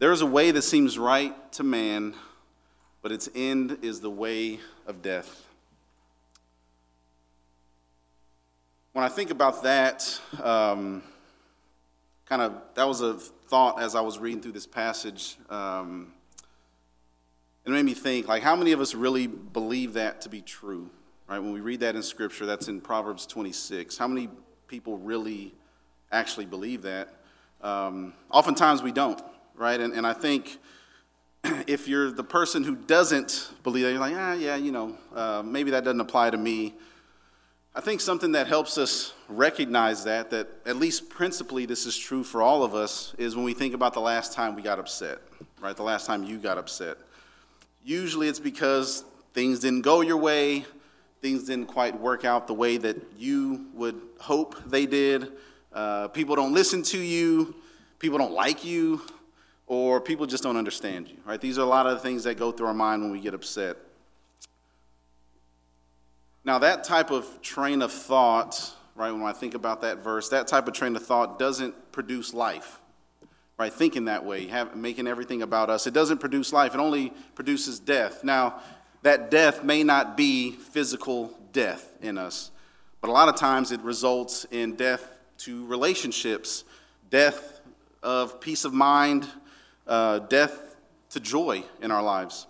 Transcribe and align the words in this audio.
There 0.00 0.12
is 0.12 0.20
a 0.20 0.26
way 0.26 0.52
that 0.52 0.62
seems 0.62 0.96
right 0.96 1.34
to 1.54 1.64
man, 1.64 2.14
but 3.02 3.10
its 3.10 3.28
end 3.34 3.78
is 3.82 4.00
the 4.00 4.10
way 4.10 4.60
of 4.86 5.02
death. 5.02 5.44
When 8.92 9.04
I 9.04 9.08
think 9.08 9.30
about 9.30 9.64
that, 9.64 10.20
um, 10.40 11.02
kind 12.26 12.42
of, 12.42 12.54
that 12.76 12.86
was 12.86 13.00
a 13.00 13.14
thought 13.14 13.82
as 13.82 13.96
I 13.96 14.00
was 14.00 14.20
reading 14.20 14.40
through 14.40 14.52
this 14.52 14.68
passage. 14.68 15.36
Um, 15.50 16.12
it 17.64 17.70
made 17.70 17.84
me 17.84 17.94
think, 17.94 18.28
like, 18.28 18.44
how 18.44 18.54
many 18.54 18.70
of 18.70 18.80
us 18.80 18.94
really 18.94 19.26
believe 19.26 19.94
that 19.94 20.20
to 20.20 20.28
be 20.28 20.42
true? 20.42 20.90
Right? 21.28 21.40
When 21.40 21.52
we 21.52 21.60
read 21.60 21.80
that 21.80 21.96
in 21.96 22.04
Scripture, 22.04 22.46
that's 22.46 22.68
in 22.68 22.80
Proverbs 22.80 23.26
26. 23.26 23.98
How 23.98 24.06
many 24.06 24.28
people 24.68 24.96
really 24.98 25.54
actually 26.12 26.46
believe 26.46 26.82
that? 26.82 27.14
Um, 27.62 28.14
oftentimes 28.30 28.80
we 28.80 28.92
don't 28.92 29.20
right? 29.58 29.78
And, 29.80 29.92
and 29.92 30.06
I 30.06 30.12
think 30.12 30.58
if 31.66 31.88
you're 31.88 32.10
the 32.10 32.24
person 32.24 32.64
who 32.64 32.76
doesn't 32.76 33.50
believe 33.64 33.84
that, 33.84 33.90
you're 33.90 34.00
like, 34.00 34.14
ah, 34.16 34.34
yeah, 34.34 34.56
you 34.56 34.72
know, 34.72 34.96
uh, 35.14 35.42
maybe 35.44 35.72
that 35.72 35.84
doesn't 35.84 36.00
apply 36.00 36.30
to 36.30 36.38
me. 36.38 36.74
I 37.74 37.80
think 37.80 38.00
something 38.00 38.32
that 38.32 38.46
helps 38.46 38.78
us 38.78 39.12
recognize 39.28 40.04
that, 40.04 40.30
that 40.30 40.48
at 40.66 40.76
least 40.76 41.10
principally 41.10 41.66
this 41.66 41.86
is 41.86 41.96
true 41.96 42.24
for 42.24 42.42
all 42.42 42.64
of 42.64 42.74
us, 42.74 43.14
is 43.18 43.36
when 43.36 43.44
we 43.44 43.54
think 43.54 43.74
about 43.74 43.92
the 43.92 44.00
last 44.00 44.32
time 44.32 44.56
we 44.56 44.62
got 44.62 44.78
upset, 44.78 45.18
right? 45.60 45.76
The 45.76 45.82
last 45.82 46.06
time 46.06 46.24
you 46.24 46.38
got 46.38 46.58
upset. 46.58 46.96
Usually 47.84 48.28
it's 48.28 48.40
because 48.40 49.04
things 49.32 49.60
didn't 49.60 49.82
go 49.82 50.00
your 50.00 50.16
way, 50.16 50.64
things 51.20 51.44
didn't 51.44 51.66
quite 51.66 51.98
work 52.00 52.24
out 52.24 52.46
the 52.46 52.54
way 52.54 52.78
that 52.78 52.96
you 53.16 53.66
would 53.74 54.00
hope 54.18 54.56
they 54.66 54.86
did. 54.86 55.32
Uh, 55.72 56.08
people 56.08 56.34
don't 56.34 56.54
listen 56.54 56.82
to 56.82 56.98
you, 56.98 57.54
people 58.00 58.18
don't 58.18 58.32
like 58.32 58.64
you, 58.64 59.02
or 59.68 60.00
people 60.00 60.26
just 60.26 60.42
don't 60.42 60.56
understand 60.56 61.08
you, 61.08 61.16
right? 61.26 61.40
These 61.40 61.58
are 61.58 61.62
a 61.62 61.66
lot 61.66 61.86
of 61.86 61.92
the 61.92 62.00
things 62.00 62.24
that 62.24 62.38
go 62.38 62.50
through 62.50 62.66
our 62.66 62.74
mind 62.74 63.02
when 63.02 63.12
we 63.12 63.20
get 63.20 63.34
upset. 63.34 63.76
Now, 66.42 66.58
that 66.60 66.84
type 66.84 67.10
of 67.10 67.42
train 67.42 67.82
of 67.82 67.92
thought, 67.92 68.72
right, 68.96 69.12
when 69.12 69.22
I 69.22 69.32
think 69.32 69.54
about 69.54 69.82
that 69.82 69.98
verse, 69.98 70.30
that 70.30 70.48
type 70.48 70.66
of 70.66 70.72
train 70.72 70.96
of 70.96 71.04
thought 71.04 71.38
doesn't 71.38 71.92
produce 71.92 72.32
life, 72.32 72.80
right? 73.58 73.72
Thinking 73.72 74.06
that 74.06 74.24
way, 74.24 74.46
have, 74.46 74.74
making 74.74 75.06
everything 75.06 75.42
about 75.42 75.68
us, 75.68 75.86
it 75.86 75.92
doesn't 75.92 76.18
produce 76.18 76.50
life, 76.50 76.72
it 76.72 76.80
only 76.80 77.12
produces 77.34 77.78
death. 77.78 78.24
Now, 78.24 78.60
that 79.02 79.30
death 79.30 79.62
may 79.62 79.84
not 79.84 80.16
be 80.16 80.52
physical 80.52 81.38
death 81.52 81.92
in 82.00 82.16
us, 82.16 82.50
but 83.02 83.10
a 83.10 83.12
lot 83.12 83.28
of 83.28 83.36
times 83.36 83.70
it 83.70 83.80
results 83.82 84.46
in 84.50 84.76
death 84.76 85.18
to 85.38 85.66
relationships, 85.66 86.64
death 87.10 87.60
of 88.02 88.40
peace 88.40 88.64
of 88.64 88.72
mind, 88.72 89.28
uh, 89.88 90.20
death 90.20 90.76
to 91.10 91.20
joy 91.20 91.64
in 91.80 91.90
our 91.90 92.02
lives. 92.02 92.46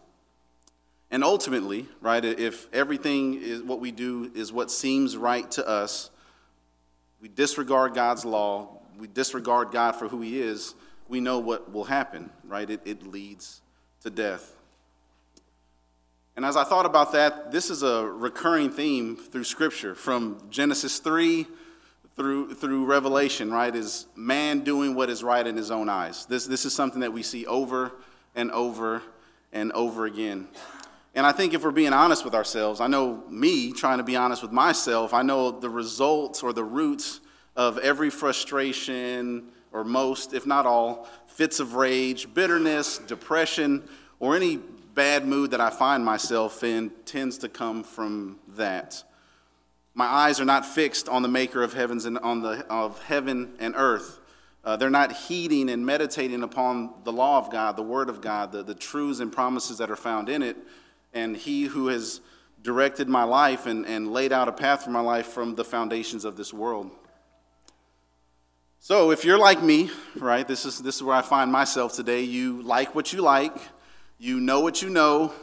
And 1.11 1.25
ultimately, 1.25 1.86
right, 2.00 2.22
if 2.22 2.72
everything 2.72 3.41
is 3.41 3.62
what 3.62 3.81
we 3.81 3.92
do 3.92 4.31
is 4.34 4.53
what 4.53 4.70
seems 4.70 5.17
right 5.17 5.50
to 5.53 5.66
us, 5.66 6.11
we 7.20 7.28
disregard 7.28 7.94
God's 7.94 8.25
law, 8.25 8.81
we 8.98 9.06
disregard 9.06 9.70
God 9.70 9.92
for 9.92 10.09
who 10.09 10.20
He 10.20 10.41
is, 10.41 10.75
we 11.09 11.20
know 11.20 11.39
what 11.39 11.72
will 11.72 11.84
happen, 11.84 12.31
right? 12.44 12.69
It, 12.69 12.83
it 12.84 13.06
leads 13.06 13.62
to 14.03 14.11
death. 14.11 14.55
And 16.36 16.44
as 16.44 16.56
I 16.56 16.64
thought 16.64 16.86
about 16.86 17.12
that, 17.12 17.50
this 17.50 17.70
is 17.70 17.83
a 17.83 18.05
recurring 18.05 18.70
theme 18.70 19.16
through 19.16 19.44
Scripture 19.44 19.94
from 19.94 20.42
Genesis 20.50 20.98
3 20.98 21.47
through, 22.19 22.52
through 22.55 22.84
Revelation, 22.84 23.50
right, 23.50 23.74
is 23.74 24.06
man 24.16 24.61
doing 24.61 24.97
what 24.97 25.08
is 25.08 25.22
right 25.22 25.47
in 25.47 25.56
his 25.56 25.70
own 25.70 25.88
eyes. 25.88 26.27
This, 26.27 26.47
this 26.47 26.64
is 26.64 26.75
something 26.75 27.00
that 27.00 27.12
we 27.12 27.22
see 27.22 27.47
over 27.47 27.92
and 28.34 28.50
over 28.50 29.02
and 29.52 29.70
over 29.72 30.05
again. 30.05 30.48
And 31.14 31.25
I 31.25 31.33
think 31.33 31.55
if 31.55 31.62
we're 31.62 31.70
being 31.70 31.92
honest 31.92 32.25
with 32.25 32.34
ourselves, 32.34 32.80
I 32.80 32.88
know 32.88 33.22
me 33.30 33.72
trying 33.72 33.98
to 33.98 34.04
be 34.04 34.16
honest 34.16 34.43
with 34.43 34.50
myself, 34.50 35.15
I 35.15 35.22
know 35.22 35.53
the 35.53 35.70
results 35.70 36.43
or 36.43 36.53
the 36.53 36.65
roots 36.65 37.20
of 37.56 37.78
every 37.78 38.10
frustration, 38.10 39.47
or 39.72 39.84
most, 39.84 40.34
if 40.34 40.44
not 40.44 40.66
all, 40.66 41.09
fits 41.28 41.60
of 41.60 41.75
rage, 41.75 42.32
bitterness, 42.34 42.98
depression, 42.98 43.88
or 44.19 44.34
any 44.34 44.56
bad 44.94 45.25
mood 45.25 45.53
that 45.53 45.60
I 45.60 45.70
find 45.70 46.04
myself 46.04 46.64
in 46.64 46.91
tends 47.04 47.38
to 47.38 47.48
come 47.48 47.84
from 47.84 48.41
that. 48.56 49.04
My 49.98 50.06
eyes 50.06 50.38
are 50.38 50.44
not 50.44 50.64
fixed 50.64 51.09
on 51.09 51.22
the 51.22 51.28
maker 51.28 51.60
of 51.60 51.72
heavens 51.72 52.04
and 52.04 52.20
on 52.20 52.41
the 52.41 52.64
of 52.70 53.03
heaven 53.03 53.54
and 53.59 53.75
earth. 53.76 54.20
Uh, 54.62 54.76
they're 54.76 54.91
not 54.91 55.10
heeding 55.10 55.69
and 55.69 55.84
meditating 55.84 56.44
upon 56.44 56.94
the 57.03 57.10
law 57.10 57.38
of 57.38 57.50
God, 57.50 57.75
the 57.75 57.82
word 57.82 58.08
of 58.08 58.20
God, 58.20 58.53
the, 58.53 58.62
the 58.62 58.76
truths 58.76 59.19
and 59.19 59.32
promises 59.32 59.78
that 59.78 59.91
are 59.91 59.97
found 59.97 60.28
in 60.28 60.41
it. 60.41 60.56
And 61.12 61.37
he 61.37 61.64
who 61.64 61.88
has 61.88 62.20
directed 62.62 63.08
my 63.08 63.25
life 63.25 63.66
and, 63.66 63.84
and 63.87 64.12
laid 64.12 64.32
out 64.32 64.47
a 64.47 64.53
path 64.53 64.84
for 64.84 64.91
my 64.91 65.00
life 65.00 65.26
from 65.26 65.56
the 65.56 65.64
foundations 65.64 66.25
of 66.25 66.37
this 66.37 66.54
world. 66.54 66.92
So 68.78 69.10
if 69.10 69.25
you're 69.25 69.37
like 69.37 69.64
me, 69.64 69.91
right, 70.14 70.47
this 70.47 70.64
is, 70.64 70.78
this 70.78 70.94
is 70.94 71.03
where 71.03 71.16
I 71.16 71.22
find 71.22 71.50
myself 71.50 71.92
today. 71.92 72.22
You 72.22 72.62
like 72.62 72.94
what 72.94 73.12
you 73.12 73.20
like, 73.20 73.56
you 74.16 74.38
know 74.38 74.60
what 74.60 74.81
you 74.81 74.91
know, 74.91 75.34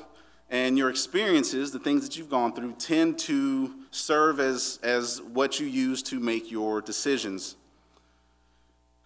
and 0.49 0.77
your 0.77 0.89
experiences, 0.89 1.71
the 1.73 1.79
things 1.79 2.07
that 2.07 2.17
you've 2.17 2.29
gone 2.29 2.53
through, 2.53 2.75
tend 2.79 3.19
to 3.19 3.73
serve 3.95 4.39
as, 4.39 4.77
as 4.83 5.21
what 5.21 5.59
you 5.59 5.65
use 5.65 6.03
to 6.03 6.19
make 6.19 6.51
your 6.51 6.81
decisions. 6.81 7.55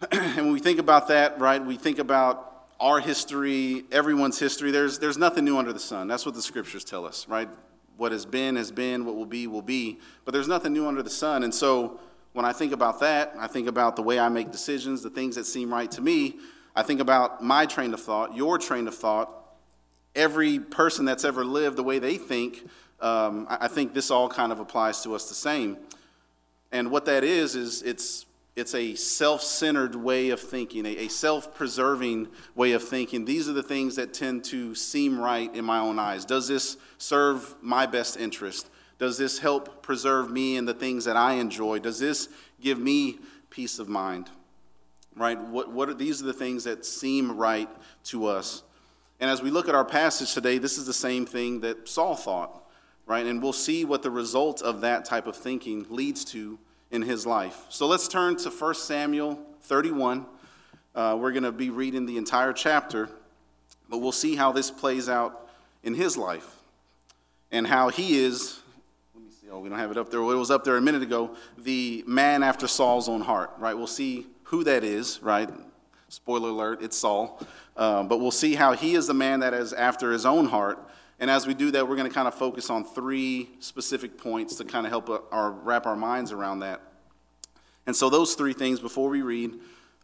and 0.10 0.36
when 0.36 0.52
we 0.52 0.58
think 0.58 0.80
about 0.80 1.08
that, 1.08 1.38
right, 1.38 1.64
we 1.64 1.76
think 1.76 1.98
about 1.98 2.66
our 2.80 2.98
history, 2.98 3.84
everyone's 3.92 4.38
history. 4.38 4.70
There's, 4.70 4.98
there's 4.98 5.18
nothing 5.18 5.44
new 5.44 5.58
under 5.58 5.72
the 5.72 5.78
sun. 5.78 6.08
That's 6.08 6.26
what 6.26 6.34
the 6.34 6.42
scriptures 6.42 6.82
tell 6.82 7.06
us, 7.06 7.28
right? 7.28 7.48
What 7.98 8.10
has 8.10 8.26
been, 8.26 8.56
has 8.56 8.72
been. 8.72 9.04
What 9.04 9.14
will 9.14 9.26
be, 9.26 9.46
will 9.46 9.62
be. 9.62 10.00
But 10.24 10.32
there's 10.32 10.48
nothing 10.48 10.72
new 10.72 10.88
under 10.88 11.02
the 11.02 11.10
sun. 11.10 11.44
And 11.44 11.54
so 11.54 12.00
when 12.32 12.44
I 12.44 12.52
think 12.52 12.72
about 12.72 12.98
that, 13.00 13.34
I 13.38 13.46
think 13.46 13.68
about 13.68 13.94
the 13.94 14.02
way 14.02 14.18
I 14.18 14.28
make 14.28 14.50
decisions, 14.50 15.02
the 15.02 15.10
things 15.10 15.36
that 15.36 15.46
seem 15.46 15.72
right 15.72 15.90
to 15.92 16.00
me. 16.00 16.36
I 16.74 16.82
think 16.82 17.00
about 17.00 17.44
my 17.44 17.66
train 17.66 17.94
of 17.94 18.00
thought, 18.00 18.34
your 18.34 18.58
train 18.58 18.88
of 18.88 18.94
thought, 18.94 19.30
every 20.16 20.58
person 20.58 21.04
that's 21.04 21.24
ever 21.24 21.44
lived 21.44 21.76
the 21.76 21.84
way 21.84 21.98
they 21.98 22.16
think, 22.16 22.68
um, 23.00 23.46
I 23.48 23.68
think 23.68 23.94
this 23.94 24.10
all 24.10 24.28
kind 24.28 24.52
of 24.52 24.60
applies 24.60 25.02
to 25.02 25.14
us 25.14 25.28
the 25.28 25.34
same. 25.34 25.76
And 26.72 26.90
what 26.90 27.04
that 27.06 27.24
is, 27.24 27.56
is 27.56 27.82
it's, 27.82 28.26
it's 28.56 28.74
a 28.74 28.94
self 28.94 29.42
centered 29.42 29.94
way 29.94 30.30
of 30.30 30.40
thinking, 30.40 30.86
a, 30.86 30.96
a 30.96 31.08
self 31.08 31.54
preserving 31.54 32.28
way 32.54 32.72
of 32.72 32.86
thinking. 32.86 33.24
These 33.24 33.48
are 33.48 33.52
the 33.52 33.62
things 33.62 33.96
that 33.96 34.12
tend 34.12 34.44
to 34.44 34.74
seem 34.74 35.18
right 35.18 35.52
in 35.54 35.64
my 35.64 35.78
own 35.78 35.98
eyes. 35.98 36.24
Does 36.24 36.48
this 36.48 36.76
serve 36.98 37.54
my 37.62 37.86
best 37.86 38.16
interest? 38.16 38.68
Does 38.98 39.16
this 39.16 39.38
help 39.38 39.82
preserve 39.82 40.30
me 40.30 40.58
and 40.58 40.68
the 40.68 40.74
things 40.74 41.06
that 41.06 41.16
I 41.16 41.34
enjoy? 41.34 41.78
Does 41.78 41.98
this 41.98 42.28
give 42.60 42.78
me 42.78 43.18
peace 43.48 43.78
of 43.78 43.88
mind? 43.88 44.28
Right? 45.16 45.40
What, 45.40 45.72
what 45.72 45.88
are, 45.88 45.94
these 45.94 46.20
are 46.20 46.26
the 46.26 46.34
things 46.34 46.64
that 46.64 46.84
seem 46.84 47.36
right 47.36 47.68
to 48.04 48.26
us. 48.26 48.62
And 49.18 49.30
as 49.30 49.42
we 49.42 49.50
look 49.50 49.68
at 49.68 49.74
our 49.74 49.84
passage 49.84 50.34
today, 50.34 50.58
this 50.58 50.78
is 50.78 50.86
the 50.86 50.92
same 50.92 51.26
thing 51.26 51.60
that 51.60 51.88
Saul 51.88 52.14
thought, 52.14 52.59
right? 53.10 53.26
And 53.26 53.42
we'll 53.42 53.52
see 53.52 53.84
what 53.84 54.04
the 54.04 54.10
result 54.10 54.62
of 54.62 54.82
that 54.82 55.04
type 55.04 55.26
of 55.26 55.34
thinking 55.34 55.84
leads 55.90 56.24
to 56.26 56.60
in 56.92 57.02
his 57.02 57.26
life. 57.26 57.66
So 57.68 57.88
let's 57.88 58.06
turn 58.06 58.36
to 58.36 58.50
1 58.50 58.74
Samuel 58.76 59.36
31. 59.62 60.26
Uh, 60.94 61.18
we're 61.20 61.32
going 61.32 61.42
to 61.42 61.50
be 61.50 61.70
reading 61.70 62.06
the 62.06 62.16
entire 62.16 62.52
chapter, 62.52 63.08
but 63.88 63.98
we'll 63.98 64.12
see 64.12 64.36
how 64.36 64.52
this 64.52 64.70
plays 64.70 65.08
out 65.08 65.48
in 65.82 65.94
his 65.94 66.16
life 66.16 66.54
and 67.50 67.66
how 67.66 67.88
he 67.88 68.16
is. 68.16 68.60
Let 69.12 69.24
me 69.24 69.30
see. 69.32 69.48
Oh, 69.50 69.58
we 69.58 69.68
don't 69.68 69.78
have 69.78 69.90
it 69.90 69.96
up 69.96 70.08
there. 70.08 70.22
Well, 70.22 70.30
it 70.30 70.38
was 70.38 70.52
up 70.52 70.62
there 70.62 70.76
a 70.76 70.80
minute 70.80 71.02
ago. 71.02 71.34
The 71.58 72.04
man 72.06 72.44
after 72.44 72.68
Saul's 72.68 73.08
own 73.08 73.22
heart, 73.22 73.50
right? 73.58 73.76
We'll 73.76 73.88
see 73.88 74.28
who 74.44 74.62
that 74.62 74.84
is, 74.84 75.20
right? 75.20 75.50
Spoiler 76.10 76.50
alert, 76.50 76.80
it's 76.80 76.96
Saul. 76.96 77.40
Um, 77.76 78.06
but 78.06 78.20
we'll 78.20 78.30
see 78.30 78.54
how 78.54 78.74
he 78.74 78.94
is 78.94 79.08
the 79.08 79.14
man 79.14 79.40
that 79.40 79.52
is 79.52 79.72
after 79.72 80.12
his 80.12 80.24
own 80.24 80.46
heart. 80.46 80.78
And 81.20 81.30
as 81.30 81.46
we 81.46 81.54
do 81.54 81.70
that, 81.72 81.86
we're 81.86 81.96
going 81.96 82.08
to 82.08 82.14
kind 82.14 82.26
of 82.26 82.34
focus 82.34 82.70
on 82.70 82.82
three 82.82 83.50
specific 83.60 84.18
points 84.18 84.56
to 84.56 84.64
kind 84.64 84.86
of 84.86 84.90
help 84.90 85.28
our, 85.30 85.52
wrap 85.52 85.86
our 85.86 85.94
minds 85.94 86.32
around 86.32 86.60
that. 86.60 86.80
And 87.86 87.94
so, 87.94 88.10
those 88.10 88.34
three 88.34 88.52
things 88.52 88.80
before 88.80 89.08
we 89.08 89.22
read 89.22 89.54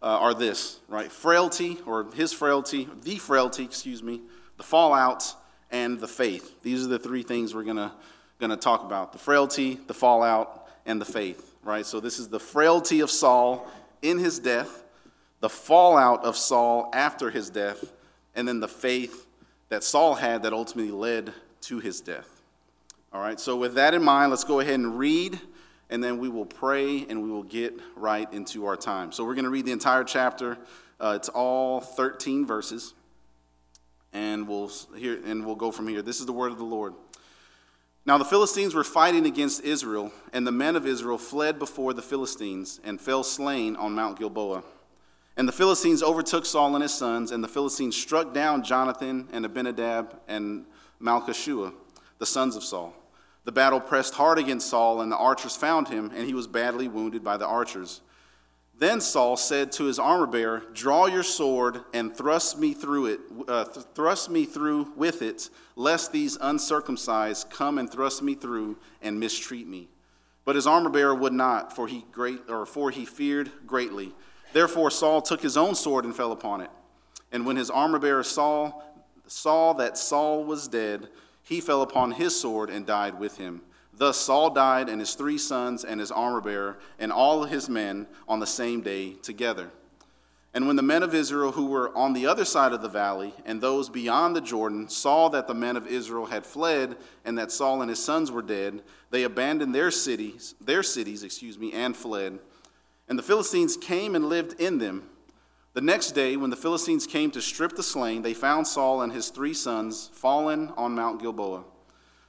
uh, 0.02 0.06
are 0.06 0.34
this, 0.34 0.78
right? 0.88 1.10
Frailty, 1.10 1.78
or 1.86 2.06
his 2.14 2.32
frailty, 2.32 2.88
the 3.02 3.16
frailty, 3.16 3.64
excuse 3.64 4.02
me, 4.02 4.20
the 4.56 4.62
fallout, 4.62 5.34
and 5.70 5.98
the 5.98 6.08
faith. 6.08 6.62
These 6.62 6.84
are 6.84 6.88
the 6.88 6.98
three 6.98 7.22
things 7.22 7.54
we're 7.54 7.64
going 7.64 7.76
to, 7.76 7.92
going 8.38 8.50
to 8.50 8.56
talk 8.56 8.84
about 8.84 9.12
the 9.12 9.18
frailty, 9.18 9.80
the 9.86 9.94
fallout, 9.94 10.68
and 10.84 11.00
the 11.00 11.06
faith, 11.06 11.54
right? 11.62 11.86
So, 11.86 11.98
this 11.98 12.18
is 12.18 12.28
the 12.28 12.40
frailty 12.40 13.00
of 13.00 13.10
Saul 13.10 13.66
in 14.02 14.18
his 14.18 14.38
death 14.38 14.84
the 15.40 15.48
fallout 15.48 16.24
of 16.24 16.36
Saul 16.36 16.90
after 16.92 17.30
his 17.30 17.50
death, 17.50 17.92
and 18.34 18.46
then 18.46 18.60
the 18.60 18.68
faith 18.68 19.25
that 19.68 19.82
Saul 19.82 20.14
had 20.14 20.42
that 20.42 20.52
ultimately 20.52 20.92
led 20.92 21.32
to 21.62 21.80
his 21.80 22.00
death. 22.00 22.28
All 23.12 23.20
right, 23.20 23.40
so 23.40 23.56
with 23.56 23.74
that 23.74 23.94
in 23.94 24.02
mind, 24.02 24.30
let's 24.30 24.44
go 24.44 24.60
ahead 24.60 24.74
and 24.74 24.98
read, 24.98 25.40
and 25.90 26.02
then 26.02 26.18
we 26.18 26.28
will 26.28 26.44
pray 26.44 27.06
and 27.08 27.22
we 27.22 27.30
will 27.30 27.42
get 27.42 27.74
right 27.94 28.30
into 28.32 28.66
our 28.66 28.76
time. 28.76 29.12
So 29.12 29.24
we're 29.24 29.34
going 29.34 29.44
to 29.44 29.50
read 29.50 29.64
the 29.64 29.72
entire 29.72 30.04
chapter. 30.04 30.58
Uh, 31.00 31.14
it's 31.16 31.28
all 31.28 31.80
13 31.80 32.46
verses, 32.46 32.94
and 34.12 34.46
we'll 34.48 34.70
here 34.96 35.20
and 35.24 35.44
we'll 35.44 35.54
go 35.54 35.70
from 35.70 35.88
here. 35.88 36.02
This 36.02 36.20
is 36.20 36.26
the 36.26 36.32
word 36.32 36.52
of 36.52 36.58
the 36.58 36.64
Lord. 36.64 36.94
Now 38.04 38.18
the 38.18 38.24
Philistines 38.24 38.74
were 38.74 38.84
fighting 38.84 39.26
against 39.26 39.62
Israel, 39.62 40.12
and 40.32 40.46
the 40.46 40.52
men 40.52 40.76
of 40.76 40.86
Israel 40.86 41.18
fled 41.18 41.58
before 41.58 41.92
the 41.92 42.02
Philistines 42.02 42.80
and 42.84 43.00
fell 43.00 43.22
slain 43.22 43.76
on 43.76 43.94
Mount 43.94 44.18
Gilboa. 44.18 44.62
And 45.36 45.46
the 45.46 45.52
Philistines 45.52 46.02
overtook 46.02 46.46
Saul 46.46 46.74
and 46.74 46.82
his 46.82 46.94
sons, 46.94 47.30
and 47.30 47.44
the 47.44 47.48
Philistines 47.48 47.96
struck 47.96 48.32
down 48.32 48.62
Jonathan 48.62 49.28
and 49.32 49.44
Abinadab 49.44 50.18
and 50.28 50.64
Malchishua, 51.00 51.72
the 52.18 52.26
sons 52.26 52.56
of 52.56 52.64
Saul. 52.64 52.94
The 53.44 53.52
battle 53.52 53.80
pressed 53.80 54.14
hard 54.14 54.38
against 54.38 54.68
Saul, 54.68 55.02
and 55.02 55.12
the 55.12 55.16
archers 55.16 55.54
found 55.54 55.88
him, 55.88 56.10
and 56.14 56.26
he 56.26 56.34
was 56.34 56.46
badly 56.46 56.88
wounded 56.88 57.22
by 57.22 57.36
the 57.36 57.46
archers. 57.46 58.00
Then 58.78 59.00
Saul 59.00 59.36
said 59.36 59.72
to 59.72 59.84
his 59.84 59.98
armor 59.98 60.26
bearer, 60.26 60.62
Draw 60.72 61.06
your 61.06 61.22
sword 61.22 61.80
and 61.94 62.14
thrust 62.14 62.58
me 62.58 62.74
through 62.74 63.06
it, 63.06 63.20
uh, 63.48 63.64
th- 63.64 63.86
thrust 63.94 64.30
me 64.30 64.44
through 64.44 64.92
with 64.96 65.22
it, 65.22 65.48
lest 65.76 66.12
these 66.12 66.36
uncircumcised 66.40 67.48
come 67.48 67.78
and 67.78 67.90
thrust 67.90 68.22
me 68.22 68.34
through 68.34 68.76
and 69.00 69.18
mistreat 69.18 69.66
me. 69.66 69.88
But 70.44 70.56
his 70.56 70.66
armor 70.66 70.90
bearer 70.90 71.14
would 71.14 71.32
not, 71.32 71.74
for 71.74 71.88
he 71.88 72.04
great 72.12 72.40
or 72.48 72.66
for 72.66 72.90
he 72.90 73.06
feared 73.06 73.50
greatly. 73.66 74.14
Therefore 74.52 74.90
Saul 74.90 75.22
took 75.22 75.42
his 75.42 75.56
own 75.56 75.74
sword 75.74 76.04
and 76.04 76.14
fell 76.14 76.32
upon 76.32 76.60
it. 76.60 76.70
And 77.32 77.44
when 77.44 77.56
his 77.56 77.70
armor 77.70 77.98
bearer 77.98 78.22
saw 78.22 78.72
saw 79.26 79.72
that 79.74 79.98
Saul 79.98 80.44
was 80.44 80.68
dead, 80.68 81.08
he 81.42 81.60
fell 81.60 81.82
upon 81.82 82.12
his 82.12 82.38
sword 82.38 82.70
and 82.70 82.86
died 82.86 83.18
with 83.18 83.38
him. 83.38 83.62
Thus 83.92 84.18
Saul 84.18 84.50
died, 84.50 84.88
and 84.88 85.00
his 85.00 85.14
three 85.14 85.38
sons, 85.38 85.84
and 85.84 86.00
his 86.00 86.10
armor 86.10 86.40
bearer, 86.40 86.78
and 86.98 87.10
all 87.10 87.44
his 87.44 87.68
men 87.68 88.06
on 88.28 88.40
the 88.40 88.46
same 88.46 88.82
day 88.82 89.14
together. 89.14 89.70
And 90.52 90.66
when 90.66 90.76
the 90.76 90.82
men 90.82 91.02
of 91.02 91.14
Israel 91.14 91.52
who 91.52 91.66
were 91.66 91.96
on 91.96 92.12
the 92.12 92.26
other 92.26 92.44
side 92.44 92.72
of 92.72 92.82
the 92.82 92.88
valley, 92.88 93.34
and 93.44 93.60
those 93.60 93.88
beyond 93.88 94.36
the 94.36 94.40
Jordan, 94.40 94.88
saw 94.88 95.28
that 95.30 95.46
the 95.46 95.54
men 95.54 95.76
of 95.76 95.86
Israel 95.86 96.26
had 96.26 96.46
fled, 96.46 96.96
and 97.24 97.38
that 97.38 97.52
Saul 97.52 97.80
and 97.80 97.88
his 97.88 98.02
sons 98.02 98.30
were 98.30 98.42
dead, 98.42 98.82
they 99.10 99.22
abandoned 99.22 99.74
their 99.74 99.90
cities, 99.90 100.54
their 100.60 100.82
cities, 100.82 101.22
excuse 101.22 101.58
me, 101.58 101.72
and 101.72 101.96
fled. 101.96 102.38
And 103.08 103.18
the 103.18 103.22
Philistines 103.22 103.76
came 103.76 104.14
and 104.14 104.28
lived 104.28 104.60
in 104.60 104.78
them. 104.78 105.08
The 105.74 105.80
next 105.80 106.12
day, 106.12 106.36
when 106.36 106.50
the 106.50 106.56
Philistines 106.56 107.06
came 107.06 107.30
to 107.32 107.42
strip 107.42 107.76
the 107.76 107.82
slain, 107.82 108.22
they 108.22 108.34
found 108.34 108.66
Saul 108.66 109.02
and 109.02 109.12
his 109.12 109.28
three 109.28 109.54
sons 109.54 110.10
fallen 110.12 110.72
on 110.76 110.94
Mount 110.94 111.20
Gilboa. 111.20 111.64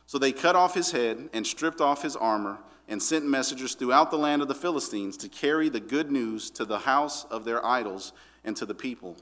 So 0.05 0.17
they 0.17 0.31
cut 0.31 0.55
off 0.55 0.73
his 0.73 0.91
head 0.91 1.29
and 1.33 1.47
stripped 1.47 1.81
off 1.81 2.03
his 2.03 2.15
armor 2.15 2.59
and 2.87 3.01
sent 3.01 3.25
messengers 3.25 3.75
throughout 3.75 4.11
the 4.11 4.17
land 4.17 4.41
of 4.41 4.47
the 4.47 4.55
Philistines 4.55 5.17
to 5.17 5.29
carry 5.29 5.69
the 5.69 5.79
good 5.79 6.11
news 6.11 6.49
to 6.51 6.65
the 6.65 6.79
house 6.79 7.25
of 7.25 7.45
their 7.45 7.65
idols 7.65 8.13
and 8.43 8.55
to 8.57 8.65
the 8.65 8.75
people. 8.75 9.17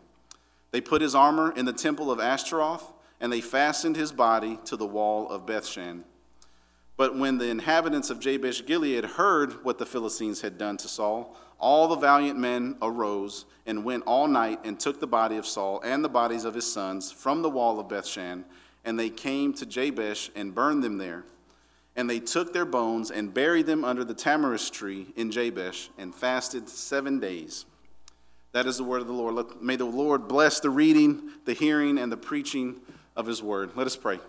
They 0.72 0.82
put 0.82 1.02
his 1.02 1.16
armor 1.16 1.52
in 1.56 1.66
the 1.66 1.74
temple 1.74 2.12
of 2.12 2.20
Ashtaroth, 2.20 2.94
and 3.22 3.32
they 3.32 3.42
fastened 3.42 3.96
his 3.96 4.12
body 4.12 4.60
to 4.66 4.76
the 4.76 4.86
wall 4.86 5.30
of 5.30 5.46
Bethshan. 5.46 6.04
But 6.98 7.18
when 7.18 7.38
the 7.38 7.50
inhabitants 7.50 8.10
of 8.10 8.20
Jabesh 8.20 8.66
Gilead 8.66 9.06
heard 9.06 9.64
what 9.64 9.78
the 9.78 9.86
Philistines 9.86 10.42
had 10.42 10.58
done 10.58 10.78
to 10.78 10.88
Saul, 10.88 11.36
all 11.60 11.88
the 11.88 11.96
valiant 11.96 12.38
men 12.38 12.76
arose 12.82 13.46
and 13.66 13.84
went 13.84 14.04
all 14.06 14.28
night 14.28 14.60
and 14.64 14.80
took 14.80 15.00
the 15.00 15.08
body 15.08 15.38
of 15.38 15.46
Saul 15.46 15.82
and 15.84 16.04
the 16.04 16.10
bodies 16.10 16.46
of 16.46 16.54
his 16.54 16.72
sons 16.72 17.12
from 17.12 17.42
the 17.42 17.50
wall 17.50 17.80
of 17.80 17.88
Bethshan 17.88 18.44
and 18.86 19.00
they 19.00 19.10
came 19.10 19.52
to 19.56 19.66
Jabesh 19.66 20.30
and 20.36 20.54
burned 20.54 20.84
them 20.84 21.00
there. 21.00 21.26
And 21.96 22.10
they 22.10 22.20
took 22.20 22.54
their 22.54 22.66
bones 22.66 23.10
and 23.10 23.34
buried 23.34 23.66
them 23.66 23.84
under 23.84 24.04
the 24.04 24.14
tamarisk 24.14 24.72
tree 24.74 25.08
in 25.16 25.32
Jabesh 25.32 25.90
and 25.98 26.14
fasted 26.14 26.70
seven 26.70 27.20
days. 27.20 27.66
That 28.52 28.68
is 28.68 28.78
the 28.78 28.84
word 28.84 29.02
of 29.02 29.08
the 29.08 29.14
Lord. 29.14 29.62
May 29.62 29.76
the 29.76 29.86
Lord 29.86 30.28
bless 30.28 30.60
the 30.60 30.70
reading, 30.70 31.32
the 31.46 31.54
hearing, 31.54 31.98
and 31.98 32.12
the 32.12 32.18
preaching 32.18 32.80
of 33.16 33.26
his 33.26 33.42
word. 33.42 33.72
Let 33.76 33.88
us 33.88 33.96
pray. 33.96 34.20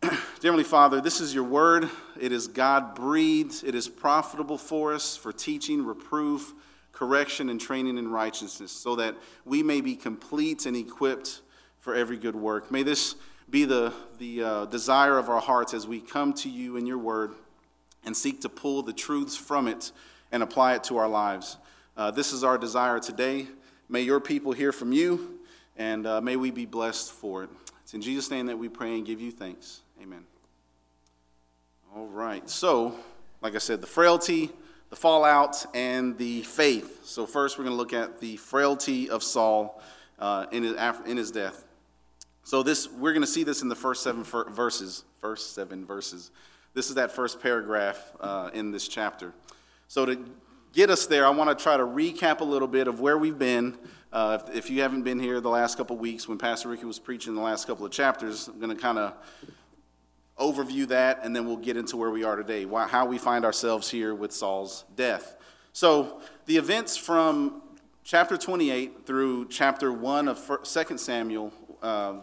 Dear 0.02 0.18
Heavenly 0.44 0.64
Father, 0.64 1.02
this 1.02 1.20
is 1.20 1.34
your 1.34 1.44
word. 1.44 1.90
It 2.18 2.32
is 2.32 2.48
God 2.48 2.94
breathed. 2.94 3.62
It 3.64 3.74
is 3.74 3.86
profitable 3.86 4.56
for 4.56 4.94
us 4.94 5.14
for 5.14 5.30
teaching, 5.30 5.84
reproof, 5.84 6.54
correction, 6.92 7.50
and 7.50 7.60
training 7.60 7.98
in 7.98 8.10
righteousness, 8.10 8.72
so 8.72 8.96
that 8.96 9.14
we 9.44 9.62
may 9.62 9.82
be 9.82 9.94
complete 9.94 10.64
and 10.64 10.74
equipped 10.74 11.42
for 11.80 11.94
every 11.94 12.16
good 12.16 12.34
work. 12.34 12.70
May 12.70 12.82
this 12.82 13.14
be 13.50 13.66
the, 13.66 13.92
the 14.18 14.42
uh, 14.42 14.64
desire 14.66 15.18
of 15.18 15.28
our 15.28 15.40
hearts 15.40 15.74
as 15.74 15.86
we 15.86 16.00
come 16.00 16.32
to 16.34 16.48
you 16.48 16.78
in 16.78 16.86
your 16.86 16.98
word 16.98 17.34
and 18.02 18.16
seek 18.16 18.40
to 18.40 18.48
pull 18.48 18.82
the 18.82 18.94
truths 18.94 19.36
from 19.36 19.68
it 19.68 19.92
and 20.32 20.42
apply 20.42 20.76
it 20.76 20.84
to 20.84 20.96
our 20.96 21.08
lives. 21.08 21.58
Uh, 21.94 22.10
this 22.10 22.32
is 22.32 22.42
our 22.42 22.56
desire 22.56 23.00
today. 23.00 23.48
May 23.90 24.00
your 24.00 24.20
people 24.20 24.52
hear 24.52 24.72
from 24.72 24.92
you, 24.92 25.40
and 25.76 26.06
uh, 26.06 26.22
may 26.22 26.36
we 26.36 26.50
be 26.50 26.64
blessed 26.64 27.12
for 27.12 27.44
it. 27.44 27.50
It's 27.90 27.94
in 27.96 28.02
Jesus' 28.02 28.30
name 28.30 28.46
that 28.46 28.56
we 28.56 28.68
pray 28.68 28.94
and 28.94 29.04
give 29.04 29.20
you 29.20 29.32
thanks. 29.32 29.80
Amen. 30.00 30.22
All 31.92 32.06
right. 32.06 32.48
So, 32.48 32.94
like 33.42 33.56
I 33.56 33.58
said, 33.58 33.80
the 33.80 33.88
frailty, 33.88 34.48
the 34.90 34.94
fallout, 34.94 35.66
and 35.74 36.16
the 36.16 36.42
faith. 36.42 37.00
So, 37.04 37.26
first, 37.26 37.58
we're 37.58 37.64
going 37.64 37.74
to 37.74 37.76
look 37.76 37.92
at 37.92 38.20
the 38.20 38.36
frailty 38.36 39.10
of 39.10 39.24
Saul 39.24 39.82
uh, 40.20 40.46
in, 40.52 40.62
his, 40.62 40.76
in 41.04 41.16
his 41.16 41.32
death. 41.32 41.64
So 42.44 42.62
this 42.62 42.88
we're 42.88 43.12
going 43.12 43.22
to 43.22 43.26
see 43.26 43.42
this 43.42 43.60
in 43.60 43.68
the 43.68 43.74
first 43.74 44.04
seven 44.04 44.22
verses. 44.22 45.02
First 45.20 45.56
seven 45.56 45.84
verses. 45.84 46.30
This 46.74 46.90
is 46.90 46.94
that 46.94 47.10
first 47.10 47.42
paragraph 47.42 48.00
uh, 48.20 48.50
in 48.54 48.70
this 48.70 48.86
chapter. 48.86 49.32
So 49.88 50.06
to 50.06 50.24
get 50.72 50.90
us 50.90 51.06
there, 51.06 51.26
I 51.26 51.30
want 51.30 51.56
to 51.56 51.62
try 51.62 51.76
to 51.76 51.84
recap 51.84 52.40
a 52.40 52.44
little 52.44 52.68
bit 52.68 52.88
of 52.88 53.00
where 53.00 53.18
we've 53.18 53.38
been. 53.38 53.76
Uh, 54.12 54.38
if, 54.42 54.56
if, 54.56 54.70
you 54.70 54.82
haven't 54.82 55.02
been 55.02 55.20
here 55.20 55.40
the 55.40 55.48
last 55.48 55.76
couple 55.76 55.96
weeks 55.96 56.26
when 56.26 56.36
Pastor 56.38 56.68
Ricky 56.68 56.84
was 56.84 56.98
preaching 56.98 57.34
the 57.34 57.40
last 57.40 57.66
couple 57.66 57.86
of 57.86 57.92
chapters, 57.92 58.48
I'm 58.48 58.58
going 58.58 58.74
to 58.74 58.80
kind 58.80 58.98
of 58.98 59.14
overview 60.38 60.88
that, 60.88 61.20
and 61.22 61.34
then 61.34 61.46
we'll 61.46 61.56
get 61.56 61.76
into 61.76 61.96
where 61.96 62.10
we 62.10 62.24
are 62.24 62.34
today, 62.34 62.64
why, 62.64 62.86
how 62.86 63.06
we 63.06 63.18
find 63.18 63.44
ourselves 63.44 63.90
here 63.90 64.14
with 64.14 64.32
Saul's 64.32 64.84
death. 64.96 65.36
So 65.72 66.20
the 66.46 66.56
events 66.56 66.96
from 66.96 67.62
chapter 68.02 68.36
28 68.36 69.06
through 69.06 69.48
chapter 69.48 69.92
1 69.92 70.28
of 70.28 70.60
2 70.64 70.98
Samuel 70.98 71.52
uh, 71.82 72.14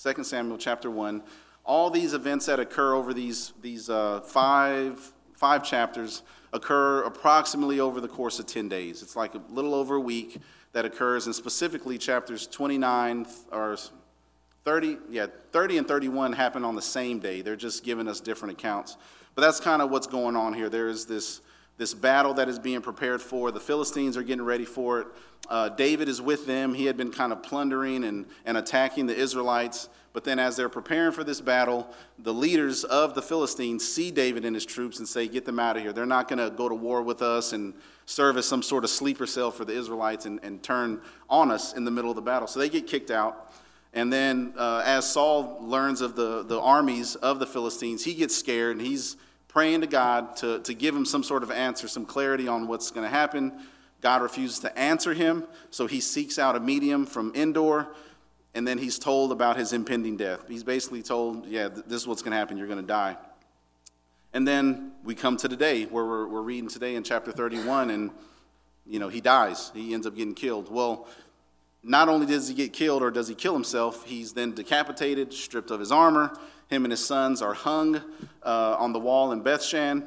2 0.00 0.24
Samuel 0.24 0.58
chapter 0.58 0.90
1, 0.90 1.22
all 1.64 1.88
these 1.88 2.14
events 2.14 2.46
that 2.46 2.60
occur 2.60 2.94
over 2.94 3.14
these, 3.14 3.52
these 3.62 3.88
uh, 3.88 4.20
five, 4.20 5.13
five 5.34 5.64
chapters 5.64 6.22
occur 6.52 7.02
approximately 7.02 7.80
over 7.80 8.00
the 8.00 8.08
course 8.08 8.38
of 8.38 8.46
10 8.46 8.68
days. 8.68 9.02
It's 9.02 9.16
like 9.16 9.34
a 9.34 9.42
little 9.50 9.74
over 9.74 9.96
a 9.96 10.00
week 10.00 10.40
that 10.72 10.84
occurs, 10.84 11.26
and 11.26 11.34
specifically 11.34 11.98
chapters 11.98 12.46
29 12.46 13.26
or 13.52 13.76
30, 14.64 14.98
yeah, 15.10 15.26
30 15.52 15.78
and 15.78 15.88
31 15.88 16.32
happen 16.32 16.64
on 16.64 16.74
the 16.74 16.82
same 16.82 17.18
day. 17.18 17.42
They're 17.42 17.56
just 17.56 17.84
giving 17.84 18.08
us 18.08 18.20
different 18.20 18.58
accounts. 18.58 18.96
But 19.34 19.42
that's 19.42 19.60
kind 19.60 19.82
of 19.82 19.90
what's 19.90 20.06
going 20.06 20.36
on 20.36 20.54
here. 20.54 20.68
There 20.68 20.88
is 20.88 21.06
this, 21.06 21.40
this 21.76 21.94
battle 21.94 22.34
that 22.34 22.48
is 22.48 22.58
being 22.58 22.80
prepared 22.80 23.20
for. 23.20 23.50
The 23.50 23.60
Philistines 23.60 24.16
are 24.16 24.22
getting 24.22 24.44
ready 24.44 24.64
for 24.64 25.00
it. 25.00 25.06
Uh, 25.48 25.68
David 25.68 26.08
is 26.08 26.22
with 26.22 26.46
them. 26.46 26.74
He 26.74 26.86
had 26.86 26.96
been 26.96 27.10
kind 27.10 27.32
of 27.32 27.42
plundering 27.42 28.04
and, 28.04 28.26
and 28.44 28.56
attacking 28.56 29.06
the 29.06 29.16
Israelites. 29.16 29.88
But 30.12 30.22
then, 30.22 30.38
as 30.38 30.56
they're 30.56 30.68
preparing 30.68 31.10
for 31.10 31.24
this 31.24 31.40
battle, 31.40 31.92
the 32.20 32.32
leaders 32.32 32.84
of 32.84 33.16
the 33.16 33.22
Philistines 33.22 33.86
see 33.86 34.12
David 34.12 34.44
and 34.44 34.54
his 34.54 34.64
troops 34.64 35.00
and 35.00 35.08
say, 35.08 35.26
Get 35.26 35.44
them 35.44 35.58
out 35.58 35.76
of 35.76 35.82
here. 35.82 35.92
They're 35.92 36.06
not 36.06 36.28
going 36.28 36.38
to 36.38 36.54
go 36.56 36.68
to 36.68 36.74
war 36.74 37.02
with 37.02 37.20
us 37.20 37.52
and 37.52 37.74
serve 38.06 38.36
as 38.36 38.46
some 38.46 38.62
sort 38.62 38.84
of 38.84 38.90
sleeper 38.90 39.26
cell 39.26 39.50
for 39.50 39.64
the 39.64 39.72
Israelites 39.72 40.24
and, 40.24 40.38
and 40.44 40.62
turn 40.62 41.00
on 41.28 41.50
us 41.50 41.72
in 41.72 41.84
the 41.84 41.90
middle 41.90 42.10
of 42.10 42.16
the 42.16 42.22
battle. 42.22 42.46
So 42.46 42.60
they 42.60 42.68
get 42.68 42.86
kicked 42.86 43.10
out. 43.10 43.52
And 43.92 44.12
then, 44.12 44.54
uh, 44.56 44.82
as 44.84 45.10
Saul 45.10 45.58
learns 45.60 46.00
of 46.00 46.14
the, 46.14 46.44
the 46.44 46.60
armies 46.60 47.16
of 47.16 47.40
the 47.40 47.46
Philistines, 47.46 48.04
he 48.04 48.14
gets 48.14 48.36
scared 48.36 48.76
and 48.76 48.86
he's 48.86 49.16
praying 49.54 49.80
to 49.82 49.86
God 49.86 50.36
to, 50.36 50.58
to 50.58 50.74
give 50.74 50.96
him 50.96 51.06
some 51.06 51.22
sort 51.22 51.44
of 51.44 51.50
answer, 51.52 51.86
some 51.86 52.04
clarity 52.04 52.48
on 52.48 52.66
what's 52.66 52.90
going 52.90 53.04
to 53.04 53.16
happen. 53.16 53.52
God 54.00 54.20
refuses 54.20 54.58
to 54.58 54.78
answer 54.78 55.14
him, 55.14 55.44
so 55.70 55.86
he 55.86 56.00
seeks 56.00 56.40
out 56.40 56.56
a 56.56 56.60
medium 56.60 57.06
from 57.06 57.32
Endor, 57.36 57.86
and 58.52 58.66
then 58.66 58.78
he's 58.78 58.98
told 58.98 59.30
about 59.30 59.56
his 59.56 59.72
impending 59.72 60.16
death. 60.16 60.40
He's 60.48 60.64
basically 60.64 61.02
told, 61.02 61.46
yeah, 61.46 61.68
this 61.68 62.02
is 62.02 62.06
what's 62.06 62.20
going 62.20 62.32
to 62.32 62.36
happen, 62.36 62.58
you're 62.58 62.66
going 62.66 62.80
to 62.80 62.86
die. 62.86 63.16
And 64.32 64.46
then 64.46 64.90
we 65.04 65.14
come 65.14 65.36
to 65.36 65.48
today, 65.48 65.84
where 65.84 66.04
we're, 66.04 66.26
we're 66.26 66.42
reading 66.42 66.68
today 66.68 66.96
in 66.96 67.04
chapter 67.04 67.30
31, 67.30 67.90
and, 67.90 68.10
you 68.84 68.98
know, 68.98 69.08
he 69.08 69.20
dies. 69.20 69.70
He 69.72 69.94
ends 69.94 70.04
up 70.04 70.16
getting 70.16 70.34
killed. 70.34 70.68
Well, 70.68 71.06
not 71.84 72.08
only 72.08 72.26
does 72.26 72.48
he 72.48 72.54
get 72.54 72.72
killed 72.72 73.04
or 73.04 73.12
does 73.12 73.28
he 73.28 73.36
kill 73.36 73.54
himself, 73.54 74.04
he's 74.04 74.32
then 74.32 74.52
decapitated, 74.52 75.32
stripped 75.32 75.70
of 75.70 75.78
his 75.78 75.92
armor. 75.92 76.36
Him 76.68 76.84
and 76.84 76.92
his 76.92 77.04
sons 77.04 77.42
are 77.42 77.54
hung 77.54 77.96
uh, 78.42 78.76
on 78.78 78.92
the 78.92 78.98
wall 78.98 79.32
in 79.32 79.42
Bethshan. 79.42 80.06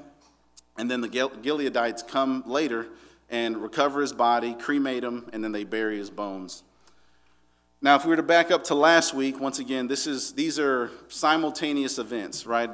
And 0.77 0.89
then 0.89 1.01
the 1.01 1.09
Gileadites 1.09 2.07
come 2.07 2.43
later 2.45 2.87
and 3.29 3.57
recover 3.57 4.01
his 4.01 4.13
body, 4.13 4.53
cremate 4.53 5.03
him, 5.03 5.29
and 5.33 5.43
then 5.43 5.51
they 5.51 5.63
bury 5.63 5.97
his 5.97 6.09
bones. 6.09 6.63
Now, 7.81 7.95
if 7.95 8.05
we 8.05 8.09
were 8.09 8.15
to 8.15 8.23
back 8.23 8.51
up 8.51 8.63
to 8.65 8.75
last 8.75 9.13
week, 9.13 9.39
once 9.39 9.59
again, 9.59 9.87
this 9.87 10.07
is, 10.07 10.33
these 10.33 10.59
are 10.59 10.91
simultaneous 11.09 11.99
events, 11.99 12.45
right? 12.45 12.69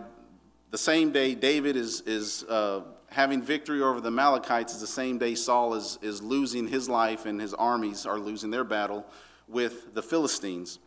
the 0.73 0.77
same 0.79 1.11
day 1.11 1.35
David 1.35 1.75
is, 1.75 2.01
is 2.07 2.43
uh, 2.49 2.81
having 3.11 3.43
victory 3.43 3.83
over 3.83 4.01
the 4.01 4.07
Amalekites 4.07 4.73
is 4.73 4.81
the 4.81 4.87
same 4.87 5.19
day 5.19 5.35
Saul 5.35 5.75
is, 5.75 5.99
is 6.01 6.19
losing 6.19 6.67
his 6.67 6.89
life 6.89 7.27
and 7.27 7.39
his 7.39 7.53
armies 7.53 8.07
are 8.07 8.17
losing 8.17 8.49
their 8.49 8.63
battle 8.63 9.05
with 9.47 9.93
the 9.93 10.01
Philistines. 10.01 10.79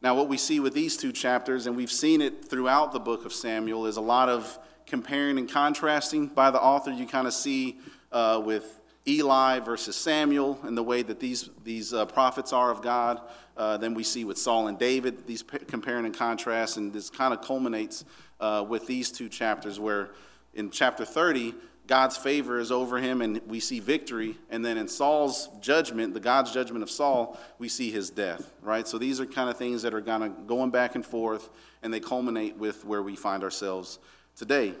Now, 0.00 0.14
what 0.14 0.28
we 0.28 0.36
see 0.36 0.60
with 0.60 0.74
these 0.74 0.96
two 0.96 1.10
chapters, 1.10 1.66
and 1.66 1.76
we've 1.76 1.90
seen 1.90 2.20
it 2.20 2.44
throughout 2.44 2.92
the 2.92 3.00
book 3.00 3.24
of 3.24 3.32
Samuel, 3.32 3.86
is 3.86 3.96
a 3.96 4.00
lot 4.00 4.28
of 4.28 4.56
comparing 4.86 5.38
and 5.38 5.50
contrasting 5.50 6.28
by 6.28 6.52
the 6.52 6.60
author. 6.60 6.92
You 6.92 7.04
kind 7.04 7.26
of 7.26 7.32
see 7.32 7.78
uh, 8.12 8.40
with 8.44 8.80
Eli 9.08 9.58
versus 9.58 9.96
Samuel 9.96 10.60
and 10.62 10.78
the 10.78 10.84
way 10.84 11.02
that 11.02 11.18
these, 11.18 11.50
these 11.64 11.92
uh, 11.92 12.06
prophets 12.06 12.52
are 12.52 12.70
of 12.70 12.80
God. 12.80 13.20
Uh, 13.56 13.76
then 13.76 13.92
we 13.92 14.04
see 14.04 14.24
with 14.24 14.38
Saul 14.38 14.68
and 14.68 14.78
David, 14.78 15.26
these 15.26 15.42
p- 15.42 15.58
comparing 15.58 16.04
and 16.04 16.14
contrast, 16.14 16.76
and 16.76 16.92
this 16.92 17.10
kind 17.10 17.34
of 17.34 17.42
culminates 17.42 18.04
uh, 18.38 18.64
with 18.68 18.86
these 18.86 19.10
two 19.10 19.28
chapters 19.28 19.80
where 19.80 20.10
in 20.54 20.70
chapter 20.70 21.04
30, 21.04 21.54
God's 21.88 22.18
favor 22.18 22.58
is 22.58 22.70
over 22.70 22.98
him 22.98 23.22
and 23.22 23.40
we 23.46 23.60
see 23.60 23.80
victory. 23.80 24.36
And 24.50 24.62
then 24.62 24.76
in 24.76 24.88
Saul's 24.88 25.48
judgment, 25.62 26.12
the 26.12 26.20
God's 26.20 26.52
judgment 26.52 26.82
of 26.82 26.90
Saul, 26.90 27.40
we 27.58 27.70
see 27.70 27.90
his 27.90 28.10
death, 28.10 28.52
right? 28.62 28.86
So 28.86 28.98
these 28.98 29.20
are 29.20 29.26
kind 29.26 29.48
of 29.48 29.56
things 29.56 29.82
that 29.82 29.94
are 29.94 30.02
kind 30.02 30.22
of 30.22 30.46
going 30.46 30.70
back 30.70 30.94
and 30.94 31.04
forth 31.04 31.48
and 31.82 31.92
they 31.92 31.98
culminate 31.98 32.58
with 32.58 32.84
where 32.84 33.02
we 33.02 33.16
find 33.16 33.42
ourselves 33.42 33.98
today. 34.36 34.74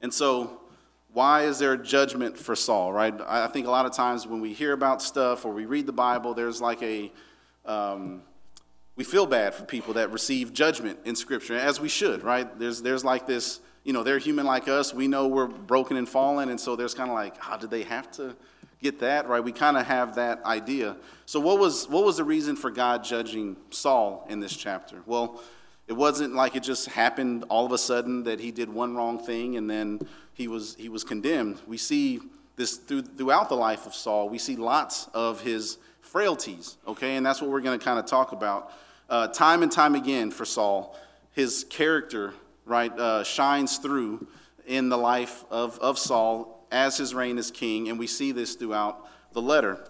And 0.00 0.12
so, 0.12 0.58
why 1.12 1.42
is 1.42 1.60
there 1.60 1.76
judgment 1.76 2.36
for 2.36 2.56
Saul, 2.56 2.92
right? 2.92 3.14
I 3.26 3.46
think 3.46 3.66
a 3.66 3.70
lot 3.70 3.86
of 3.86 3.92
times 3.92 4.26
when 4.26 4.40
we 4.40 4.54
hear 4.54 4.72
about 4.72 5.02
stuff 5.02 5.44
or 5.44 5.52
we 5.52 5.66
read 5.66 5.86
the 5.86 5.92
Bible, 5.92 6.34
there's 6.34 6.60
like 6.60 6.82
a, 6.82 7.12
um, 7.64 8.22
we 8.96 9.04
feel 9.04 9.26
bad 9.26 9.54
for 9.54 9.64
people 9.64 9.94
that 9.94 10.10
receive 10.10 10.52
judgment 10.52 10.98
in 11.04 11.14
Scripture, 11.14 11.54
as 11.54 11.80
we 11.80 11.88
should, 11.88 12.24
right? 12.24 12.58
There's, 12.58 12.80
there's 12.82 13.04
like 13.04 13.26
this 13.26 13.60
you 13.84 13.92
know, 13.92 14.02
they're 14.02 14.18
human 14.18 14.46
like 14.46 14.68
us. 14.68 14.94
We 14.94 15.08
know 15.08 15.26
we're 15.26 15.46
broken 15.46 15.96
and 15.96 16.08
fallen. 16.08 16.50
And 16.50 16.60
so 16.60 16.76
there's 16.76 16.94
kind 16.94 17.10
of 17.10 17.14
like, 17.14 17.36
how 17.38 17.56
did 17.56 17.70
they 17.70 17.82
have 17.82 18.10
to 18.12 18.36
get 18.80 19.00
that, 19.00 19.28
right? 19.28 19.42
We 19.42 19.52
kind 19.52 19.76
of 19.76 19.86
have 19.86 20.16
that 20.16 20.44
idea. 20.44 20.96
So, 21.26 21.40
what 21.40 21.58
was, 21.58 21.88
what 21.88 22.04
was 22.04 22.16
the 22.16 22.24
reason 22.24 22.56
for 22.56 22.70
God 22.70 23.04
judging 23.04 23.56
Saul 23.70 24.26
in 24.28 24.40
this 24.40 24.56
chapter? 24.56 25.02
Well, 25.06 25.40
it 25.88 25.94
wasn't 25.94 26.34
like 26.34 26.56
it 26.56 26.62
just 26.62 26.88
happened 26.88 27.44
all 27.48 27.66
of 27.66 27.72
a 27.72 27.78
sudden 27.78 28.24
that 28.24 28.40
he 28.40 28.50
did 28.50 28.68
one 28.68 28.94
wrong 28.94 29.18
thing 29.18 29.56
and 29.56 29.68
then 29.68 30.00
he 30.34 30.48
was, 30.48 30.76
he 30.76 30.88
was 30.88 31.04
condemned. 31.04 31.60
We 31.66 31.76
see 31.76 32.20
this 32.56 32.76
through, 32.76 33.02
throughout 33.02 33.48
the 33.48 33.56
life 33.56 33.86
of 33.86 33.94
Saul. 33.94 34.28
We 34.28 34.38
see 34.38 34.56
lots 34.56 35.08
of 35.12 35.40
his 35.40 35.78
frailties, 36.00 36.76
okay? 36.86 37.16
And 37.16 37.26
that's 37.26 37.40
what 37.40 37.50
we're 37.50 37.60
going 37.60 37.78
to 37.78 37.84
kind 37.84 37.98
of 37.98 38.06
talk 38.06 38.32
about. 38.32 38.72
Uh, 39.08 39.28
time 39.28 39.62
and 39.62 39.70
time 39.70 39.94
again 39.94 40.30
for 40.30 40.44
Saul, 40.44 40.96
his 41.32 41.64
character 41.68 42.32
right, 42.64 42.92
uh, 42.98 43.24
shines 43.24 43.78
through 43.78 44.26
in 44.66 44.88
the 44.88 44.98
life 44.98 45.44
of, 45.50 45.78
of 45.80 45.98
Saul 45.98 46.66
as 46.70 46.96
his 46.96 47.14
reign 47.14 47.38
as 47.38 47.50
king, 47.50 47.88
and 47.88 47.98
we 47.98 48.06
see 48.06 48.32
this 48.32 48.54
throughout 48.54 49.08
the 49.32 49.42
letter. 49.42 49.86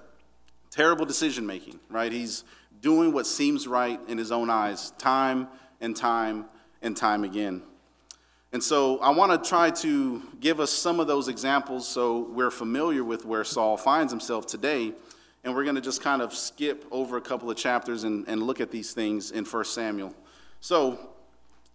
Terrible 0.71 1.05
decision 1.05 1.47
making, 1.47 1.79
right? 1.89 2.11
He's 2.11 2.45
doing 2.81 3.13
what 3.13 3.27
seems 3.27 3.69
right 3.69 4.01
in 4.09 4.19
his 4.19 4.33
own 4.33 4.51
eyes, 4.51 4.91
time 4.99 5.49
and 5.81 5.97
time 5.97 6.47
and 6.83 6.97
time 6.97 7.25
again. 7.25 7.63
And 8.53 8.63
so 8.63 8.99
I 8.99 9.11
want 9.11 9.33
to 9.33 9.49
try 9.49 9.71
to 9.71 10.23
give 10.41 10.61
us 10.61 10.71
some 10.71 11.01
of 11.01 11.07
those 11.07 11.29
examples 11.29 11.89
so 11.89 12.29
we're 12.31 12.51
familiar 12.51 13.03
with 13.03 13.25
where 13.25 13.45
Saul 13.45 13.79
finds 13.79 14.13
himself 14.13 14.47
today. 14.47 14.93
And 15.45 15.55
we're 15.55 15.65
going 15.65 15.75
to 15.75 15.81
just 15.81 16.03
kind 16.03 16.23
of 16.23 16.35
skip 16.35 16.85
over 16.91 17.17
a 17.17 17.21
couple 17.21 17.51
of 17.51 17.57
chapters 17.57 18.05
and, 18.05 18.29
and 18.29 18.43
look 18.43 18.61
at 18.61 18.71
these 18.71 18.93
things 18.93 19.31
in 19.31 19.45
1 19.45 19.65
Samuel. 19.65 20.15
So, 20.61 20.99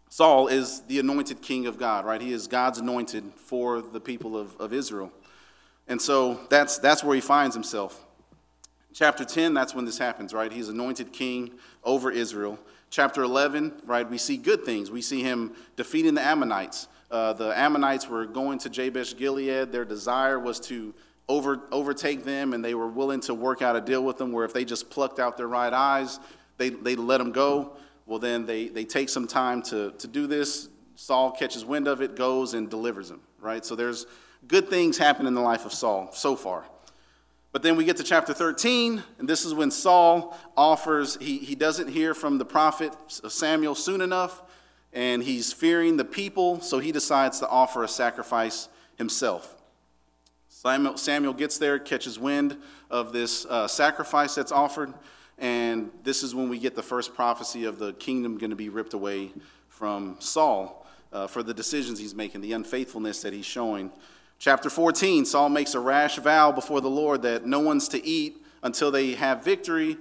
Saul 0.09 0.47
is 0.47 0.81
the 0.81 0.99
anointed 0.99 1.41
king 1.41 1.67
of 1.67 1.77
God, 1.77 2.05
right? 2.05 2.21
He 2.21 2.31
is 2.31 2.47
God's 2.47 2.79
anointed 2.79 3.23
for 3.35 3.81
the 3.81 3.99
people 3.99 4.37
of, 4.37 4.55
of 4.57 4.73
Israel. 4.73 5.11
And 5.87 6.01
so 6.01 6.39
that's, 6.49 6.77
that's 6.77 7.03
where 7.03 7.15
he 7.15 7.21
finds 7.21 7.55
himself. 7.55 8.03
Chapter 8.93 9.25
10, 9.25 9.53
that's 9.53 9.75
when 9.75 9.85
this 9.85 9.97
happens, 9.97 10.33
right? 10.33 10.51
He's 10.51 10.69
anointed 10.69 11.13
king 11.13 11.51
over 11.83 12.09
Israel. 12.09 12.57
Chapter 12.89 13.21
11, 13.21 13.81
right, 13.85 14.09
we 14.09 14.17
see 14.17 14.37
good 14.37 14.63
things. 14.63 14.89
We 14.89 15.01
see 15.01 15.21
him 15.21 15.53
defeating 15.75 16.15
the 16.15 16.21
Ammonites. 16.21 16.87
Uh, 17.11 17.33
the 17.33 17.57
Ammonites 17.57 18.07
were 18.07 18.25
going 18.25 18.59
to 18.59 18.69
Jabesh 18.69 19.15
Gilead. 19.15 19.71
Their 19.71 19.85
desire 19.85 20.39
was 20.39 20.59
to 20.61 20.93
over, 21.29 21.61
overtake 21.71 22.23
them, 22.23 22.53
and 22.53 22.63
they 22.63 22.73
were 22.73 22.87
willing 22.87 23.19
to 23.21 23.33
work 23.33 23.61
out 23.61 23.75
a 23.75 23.81
deal 23.81 24.03
with 24.03 24.17
them 24.17 24.31
where 24.31 24.45
if 24.45 24.53
they 24.53 24.65
just 24.65 24.89
plucked 24.89 25.19
out 25.19 25.37
their 25.37 25.47
right 25.47 25.73
eyes, 25.73 26.19
they, 26.57 26.69
they 26.69 26.95
let 26.95 27.17
them 27.17 27.31
go. 27.31 27.73
Well, 28.07 28.19
then 28.19 28.45
they, 28.45 28.69
they 28.69 28.85
take 28.85 29.09
some 29.09 29.27
time 29.27 29.61
to, 29.63 29.91
to 29.91 30.07
do 30.07 30.27
this. 30.27 30.69
Saul 30.95 31.31
catches 31.31 31.65
wind 31.65 31.87
of 31.87 32.01
it, 32.01 32.15
goes 32.15 32.53
and 32.53 32.69
delivers 32.69 33.11
him, 33.11 33.19
right? 33.39 33.63
So 33.63 33.75
there's 33.75 34.07
good 34.47 34.69
things 34.69 34.97
happen 34.97 35.27
in 35.27 35.33
the 35.33 35.41
life 35.41 35.65
of 35.65 35.73
Saul 35.73 36.09
so 36.13 36.35
far. 36.35 36.63
But 37.51 37.63
then 37.63 37.75
we 37.75 37.83
get 37.85 37.97
to 37.97 38.03
chapter 38.03 38.33
13, 38.33 39.03
and 39.19 39.27
this 39.27 39.45
is 39.45 39.53
when 39.53 39.71
Saul 39.71 40.37
offers, 40.55 41.17
he, 41.19 41.37
he 41.37 41.55
doesn't 41.55 41.89
hear 41.89 42.13
from 42.13 42.37
the 42.37 42.45
prophet 42.45 42.93
Samuel 43.07 43.75
soon 43.75 44.01
enough, 44.01 44.41
and 44.93 45.21
he's 45.21 45.51
fearing 45.51 45.97
the 45.97 46.05
people, 46.05 46.61
so 46.61 46.79
he 46.79 46.91
decides 46.91 47.39
to 47.39 47.47
offer 47.47 47.83
a 47.83 47.87
sacrifice 47.87 48.69
himself. 48.97 49.55
Samuel, 50.49 50.97
Samuel 50.97 51.33
gets 51.33 51.57
there, 51.57 51.77
catches 51.77 52.17
wind 52.17 52.57
of 52.89 53.11
this 53.11 53.45
uh, 53.45 53.67
sacrifice 53.67 54.35
that's 54.35 54.51
offered, 54.51 54.93
and 55.37 55.91
this 56.03 56.23
is 56.23 56.33
when 56.33 56.49
we 56.49 56.57
get 56.57 56.75
the 56.75 56.83
first 56.83 57.13
prophecy 57.13 57.65
of 57.65 57.79
the 57.79 57.93
kingdom 57.93 58.37
going 58.37 58.49
to 58.49 58.55
be 58.55 58.69
ripped 58.69 58.93
away 58.93 59.31
from 59.69 60.15
Saul 60.19 60.87
uh, 61.13 61.27
for 61.27 61.43
the 61.43 61.53
decisions 61.53 61.99
he's 61.99 62.15
making, 62.15 62.41
the 62.41 62.53
unfaithfulness 62.53 63.21
that 63.21 63.33
he's 63.33 63.45
showing. 63.45 63.91
Chapter 64.39 64.69
14, 64.69 65.25
Saul 65.25 65.49
makes 65.49 65.73
a 65.73 65.79
rash 65.79 66.17
vow 66.17 66.51
before 66.51 66.81
the 66.81 66.89
Lord 66.89 67.21
that 67.23 67.45
no 67.45 67.59
one's 67.59 67.87
to 67.89 68.05
eat 68.05 68.43
until 68.63 68.91
they 68.91 69.13
have 69.13 69.43
victory. 69.43 69.97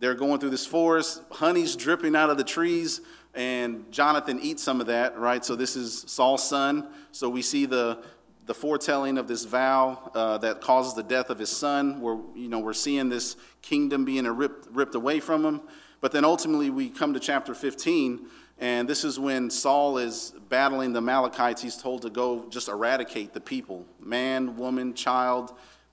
They're 0.00 0.14
going 0.14 0.40
through 0.40 0.50
this 0.50 0.66
forest, 0.66 1.22
honey's 1.30 1.74
dripping 1.74 2.14
out 2.14 2.30
of 2.30 2.38
the 2.38 2.44
trees, 2.44 3.00
and 3.34 3.90
Jonathan 3.92 4.40
eats 4.40 4.62
some 4.62 4.80
of 4.80 4.86
that, 4.86 5.18
right? 5.18 5.44
So 5.44 5.54
this 5.56 5.76
is 5.76 6.04
Saul's 6.06 6.48
son. 6.48 6.88
So 7.12 7.28
we 7.28 7.42
see 7.42 7.66
the 7.66 8.02
the 8.48 8.54
foretelling 8.54 9.18
of 9.18 9.28
this 9.28 9.44
vow 9.44 10.10
uh, 10.14 10.38
that 10.38 10.62
causes 10.62 10.94
the 10.94 11.02
death 11.02 11.28
of 11.28 11.38
his 11.38 11.50
son. 11.50 12.00
We're, 12.00 12.16
you 12.34 12.48
know, 12.48 12.58
we're 12.58 12.72
seeing 12.72 13.10
this 13.10 13.36
kingdom 13.60 14.06
being 14.06 14.24
ripped, 14.24 14.68
ripped 14.74 14.94
away 14.94 15.20
from 15.20 15.44
him. 15.44 15.60
But 16.00 16.12
then 16.12 16.24
ultimately, 16.24 16.70
we 16.70 16.88
come 16.88 17.12
to 17.12 17.20
chapter 17.20 17.54
15, 17.54 18.26
and 18.58 18.88
this 18.88 19.04
is 19.04 19.20
when 19.20 19.50
Saul 19.50 19.98
is 19.98 20.32
battling 20.48 20.94
the 20.94 21.00
Amalekites. 21.00 21.60
He's 21.60 21.76
told 21.76 22.02
to 22.02 22.10
go 22.10 22.46
just 22.48 22.68
eradicate 22.68 23.34
the 23.34 23.40
people 23.40 23.84
man, 24.00 24.56
woman, 24.56 24.94
child, 24.94 25.52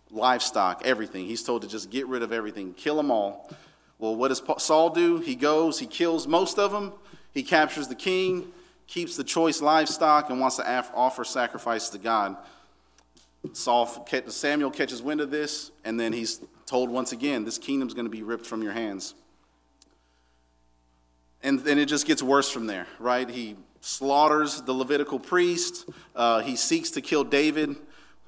livestock, 0.10 0.82
everything. 0.86 1.26
He's 1.26 1.44
told 1.44 1.62
to 1.64 1.68
just 1.68 1.90
get 1.90 2.08
rid 2.08 2.24
of 2.24 2.32
everything, 2.32 2.74
kill 2.74 2.96
them 2.96 3.12
all. 3.12 3.52
Well, 4.00 4.16
what 4.16 4.30
does 4.30 4.42
Saul 4.60 4.92
do? 4.92 5.18
He 5.20 5.36
goes, 5.36 5.80
he 5.80 5.88
kills 5.88 6.26
most 6.26 6.58
of 6.58 6.72
them, 6.72 6.94
he 7.34 7.44
captures 7.44 7.90
the 7.90 7.96
king, 7.96 8.54
keeps 8.88 9.18
the 9.18 9.24
choice 9.24 9.62
livestock 9.62 10.30
and 10.30 10.40
wants 10.40 10.58
to 10.58 10.86
offer 10.94 11.24
sacrifice 11.24 11.90
to 11.90 11.98
God. 11.98 12.38
Saul, 13.54 14.08
Samuel 14.28 14.72
catches 14.72 15.02
wind 15.02 15.22
of 15.22 15.32
this, 15.32 15.72
and 15.84 16.00
then 16.00 16.14
he's 16.14 16.42
told 16.66 16.90
once 16.90 17.12
again, 17.12 17.46
this 17.46 17.58
kingdom's 17.58 17.94
going 17.94 18.06
to 18.06 18.12
be 18.12 18.24
ripped 18.24 18.46
from 18.46 18.62
your 18.62 18.74
hands. 18.74 19.14
And 21.44 21.60
then 21.60 21.78
it 21.78 21.86
just 21.86 22.08
gets 22.08 22.24
worse 22.24 22.50
from 22.50 22.66
there, 22.66 22.88
right? 22.98 23.30
He 23.30 23.56
slaughters 23.82 24.62
the 24.62 24.74
Levitical 24.74 25.20
priest. 25.20 25.88
Uh, 26.16 26.42
he 26.42 26.56
seeks 26.56 26.90
to 26.92 27.02
kill 27.02 27.24
David. 27.24 27.76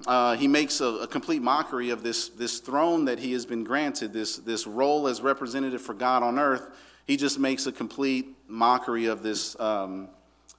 Uh, 0.06 0.36
he 0.36 0.46
makes 0.46 0.80
a, 0.80 0.86
a, 0.86 1.06
complete 1.08 1.42
mockery 1.42 1.90
of 1.90 2.04
this, 2.04 2.28
this 2.28 2.60
throne 2.60 3.06
that 3.06 3.18
he 3.18 3.32
has 3.32 3.44
been 3.44 3.64
granted, 3.64 4.12
this, 4.12 4.36
this 4.36 4.64
role 4.64 5.08
as 5.08 5.20
representative 5.20 5.82
for 5.82 5.94
God 5.94 6.22
on 6.22 6.38
earth. 6.38 6.70
He 7.04 7.16
just 7.16 7.40
makes 7.40 7.66
a 7.66 7.72
complete 7.72 8.36
mockery 8.46 9.06
of 9.06 9.24
this, 9.24 9.58
um, 9.58 10.08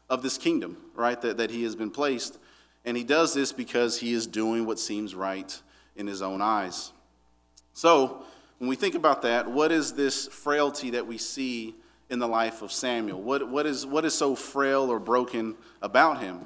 of 0.09 0.21
this 0.21 0.37
kingdom, 0.37 0.77
right, 0.95 1.21
that, 1.21 1.37
that 1.37 1.51
he 1.51 1.63
has 1.63 1.75
been 1.75 1.91
placed. 1.91 2.37
And 2.85 2.97
he 2.97 3.03
does 3.03 3.33
this 3.33 3.51
because 3.51 3.99
he 3.99 4.13
is 4.13 4.25
doing 4.25 4.65
what 4.65 4.79
seems 4.79 5.13
right 5.13 5.61
in 5.95 6.07
his 6.07 6.21
own 6.21 6.41
eyes. 6.41 6.91
So, 7.73 8.23
when 8.57 8.67
we 8.67 8.75
think 8.75 8.95
about 8.95 9.21
that, 9.21 9.49
what 9.49 9.71
is 9.71 9.93
this 9.93 10.27
frailty 10.27 10.89
that 10.91 11.07
we 11.07 11.17
see 11.17 11.75
in 12.09 12.19
the 12.19 12.27
life 12.27 12.61
of 12.61 12.71
Samuel? 12.71 13.21
What, 13.21 13.47
what, 13.47 13.65
is, 13.65 13.85
what 13.85 14.03
is 14.03 14.13
so 14.13 14.35
frail 14.35 14.91
or 14.91 14.99
broken 14.99 15.55
about 15.81 16.21
him? 16.21 16.45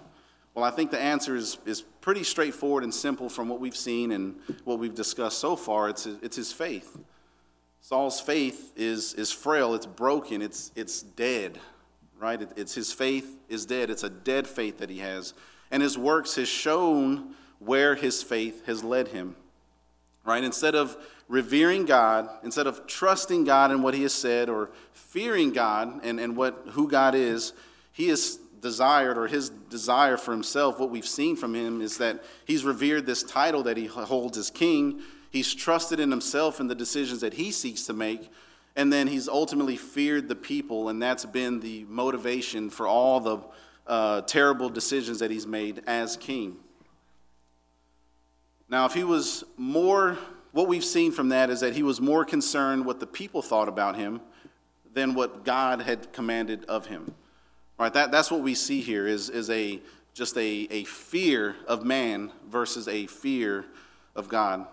Well, 0.54 0.64
I 0.64 0.70
think 0.70 0.92
the 0.92 1.00
answer 1.00 1.36
is, 1.36 1.58
is 1.66 1.82
pretty 1.82 2.24
straightforward 2.24 2.84
and 2.84 2.94
simple 2.94 3.30
from 3.30 3.50
what 3.50 3.60
we've 3.60 3.76
seen 3.76 4.12
and 4.12 4.36
what 4.64 4.78
we've 4.78 4.94
discussed 4.94 5.40
so 5.40 5.56
far. 5.56 5.90
It's, 5.90 6.06
it's 6.06 6.36
his 6.36 6.52
faith. 6.52 7.00
Saul's 7.82 8.22
faith 8.22 8.72
is, 8.76 9.16
is 9.16 9.32
frail, 9.32 9.74
it's 9.74 9.88
broken, 9.88 10.42
it's, 10.42 10.72
it's 10.76 11.02
dead 11.02 11.60
right? 12.24 12.42
It, 12.42 12.52
it's 12.56 12.74
his 12.74 12.94
faith 12.94 13.38
is 13.50 13.66
dead. 13.66 13.90
It's 13.90 14.04
a 14.04 14.10
dead 14.10 14.48
faith 14.48 14.78
that 14.78 14.90
he 14.90 15.00
has. 15.00 15.34
And 15.72 15.84
his 15.84 15.98
works 15.98 16.36
has 16.36 16.48
shown 16.48 17.36
where 17.60 17.96
his 17.96 18.24
faith 18.24 18.66
has 18.66 18.82
led 18.82 19.10
him, 19.10 19.36
right? 20.24 20.44
Instead 20.44 20.74
of 20.74 20.96
revering 21.28 21.84
God, 21.84 22.30
instead 22.42 22.66
of 22.66 22.88
trusting 22.88 23.44
God 23.44 23.72
in 23.72 23.82
what 23.82 23.94
he 23.94 24.04
has 24.04 24.14
said 24.14 24.50
or 24.50 24.72
fearing 24.94 25.52
God 25.52 26.00
and, 26.04 26.18
and 26.18 26.38
what, 26.38 26.64
who 26.72 26.88
God 26.88 27.14
is, 27.14 27.52
he 27.92 28.08
has 28.08 28.40
desired 28.62 29.18
or 29.18 29.28
his 29.28 29.50
desire 29.50 30.16
for 30.16 30.32
himself, 30.32 30.80
what 30.80 30.90
we've 30.90 31.06
seen 31.06 31.36
from 31.36 31.54
him 31.54 31.82
is 31.82 31.98
that 31.98 32.24
he's 32.46 32.64
revered 32.64 33.06
this 33.06 33.22
title 33.22 33.64
that 33.64 33.76
he 33.76 33.88
holds 33.88 34.38
as 34.38 34.50
king. 34.50 35.02
He's 35.30 35.54
trusted 35.54 36.00
in 36.00 36.10
himself 36.10 36.62
and 36.62 36.70
the 36.70 36.76
decisions 36.76 37.20
that 37.20 37.34
he 37.34 37.52
seeks 37.52 37.86
to 37.88 37.94
make. 37.94 38.30
And 38.76 38.92
then 38.92 39.08
he's 39.08 39.28
ultimately 39.28 39.78
feared 39.78 40.28
the 40.28 40.36
people, 40.36 40.90
and 40.90 41.02
that's 41.02 41.26
been 41.26 41.60
the 41.60 41.86
motivation 41.88 42.70
for 42.70 42.88
all 42.88 43.20
the 43.20 43.40
uh, 43.86 44.22
terrible 44.22 44.70
decisions 44.70 45.20
that 45.20 45.30
he's 45.30 45.46
made 45.46 45.84
as 45.86 46.18
king. 46.18 46.58
Now, 48.70 48.86
if 48.86 48.94
he 48.94 49.04
was 49.04 49.44
more, 49.58 50.18
what 50.52 50.68
we've 50.68 50.84
seen 50.84 51.12
from 51.12 51.30
that 51.30 51.52
is 51.52 51.60
that 51.60 51.74
he 51.76 51.84
was 51.84 52.02
more 52.02 52.26
concerned 52.26 52.86
what 52.86 53.00
the 53.00 53.06
people 53.06 53.44
thought 53.44 53.68
about 53.68 53.96
him 53.96 54.22
than 54.94 55.14
what 55.14 55.46
God 55.46 55.82
had 55.82 56.12
commanded 56.12 56.66
of 56.66 56.88
him. 56.88 57.14
Right? 57.78 57.94
That, 57.94 58.12
that's 58.12 58.32
what 58.32 58.42
we 58.42 58.56
see 58.56 58.82
here 58.82 59.06
is, 59.06 59.30
is 59.30 59.50
a, 59.50 59.82
just 60.14 60.38
a, 60.38 60.68
a 60.72 60.84
fear 60.86 61.56
of 61.68 61.84
man 61.84 62.32
versus 62.50 62.88
a 62.88 63.06
fear 63.08 63.66
of 64.16 64.30
God. 64.30 64.66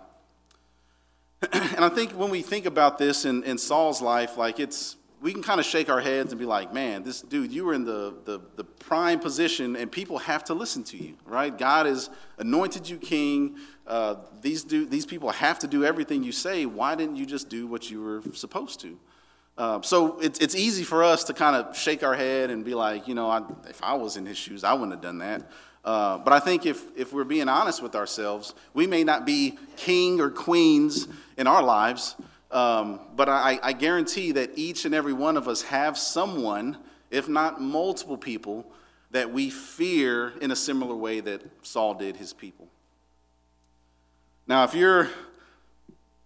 and 1.52 1.84
I 1.84 1.88
think 1.88 2.12
when 2.12 2.30
we 2.30 2.42
think 2.42 2.66
about 2.66 2.98
this 2.98 3.24
in, 3.24 3.42
in 3.44 3.56
Saul's 3.56 4.02
life, 4.02 4.36
like 4.36 4.60
it's, 4.60 4.96
we 5.22 5.32
can 5.32 5.42
kind 5.42 5.58
of 5.58 5.64
shake 5.64 5.88
our 5.88 6.00
heads 6.00 6.32
and 6.32 6.38
be 6.38 6.44
like, 6.44 6.74
man, 6.74 7.02
this 7.02 7.22
dude, 7.22 7.50
you 7.50 7.64
were 7.64 7.72
in 7.72 7.84
the, 7.84 8.14
the, 8.24 8.40
the, 8.56 8.64
prime 8.64 9.20
position 9.20 9.76
and 9.76 9.90
people 9.90 10.18
have 10.18 10.44
to 10.44 10.54
listen 10.54 10.82
to 10.82 10.96
you, 10.96 11.14
right? 11.24 11.56
God 11.56 11.86
has 11.86 12.10
anointed 12.38 12.88
you 12.88 12.98
king. 12.98 13.56
Uh, 13.86 14.16
these, 14.42 14.64
do, 14.64 14.84
these 14.84 15.06
people 15.06 15.30
have 15.30 15.58
to 15.60 15.68
do 15.68 15.84
everything 15.84 16.22
you 16.22 16.32
say. 16.32 16.66
Why 16.66 16.94
didn't 16.94 17.16
you 17.16 17.24
just 17.24 17.48
do 17.48 17.66
what 17.66 17.90
you 17.90 18.02
were 18.02 18.22
supposed 18.34 18.80
to? 18.80 18.98
Uh, 19.56 19.80
so 19.82 20.18
it's, 20.20 20.38
it's 20.40 20.54
easy 20.54 20.82
for 20.82 21.04
us 21.04 21.24
to 21.24 21.34
kind 21.34 21.54
of 21.54 21.76
shake 21.76 22.02
our 22.02 22.14
head 22.14 22.50
and 22.50 22.64
be 22.64 22.74
like, 22.74 23.06
you 23.06 23.14
know, 23.14 23.30
I, 23.30 23.42
if 23.68 23.82
I 23.82 23.94
was 23.94 24.16
in 24.16 24.26
his 24.26 24.36
shoes, 24.36 24.64
I 24.64 24.72
wouldn't 24.72 24.92
have 24.92 25.02
done 25.02 25.18
that. 25.18 25.50
Uh, 25.84 26.18
but 26.18 26.32
I 26.32 26.40
think 26.40 26.66
if, 26.66 26.82
if 26.96 27.12
we're 27.12 27.24
being 27.24 27.48
honest 27.48 27.82
with 27.82 27.94
ourselves, 27.94 28.54
we 28.74 28.86
may 28.86 29.02
not 29.02 29.24
be 29.24 29.58
king 29.76 30.20
or 30.20 30.30
queens 30.30 31.08
in 31.38 31.46
our 31.46 31.62
lives, 31.62 32.16
um, 32.50 33.00
but 33.16 33.28
I, 33.28 33.58
I 33.62 33.72
guarantee 33.72 34.32
that 34.32 34.50
each 34.56 34.84
and 34.84 34.94
every 34.94 35.12
one 35.12 35.36
of 35.36 35.48
us 35.48 35.62
have 35.62 35.96
someone, 35.96 36.76
if 37.10 37.28
not 37.28 37.60
multiple 37.60 38.18
people, 38.18 38.66
that 39.10 39.32
we 39.32 39.50
fear 39.50 40.34
in 40.40 40.50
a 40.50 40.56
similar 40.56 40.94
way 40.94 41.20
that 41.20 41.42
Saul 41.62 41.94
did 41.94 42.16
his 42.16 42.32
people. 42.32 42.68
Now, 44.46 44.64
if 44.64 44.74
you're 44.74 45.08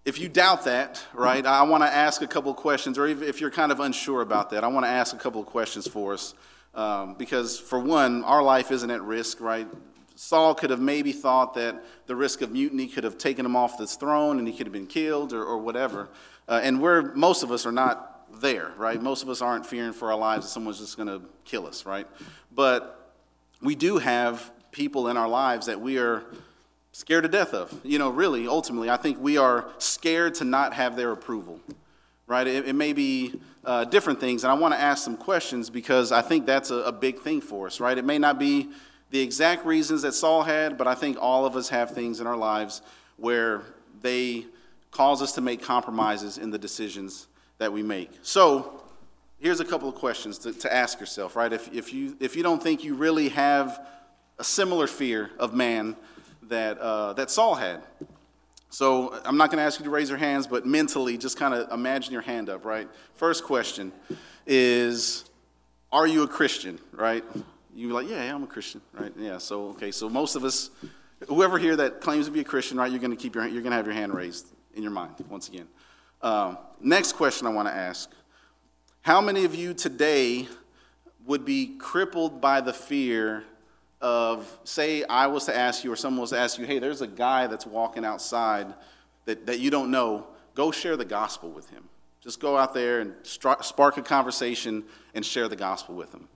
if 0.05 0.19
you 0.19 0.29
doubt 0.29 0.67
that, 0.67 1.03
right, 1.15 1.45
I 1.47 1.63
want 1.63 1.83
to 1.83 1.89
ask 1.89 2.21
a 2.21 2.27
couple 2.27 2.53
questions, 2.53 2.99
or 2.99 3.07
if 3.07 3.41
you're 3.41 3.51
kind 3.51 3.73
of 3.73 3.81
unsure 3.81 4.21
about 4.21 4.51
that, 4.51 4.63
I 4.63 4.67
want 4.67 4.85
to 4.85 4.91
ask 4.91 5.15
a 5.15 5.19
couple 5.19 5.41
of 5.41 5.47
questions 5.47 5.89
for 5.89 6.13
us. 6.13 6.35
Um, 6.75 7.15
because, 7.15 7.59
for 7.59 7.79
one, 7.79 8.25
our 8.25 8.43
life 8.43 8.73
isn't 8.73 8.91
at 8.91 9.03
risk, 9.03 9.41
right? 9.41 9.69
Saul 10.17 10.55
could 10.55 10.71
have 10.71 10.81
maybe 10.81 11.13
thought 11.13 11.55
that 11.55 11.83
the 12.07 12.17
risk 12.17 12.41
of 12.43 12.53
mutiny 12.53 12.87
could 12.87 13.05
have 13.05 13.19
taken 13.19 13.45
him 13.45 13.57
off 13.57 13.79
this 13.79 13.97
throne 13.97 14.39
and 14.39 14.47
he 14.47 14.57
could 14.57 14.67
have 14.67 14.73
been 14.73 14.87
killed 14.87 15.33
or, 15.33 15.45
or 15.45 15.59
whatever. 15.59 16.09
Uh, 16.49 16.61
and 16.63 16.81
we're, 16.81 17.15
most 17.15 17.43
of 17.43 17.51
us 17.51 17.67
are 17.67 17.73
not 17.73 18.41
there, 18.41 18.73
right? 18.77 19.01
Most 19.01 19.23
of 19.23 19.29
us 19.29 19.41
aren't 19.41 19.67
fearing 19.67 19.93
for 19.93 20.13
our 20.13 20.19
lives 20.19 20.47
that 20.47 20.51
someone's 20.51 20.79
just 20.79 20.97
going 20.97 21.09
to 21.09 21.23
kill 21.45 21.67
us, 21.67 21.87
right? 21.87 22.07
But 22.53 23.13
we 23.61 23.75
do 23.75 23.99
have 23.99 24.51
people 24.71 25.09
in 25.09 25.17
our 25.17 25.29
lives 25.29 25.67
that 25.67 25.81
we 25.81 25.99
are 25.99 26.25
scared 26.93 27.25
to 27.25 27.29
death 27.29 27.55
of. 27.55 27.73
You 27.83 27.99
know, 27.99 28.11
really, 28.11 28.47
ultimately, 28.47 28.91
I 28.91 28.97
think 28.97 29.19
we 29.21 29.37
are 29.37 29.69
scared 29.79 30.35
to 30.37 30.45
not 30.45 30.75
have 30.75 30.97
their 30.97 31.13
approval, 31.13 31.61
right? 32.27 32.47
It, 32.47 32.69
it 32.69 32.73
may 32.75 32.93
be 32.93 33.41
uh, 33.65 33.85
different 33.85 34.21
things, 34.21 34.45
and 34.45 34.51
I 34.51 34.55
want 34.55 34.75
to 34.75 34.81
ask 34.81 35.05
some 35.05 35.17
questions 35.17 35.71
because 35.71 36.13
I 36.13 36.23
think 36.23 36.47
that's 36.47 36.71
a, 36.71 36.77
a 36.77 36.93
big 36.93 37.19
thing 37.21 37.41
for 37.41 37.67
us, 37.67 37.81
right? 37.81 37.97
It 37.97 38.05
may 38.05 38.19
not 38.19 38.39
be 38.39 38.69
the 39.11 39.21
exact 39.21 39.65
reasons 39.65 40.03
that 40.03 40.13
Saul 40.13 40.43
had, 40.43 40.77
but 40.77 40.87
I 40.87 40.95
think 40.95 41.17
all 41.21 41.47
of 41.47 41.57
us 41.57 41.69
have 41.69 41.91
things 41.91 42.21
in 42.21 42.27
our 42.27 42.37
lives 42.37 42.83
where 43.17 43.63
they 44.01 44.47
cause 44.91 45.23
us 45.23 45.33
to 45.33 45.41
make 45.41 45.63
compromises 45.63 46.39
in 46.39 46.51
the 46.51 46.59
decisions 46.59 47.27
that 47.59 47.73
we 47.73 47.83
make. 47.83 48.11
So, 48.23 48.83
here's 49.39 49.61
a 49.61 49.65
couple 49.65 49.89
of 49.89 49.95
questions 49.95 50.39
to, 50.39 50.53
to 50.53 50.75
ask 50.75 51.01
yourself, 51.01 51.37
right? 51.37 51.53
If, 51.53 51.73
if, 51.73 51.93
you, 51.93 52.17
if 52.21 52.35
you 52.37 52.43
don't 52.43 52.63
think 52.63 52.83
you 52.83 52.95
really 52.95 53.29
have 53.31 53.87
a 54.39 54.45
similar 54.45 54.87
fear 54.87 55.31
of 55.39 55.55
man, 55.55 55.97
that, 56.49 56.79
uh, 56.79 57.13
that 57.15 57.31
Saul 57.31 57.55
had. 57.55 57.83
So 58.75 59.17
I'm 59.25 59.37
not 59.37 59.51
going 59.51 59.59
to 59.59 59.63
ask 59.63 59.79
you 59.79 59.85
to 59.85 59.91
raise 59.91 60.09
your 60.09 60.19
hands, 60.19 60.49
but 60.49 60.67
mentally, 60.67 61.17
just 61.17 61.39
kind 61.39 61.55
of 61.55 61.71
imagine 61.71 62.13
your 62.13 62.23
hand 62.23 62.51
up, 62.51 62.65
right? 62.65 62.89
First 63.15 63.45
question 63.45 63.93
is 64.49 65.31
Are 65.93 66.09
you 66.09 66.25
a 66.25 66.27
Christian, 66.27 66.81
right? 66.91 67.23
You're 67.73 67.93
like, 67.93 68.09
yeah, 68.09 68.25
yeah, 68.25 68.35
I'm 68.35 68.43
a 68.43 68.49
Christian, 68.49 68.81
right? 68.93 69.13
Yeah, 69.17 69.39
so, 69.39 69.69
okay, 69.69 69.93
so 69.93 70.09
most 70.09 70.35
of 70.35 70.43
us, 70.43 70.71
whoever 71.29 71.57
here 71.57 71.77
that 71.77 72.01
claims 72.01 72.27
to 72.27 72.33
be 72.33 72.41
a 72.41 72.45
Christian, 72.45 72.77
right, 72.77 72.91
you're 72.91 72.99
going 72.99 73.13
to 73.13 73.17
keep 73.17 73.37
your, 73.37 73.47
you're 73.47 73.63
going 73.63 73.71
to 73.71 73.77
have 73.77 73.87
your 73.87 73.95
hand 73.95 74.13
raised 74.13 74.49
in 74.75 74.83
your 74.83 74.91
mind, 74.91 75.15
once 75.29 75.49
again. 75.49 75.69
Um, 76.21 76.59
next 76.81 77.13
question 77.13 77.47
I 77.47 77.51
want 77.51 77.69
to 77.69 77.75
ask 77.75 78.11
How 79.03 79.21
many 79.21 79.45
of 79.45 79.55
you 79.55 79.73
today 79.73 80.49
would 81.25 81.45
be 81.45 81.77
crippled 81.79 82.41
by 82.41 82.61
the 82.61 82.73
fear 82.73 83.45
of, 84.05 84.59
say, 84.65 85.03
I 85.05 85.29
was 85.29 85.47
to 85.47 85.57
ask 85.57 85.83
you, 85.83 85.91
or 85.91 85.97
someone 85.97 86.21
was 86.21 86.31
to 86.31 86.39
ask 86.39 86.59
you, 86.59 86.67
hey, 86.67 86.79
there's 86.79 87.01
a 87.01 87.07
guy 87.07 87.47
that's 87.47 87.67
walking 87.67 88.05
outside 88.05 88.67
that, 89.25 89.47
that 89.47 89.61
you 89.61 89.71
don't 89.71 89.91
know, 89.91 90.27
go 90.55 90.71
share 90.71 90.95
the 90.99 91.07
gospel 91.07 91.49
with 91.49 91.71
him. 91.71 91.85
Just 92.21 92.39
go 92.39 92.55
out 92.59 92.75
there 92.75 93.01
and 93.01 93.15
spark 93.23 93.97
a 93.97 94.03
conversation 94.03 94.85
and 95.15 95.25
share 95.25 95.49
the 95.49 95.57
gospel 95.57 95.95
with 95.95 96.13
him. 96.13 96.29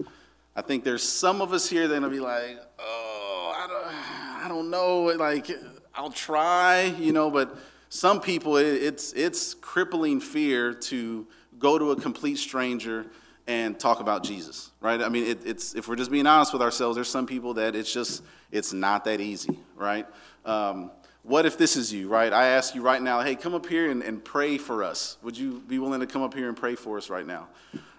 I 0.57 0.63
think 0.63 0.83
there's 0.83 1.03
some 1.03 1.43
of 1.43 1.53
us 1.53 1.69
here 1.69 1.87
that 1.89 2.01
will 2.01 2.09
be 2.09 2.21
like, 2.21 2.59
oh, 2.79 3.55
I 3.55 3.67
don't, 3.67 4.45
I 4.45 4.49
don't 4.49 4.71
know, 4.71 5.03
like, 5.19 5.51
I'll 5.95 6.11
try, 6.11 6.85
you 6.99 7.13
know, 7.13 7.31
but 7.31 7.55
some 7.91 8.23
people, 8.23 8.57
it's, 8.57 9.13
it's 9.13 9.53
crippling 9.53 10.21
fear 10.21 10.73
to 10.73 11.27
go 11.59 11.79
to 11.79 11.91
a 11.91 12.01
complete 12.01 12.39
stranger 12.39 13.05
and 13.49 13.81
talk 13.81 14.01
about 14.01 14.23
Jesus, 14.23 14.71
right? 14.83 15.01
I 15.01 15.09
mean, 15.09 15.27
it, 15.27 15.39
it's 15.45 15.75
if 15.75 15.89
we're 15.89 15.97
just 15.97 16.11
being 16.11 16.27
honest 16.27 16.53
with 16.53 16.61
ourselves, 16.61 16.97
there's 16.97 17.09
some 17.09 17.27
people 17.27 17.55
that 17.55 17.75
it's 17.75 17.93
just 17.93 18.23
it's 18.53 18.75
not 18.75 19.07
that 19.07 19.21
easy, 19.21 19.59
right? 19.75 20.07
Um, 20.45 20.91
what 21.23 21.47
if 21.47 21.57
this 21.59 21.75
is 21.75 21.93
you, 21.93 22.09
right? 22.09 22.33
I 22.33 22.49
ask 22.49 22.75
you 22.75 22.83
right 22.83 23.03
now, 23.03 23.21
hey, 23.21 23.35
come 23.35 23.55
up 23.55 23.67
here 23.67 23.91
and, 23.91 24.03
and 24.03 24.23
pray 24.23 24.59
for 24.59 24.85
us. 24.85 25.17
Would 25.23 25.37
you 25.37 25.63
be 25.67 25.79
willing 25.79 26.01
to 26.01 26.07
come 26.07 26.23
up 26.23 26.35
here 26.35 26.49
and 26.49 26.57
pray 26.57 26.75
for 26.75 26.99
us 26.99 27.11
right 27.11 27.27
now? 27.27 27.49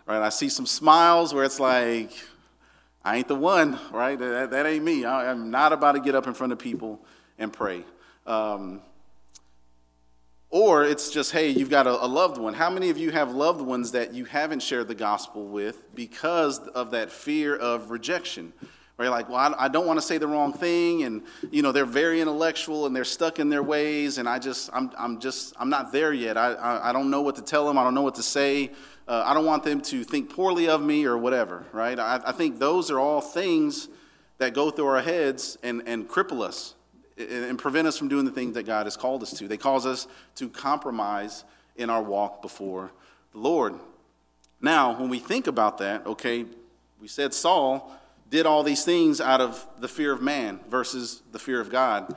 Right? 0.05 0.21
I 0.21 0.29
see 0.29 0.49
some 0.49 0.65
smiles 0.65 1.33
where 1.33 1.43
it's 1.43 1.59
like, 1.59 2.11
I 3.03 3.17
ain't 3.17 3.27
the 3.27 3.35
one, 3.35 3.79
right? 3.91 4.17
That, 4.17 4.51
that 4.51 4.65
ain't 4.65 4.83
me. 4.83 5.05
I, 5.05 5.31
am 5.31 5.51
not 5.51 5.73
about 5.73 5.93
to 5.93 5.99
get 5.99 6.15
up 6.15 6.27
in 6.27 6.33
front 6.33 6.53
of 6.53 6.59
people 6.59 6.99
and 7.37 7.51
pray. 7.51 7.83
Um, 8.25 8.81
or 10.51 10.83
it's 10.83 11.11
just, 11.11 11.31
hey, 11.31 11.49
you've 11.49 11.69
got 11.69 11.85
a, 11.85 12.03
a, 12.03 12.07
loved 12.07 12.39
one. 12.39 12.55
How 12.55 12.69
many 12.69 12.89
of 12.89 12.97
you 12.97 13.11
have 13.11 13.31
loved 13.33 13.61
ones 13.61 13.91
that 13.91 14.13
you 14.13 14.25
haven't 14.25 14.61
shared 14.63 14.87
the 14.87 14.95
gospel 14.95 15.45
with 15.45 15.93
because 15.93 16.59
of 16.59 16.91
that 16.91 17.11
fear 17.11 17.55
of 17.55 17.91
rejection? 17.91 18.53
You're 18.97 19.09
like, 19.09 19.29
well, 19.29 19.37
I, 19.37 19.65
I 19.65 19.67
don't 19.69 19.87
want 19.87 19.97
to 19.97 20.05
say 20.05 20.17
the 20.17 20.27
wrong 20.27 20.51
thing, 20.51 21.03
and 21.03 21.23
you 21.51 21.61
know 21.61 21.71
they're 21.71 21.85
very 21.85 22.19
intellectual 22.19 22.85
and 22.85 22.93
they're 22.93 23.05
stuck 23.05 23.39
in 23.39 23.47
their 23.47 23.63
ways, 23.63 24.17
and 24.17 24.27
I 24.27 24.39
just, 24.39 24.69
I'm, 24.73 24.91
I'm 24.97 25.19
just, 25.19 25.53
I'm 25.57 25.69
not 25.69 25.93
there 25.93 26.11
yet. 26.11 26.37
I, 26.37 26.53
I, 26.53 26.89
I 26.89 26.91
don't 26.91 27.09
know 27.09 27.21
what 27.21 27.37
to 27.37 27.41
tell 27.41 27.65
them. 27.65 27.77
I 27.77 27.83
don't 27.83 27.93
know 27.93 28.01
what 28.01 28.15
to 28.15 28.23
say. 28.23 28.71
Uh, 29.07 29.23
I 29.25 29.33
don't 29.33 29.45
want 29.45 29.63
them 29.63 29.79
to 29.81 30.03
think 30.03 30.33
poorly 30.33 30.67
of 30.67 30.81
me 30.81 31.05
or 31.05 31.17
whatever, 31.17 31.65
right? 31.71 31.97
I, 31.97 32.19
I 32.25 32.31
think 32.33 32.59
those 32.59 32.91
are 32.91 32.99
all 32.99 33.21
things 33.21 33.87
that 34.37 34.53
go 34.53 34.69
through 34.69 34.87
our 34.87 35.01
heads 35.01 35.57
and, 35.63 35.81
and 35.85 36.07
cripple 36.09 36.41
us 36.41 36.75
and 37.19 37.59
prevent 37.59 37.87
us 37.87 37.97
from 37.97 38.07
doing 38.07 38.25
the 38.25 38.31
things 38.31 38.53
that 38.53 38.65
God 38.65 38.85
has 38.85 38.95
called 38.95 39.21
us 39.23 39.31
to. 39.37 39.47
They 39.47 39.57
cause 39.57 39.85
us 39.85 40.07
to 40.35 40.49
compromise 40.49 41.43
in 41.75 41.89
our 41.89 42.01
walk 42.01 42.41
before 42.41 42.91
the 43.33 43.39
Lord. 43.39 43.75
Now, 44.61 44.99
when 44.99 45.09
we 45.09 45.19
think 45.19 45.47
about 45.47 45.77
that, 45.79 46.05
okay, 46.05 46.45
we 47.01 47.07
said 47.07 47.33
Saul 47.33 47.91
did 48.29 48.45
all 48.45 48.63
these 48.63 48.83
things 48.83 49.19
out 49.19 49.41
of 49.41 49.65
the 49.79 49.87
fear 49.87 50.13
of 50.13 50.21
man 50.21 50.59
versus 50.69 51.21
the 51.31 51.39
fear 51.39 51.59
of 51.59 51.69
God. 51.69 52.15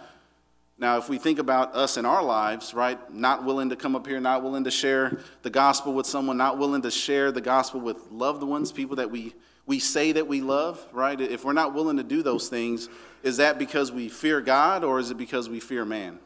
Now, 0.79 0.99
if 0.99 1.09
we 1.09 1.19
think 1.19 1.39
about 1.39 1.75
us 1.75 1.97
in 1.97 2.05
our 2.05 2.23
lives, 2.23 2.75
right, 2.75 2.99
not 3.13 3.45
willing 3.45 3.71
to 3.71 3.77
come 3.77 3.95
up 3.95 4.07
here, 4.07 4.21
not 4.21 4.43
willing 4.43 4.65
to 4.65 4.71
share 4.71 5.21
the 5.43 5.51
gospel 5.51 5.93
with 5.93 6.07
someone, 6.07 6.37
not 6.37 6.59
willing 6.59 6.83
to 6.83 6.91
share 6.91 7.31
the 7.31 7.41
gospel 7.41 7.81
with 7.81 8.11
loved 8.11 8.43
ones, 8.43 8.73
people 8.73 8.97
that 8.97 9.11
we, 9.11 9.35
we 9.67 9.79
say 9.79 10.13
that 10.13 10.27
we 10.27 10.41
love, 10.41 10.85
right? 10.93 11.21
If 11.21 11.45
we're 11.45 11.53
not 11.53 11.75
willing 11.75 11.97
to 11.97 12.03
do 12.03 12.23
those 12.23 12.49
things, 12.49 12.89
is 13.23 13.37
that 13.37 13.59
because 13.59 13.93
we 13.93 14.09
fear 14.09 14.41
God 14.41 14.85
or 14.85 14.99
is 14.99 15.11
it 15.11 15.17
because 15.17 15.49
we 15.49 15.61
fear 15.61 15.85
man? 15.85 16.19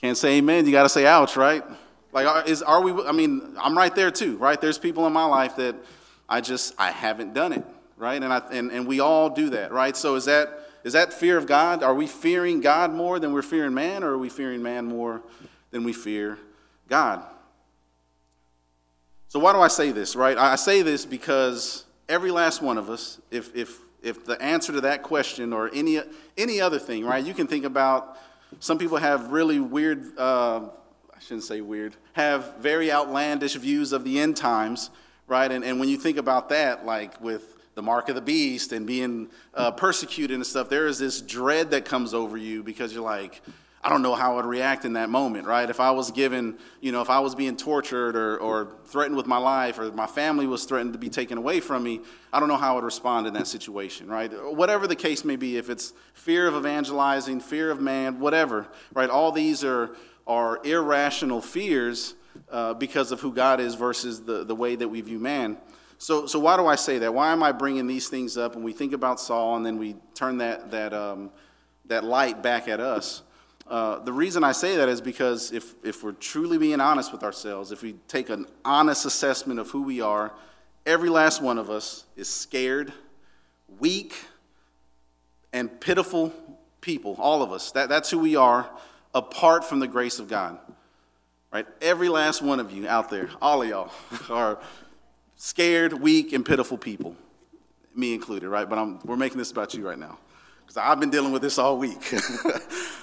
Can't 0.00 0.16
say 0.16 0.38
amen. 0.38 0.66
You 0.66 0.72
got 0.72 0.84
to 0.84 0.88
say 0.88 1.06
ouch, 1.06 1.36
right? 1.36 1.62
Like, 2.12 2.48
is, 2.48 2.62
are 2.62 2.82
we, 2.82 2.92
I 3.04 3.12
mean, 3.12 3.54
I'm 3.58 3.76
right 3.76 3.94
there 3.94 4.10
too, 4.10 4.36
right? 4.38 4.60
There's 4.60 4.78
people 4.78 5.06
in 5.06 5.12
my 5.12 5.24
life 5.24 5.56
that 5.56 5.76
I 6.28 6.40
just, 6.40 6.74
I 6.78 6.90
haven't 6.90 7.34
done 7.34 7.52
it, 7.52 7.64
right? 7.96 8.22
And, 8.22 8.32
I, 8.32 8.42
and, 8.50 8.70
and 8.70 8.86
we 8.86 9.00
all 9.00 9.30
do 9.30 9.50
that, 9.50 9.72
right? 9.72 9.96
So 9.96 10.16
is 10.16 10.24
that, 10.24 10.60
is 10.84 10.94
that 10.94 11.12
fear 11.12 11.36
of 11.36 11.46
God? 11.46 11.82
Are 11.82 11.94
we 11.94 12.06
fearing 12.06 12.60
God 12.60 12.92
more 12.92 13.18
than 13.18 13.32
we're 13.32 13.42
fearing 13.42 13.74
man, 13.74 14.02
or 14.02 14.12
are 14.12 14.18
we 14.18 14.28
fearing 14.28 14.62
man 14.62 14.86
more 14.86 15.22
than 15.70 15.84
we 15.84 15.92
fear 15.92 16.38
God? 16.88 17.22
So 19.30 19.38
why 19.38 19.52
do 19.52 19.60
I 19.60 19.68
say 19.68 19.92
this, 19.92 20.16
right? 20.16 20.36
I 20.36 20.56
say 20.56 20.82
this 20.82 21.06
because 21.06 21.84
every 22.08 22.32
last 22.32 22.62
one 22.62 22.76
of 22.76 22.90
us, 22.90 23.20
if, 23.30 23.54
if, 23.54 23.78
if 24.02 24.24
the 24.24 24.32
answer 24.42 24.72
to 24.72 24.80
that 24.80 25.04
question 25.04 25.52
or 25.52 25.70
any, 25.72 26.00
any 26.36 26.60
other 26.60 26.80
thing, 26.80 27.04
right, 27.04 27.24
you 27.24 27.32
can 27.32 27.46
think 27.46 27.64
about 27.64 28.18
some 28.58 28.76
people 28.76 28.96
have 28.96 29.30
really 29.30 29.60
weird, 29.60 30.18
uh, 30.18 30.62
I 31.14 31.20
shouldn't 31.20 31.44
say 31.44 31.60
weird, 31.60 31.94
have 32.14 32.56
very 32.56 32.90
outlandish 32.90 33.54
views 33.54 33.92
of 33.92 34.02
the 34.02 34.18
end 34.18 34.36
times, 34.36 34.90
right? 35.28 35.52
And, 35.52 35.62
and 35.62 35.78
when 35.78 35.88
you 35.88 35.96
think 35.96 36.18
about 36.18 36.48
that, 36.48 36.84
like 36.84 37.20
with 37.20 37.56
the 37.76 37.82
mark 37.82 38.08
of 38.08 38.16
the 38.16 38.20
beast 38.20 38.72
and 38.72 38.84
being 38.84 39.28
uh, 39.54 39.70
persecuted 39.70 40.34
and 40.34 40.44
stuff, 40.44 40.68
there 40.68 40.88
is 40.88 40.98
this 40.98 41.20
dread 41.20 41.70
that 41.70 41.84
comes 41.84 42.14
over 42.14 42.36
you 42.36 42.64
because 42.64 42.92
you're 42.92 43.04
like, 43.04 43.42
I 43.82 43.88
don't 43.88 44.02
know 44.02 44.14
how 44.14 44.32
I 44.32 44.36
would 44.36 44.44
react 44.44 44.84
in 44.84 44.92
that 44.92 45.08
moment, 45.08 45.46
right? 45.46 45.68
If 45.68 45.80
I 45.80 45.90
was 45.90 46.10
given, 46.10 46.58
you 46.82 46.92
know, 46.92 47.00
if 47.00 47.08
I 47.08 47.20
was 47.20 47.34
being 47.34 47.56
tortured 47.56 48.14
or, 48.14 48.36
or 48.36 48.76
threatened 48.84 49.16
with 49.16 49.26
my 49.26 49.38
life 49.38 49.78
or 49.78 49.90
my 49.92 50.06
family 50.06 50.46
was 50.46 50.66
threatened 50.66 50.92
to 50.92 50.98
be 50.98 51.08
taken 51.08 51.38
away 51.38 51.60
from 51.60 51.82
me, 51.82 52.02
I 52.30 52.40
don't 52.40 52.48
know 52.50 52.58
how 52.58 52.72
I 52.72 52.74
would 52.74 52.84
respond 52.84 53.26
in 53.26 53.32
that 53.34 53.46
situation, 53.46 54.06
right? 54.06 54.30
Whatever 54.54 54.86
the 54.86 54.96
case 54.96 55.24
may 55.24 55.36
be, 55.36 55.56
if 55.56 55.70
it's 55.70 55.94
fear 56.12 56.46
of 56.46 56.54
evangelizing, 56.54 57.40
fear 57.40 57.70
of 57.70 57.80
man, 57.80 58.20
whatever, 58.20 58.68
right? 58.92 59.08
All 59.08 59.32
these 59.32 59.64
are, 59.64 59.96
are 60.26 60.60
irrational 60.62 61.40
fears 61.40 62.14
uh, 62.50 62.74
because 62.74 63.12
of 63.12 63.20
who 63.20 63.32
God 63.32 63.60
is 63.60 63.76
versus 63.76 64.20
the, 64.22 64.44
the 64.44 64.54
way 64.54 64.76
that 64.76 64.88
we 64.88 65.00
view 65.00 65.18
man. 65.18 65.56
So, 65.96 66.26
so 66.26 66.38
why 66.38 66.58
do 66.58 66.66
I 66.66 66.76
say 66.76 66.98
that? 66.98 67.14
Why 67.14 67.32
am 67.32 67.42
I 67.42 67.52
bringing 67.52 67.86
these 67.86 68.08
things 68.08 68.36
up? 68.36 68.56
And 68.56 68.64
we 68.64 68.74
think 68.74 68.92
about 68.92 69.20
Saul 69.20 69.56
and 69.56 69.64
then 69.64 69.78
we 69.78 69.96
turn 70.14 70.38
that, 70.38 70.70
that, 70.70 70.92
um, 70.92 71.30
that 71.86 72.04
light 72.04 72.42
back 72.42 72.68
at 72.68 72.78
us. 72.78 73.22
Uh, 73.70 74.00
the 74.00 74.12
reason 74.12 74.42
I 74.42 74.50
say 74.50 74.76
that 74.78 74.88
is 74.88 75.00
because 75.00 75.52
if, 75.52 75.76
if 75.84 76.02
we're 76.02 76.10
truly 76.10 76.58
being 76.58 76.80
honest 76.80 77.12
with 77.12 77.22
ourselves, 77.22 77.70
if 77.70 77.82
we 77.82 77.94
take 78.08 78.28
an 78.28 78.46
honest 78.64 79.06
assessment 79.06 79.60
of 79.60 79.70
who 79.70 79.82
we 79.82 80.00
are, 80.00 80.32
every 80.84 81.08
last 81.08 81.40
one 81.40 81.56
of 81.56 81.70
us 81.70 82.04
is 82.16 82.28
scared, 82.28 82.92
weak, 83.78 84.16
and 85.52 85.80
pitiful 85.80 86.34
people, 86.80 87.14
all 87.20 87.44
of 87.44 87.52
us. 87.52 87.70
That, 87.70 87.88
that's 87.88 88.10
who 88.10 88.18
we 88.18 88.34
are 88.34 88.68
apart 89.14 89.64
from 89.64 89.78
the 89.78 89.86
grace 89.86 90.18
of 90.18 90.26
God. 90.26 90.58
Right? 91.52 91.66
Every 91.80 92.08
last 92.08 92.42
one 92.42 92.58
of 92.58 92.72
you 92.72 92.88
out 92.88 93.08
there, 93.08 93.30
all 93.40 93.62
of 93.62 93.68
y'all, 93.68 93.92
are 94.30 94.58
scared, 95.36 95.92
weak, 95.92 96.32
and 96.32 96.44
pitiful 96.44 96.76
people, 96.76 97.14
me 97.94 98.14
included, 98.14 98.48
right? 98.48 98.68
But 98.68 98.80
I'm, 98.80 98.98
we're 99.04 99.16
making 99.16 99.38
this 99.38 99.52
about 99.52 99.74
you 99.74 99.86
right 99.86 99.98
now 99.98 100.18
because 100.70 100.88
I've 100.88 101.00
been 101.00 101.10
dealing 101.10 101.32
with 101.32 101.42
this 101.42 101.58
all 101.58 101.78
week. 101.78 101.98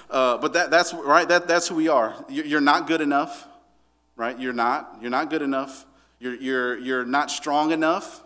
Uh, 0.10 0.38
but 0.38 0.54
that, 0.54 0.72
that's 0.72 0.94
right. 0.94 1.28
That, 1.28 1.50
that's 1.50 1.68
who 1.68 1.76
we 1.76 1.90
are. 1.90 2.16
You're 2.30 2.62
not 2.62 2.88
good 2.88 3.02
enough, 3.02 3.46
right? 4.16 4.40
You're 4.40 4.54
not. 4.54 5.00
You're 5.02 5.12
not 5.12 5.30
good 5.30 5.42
enough. 5.42 5.86
You're, 6.18 6.36
you're, 6.36 6.78
you're 6.78 7.04
not 7.04 7.30
strong 7.30 7.72
enough. 7.72 8.24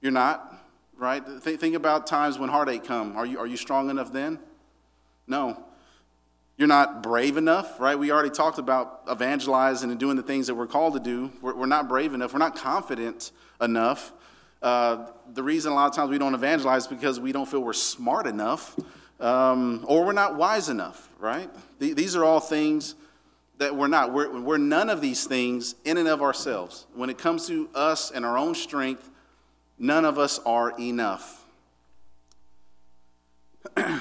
You're 0.00 0.10
not, 0.10 0.52
right? 0.98 1.24
Think, 1.24 1.60
think 1.60 1.76
about 1.76 2.08
times 2.08 2.40
when 2.40 2.48
heartache 2.48 2.82
come. 2.82 3.16
Are 3.16 3.24
you, 3.24 3.38
are 3.38 3.46
you 3.46 3.56
strong 3.56 3.88
enough 3.88 4.12
then? 4.12 4.40
No. 5.28 5.62
You're 6.56 6.66
not 6.66 7.04
brave 7.04 7.36
enough, 7.36 7.78
right? 7.78 7.96
We 7.96 8.10
already 8.10 8.30
talked 8.30 8.58
about 8.58 9.02
evangelizing 9.08 9.92
and 9.92 10.00
doing 10.00 10.16
the 10.16 10.24
things 10.24 10.48
that 10.48 10.56
we're 10.56 10.66
called 10.66 10.94
to 10.94 11.00
do. 11.00 11.30
We're, 11.40 11.54
we're 11.54 11.66
not 11.66 11.88
brave 11.88 12.14
enough. 12.14 12.32
We're 12.32 12.40
not 12.40 12.56
confident 12.56 13.30
enough. 13.60 14.12
Uh, 14.62 15.06
the 15.32 15.42
reason 15.42 15.72
a 15.72 15.74
lot 15.74 15.88
of 15.88 15.96
times 15.96 16.10
we 16.10 16.18
don't 16.18 16.34
evangelize 16.34 16.82
is 16.82 16.88
because 16.88 17.18
we 17.18 17.32
don't 17.32 17.48
feel 17.48 17.60
we're 17.60 17.72
smart 17.72 18.26
enough 18.26 18.76
um, 19.20 19.84
or 19.86 20.04
we're 20.04 20.12
not 20.12 20.36
wise 20.36 20.68
enough, 20.68 21.08
right? 21.18 21.50
These 21.78 22.16
are 22.16 22.24
all 22.24 22.40
things 22.40 22.94
that 23.58 23.76
we're 23.76 23.88
not. 23.88 24.12
We're, 24.12 24.40
we're 24.40 24.58
none 24.58 24.88
of 24.88 25.00
these 25.00 25.26
things 25.26 25.74
in 25.84 25.98
and 25.98 26.08
of 26.08 26.22
ourselves. 26.22 26.86
When 26.94 27.10
it 27.10 27.18
comes 27.18 27.46
to 27.48 27.68
us 27.74 28.10
and 28.10 28.24
our 28.24 28.38
own 28.38 28.54
strength, 28.54 29.10
none 29.78 30.04
of 30.04 30.18
us 30.18 30.40
are 30.46 30.78
enough. 30.80 31.44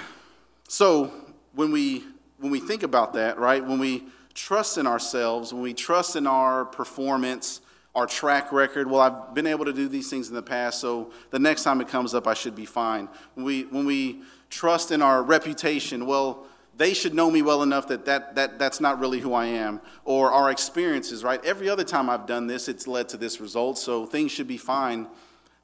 so 0.68 1.12
when 1.54 1.72
we 1.72 2.04
when 2.38 2.52
we 2.52 2.62
think 2.62 2.84
about 2.84 3.14
that, 3.14 3.38
right? 3.38 3.66
When 3.66 3.80
we 3.80 4.06
trust 4.34 4.78
in 4.78 4.88
ourselves, 4.88 5.54
when 5.54 5.62
we 5.62 5.74
trust 5.74 6.16
in 6.16 6.26
our 6.26 6.64
performance, 6.64 7.60
our 7.96 8.06
track 8.06 8.52
record, 8.52 8.90
well, 8.90 9.02
I've 9.02 9.34
been 9.34 9.48
able 9.48 9.66
to 9.66 9.74
do 9.74 9.88
these 9.88 10.10
things 10.10 10.30
in 10.30 10.36
the 10.36 10.44
past, 10.44 10.80
so 10.80 11.12
the 11.32 11.40
next 11.40 11.64
time 11.64 11.82
it 11.82 11.88
comes 11.88 12.14
up, 12.14 12.28
I 12.28 12.34
should 12.34 12.56
be 12.56 12.66
fine. 12.66 13.10
When 13.34 13.46
we 13.46 13.64
when 13.64 13.86
we 13.86 14.22
trust 14.50 14.92
in 14.92 15.02
our 15.02 15.24
reputation. 15.24 16.06
Well, 16.06 16.46
they 16.76 16.94
should 16.94 17.14
know 17.14 17.30
me 17.30 17.42
well 17.42 17.62
enough 17.62 17.88
that, 17.90 18.06
that, 18.06 18.36
that 18.36 18.58
that's 18.58 18.80
not 18.80 19.00
really 19.00 19.20
who 19.20 19.34
I 19.34 19.46
am. 19.48 19.82
Or 20.06 20.32
our 20.32 20.50
experiences, 20.50 21.24
right? 21.24 21.44
Every 21.44 21.70
other 21.70 21.84
time 21.84 22.10
I've 22.10 22.26
done 22.26 22.48
this, 22.48 22.68
it's 22.68 22.88
led 22.88 23.10
to 23.10 23.18
this 23.18 23.42
result, 23.42 23.78
so 23.78 24.06
things 24.06 24.32
should 24.32 24.48
be 24.48 24.58
fine 24.58 25.08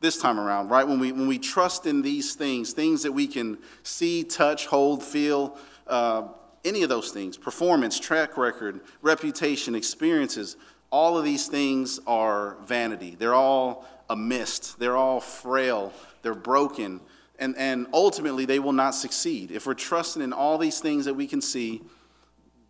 this 0.02 0.18
time 0.18 0.40
around, 0.40 0.70
right? 0.70 0.86
When 0.88 1.00
we, 1.00 1.12
when 1.12 1.28
we 1.28 1.40
trust 1.40 1.86
in 1.86 2.02
these 2.02 2.36
things, 2.36 2.74
things 2.74 3.02
that 3.04 3.12
we 3.12 3.28
can 3.28 3.58
see, 3.84 4.24
touch, 4.24 4.68
hold, 4.68 5.02
feel, 5.02 5.58
uh, 5.88 6.28
any 6.66 6.84
of 6.84 6.90
those 6.90 7.12
things 7.12 7.38
performance, 7.38 8.00
track 8.00 8.38
record, 8.38 8.82
reputation, 9.02 9.74
experiences 9.74 10.58
all 10.92 11.18
of 11.18 11.26
these 11.26 11.48
things 11.48 12.00
are 12.08 12.58
vanity. 12.66 13.16
They're 13.18 13.36
all 13.36 13.86
a 14.10 14.16
mist, 14.16 14.80
they're 14.80 14.98
all 14.98 15.20
frail, 15.20 15.92
they're 16.22 16.36
broken 16.36 17.02
and, 17.40 17.56
and 17.58 17.88
ultimately 17.94 18.46
they 18.46 18.60
will 18.60 18.74
not 18.74 18.92
succeed. 18.92 19.52
If 19.52 19.66
we're 19.66 19.74
trusting 19.74 20.22
in 20.22 20.34
all 20.34 20.58
these 20.58 20.80
things 20.80 21.06
that 21.06 21.14
we 21.14 21.28
can 21.28 21.42
see, 21.42 21.82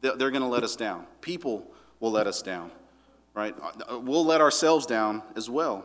they're 0.01 0.31
going 0.31 0.41
to 0.41 0.47
let 0.47 0.63
us 0.63 0.75
down. 0.75 1.05
People 1.21 1.71
will 1.99 2.11
let 2.11 2.27
us 2.27 2.41
down, 2.41 2.71
right? 3.33 3.55
We'll 3.89 4.25
let 4.25 4.41
ourselves 4.41 4.85
down 4.85 5.23
as 5.35 5.49
well. 5.49 5.83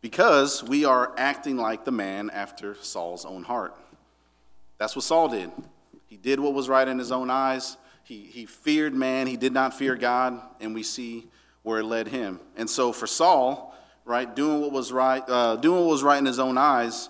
Because 0.00 0.62
we 0.62 0.84
are 0.84 1.14
acting 1.16 1.56
like 1.56 1.84
the 1.84 1.92
man 1.92 2.30
after 2.30 2.76
Saul's 2.76 3.24
own 3.24 3.42
heart. 3.42 3.74
That's 4.78 4.94
what 4.94 5.04
Saul 5.04 5.28
did. 5.28 5.50
He 6.06 6.16
did 6.16 6.40
what 6.40 6.52
was 6.52 6.68
right 6.68 6.86
in 6.86 6.98
his 6.98 7.10
own 7.10 7.30
eyes. 7.30 7.76
He, 8.04 8.20
he 8.22 8.44
feared 8.46 8.94
man, 8.94 9.26
he 9.26 9.36
did 9.36 9.52
not 9.52 9.74
fear 9.74 9.96
God, 9.96 10.40
and 10.60 10.74
we 10.74 10.82
see 10.82 11.26
where 11.62 11.80
it 11.80 11.84
led 11.84 12.08
him. 12.08 12.38
And 12.56 12.68
so 12.68 12.92
for 12.92 13.06
Saul, 13.06 13.74
right, 14.04 14.34
doing 14.36 14.60
what 14.60 14.72
was 14.72 14.92
right, 14.92 15.22
uh, 15.26 15.56
doing 15.56 15.80
what 15.80 15.90
was 15.90 16.02
right 16.02 16.18
in 16.18 16.26
his 16.26 16.38
own 16.38 16.58
eyes, 16.58 17.08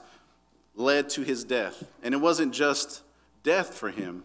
led 0.77 1.09
to 1.11 1.23
his 1.23 1.45
death. 1.45 1.85
And 2.03 2.15
it 2.15 2.19
wasn't 2.19 2.55
just 2.55 3.03
death 3.43 3.75
for 3.75 3.91
him. 3.91 4.23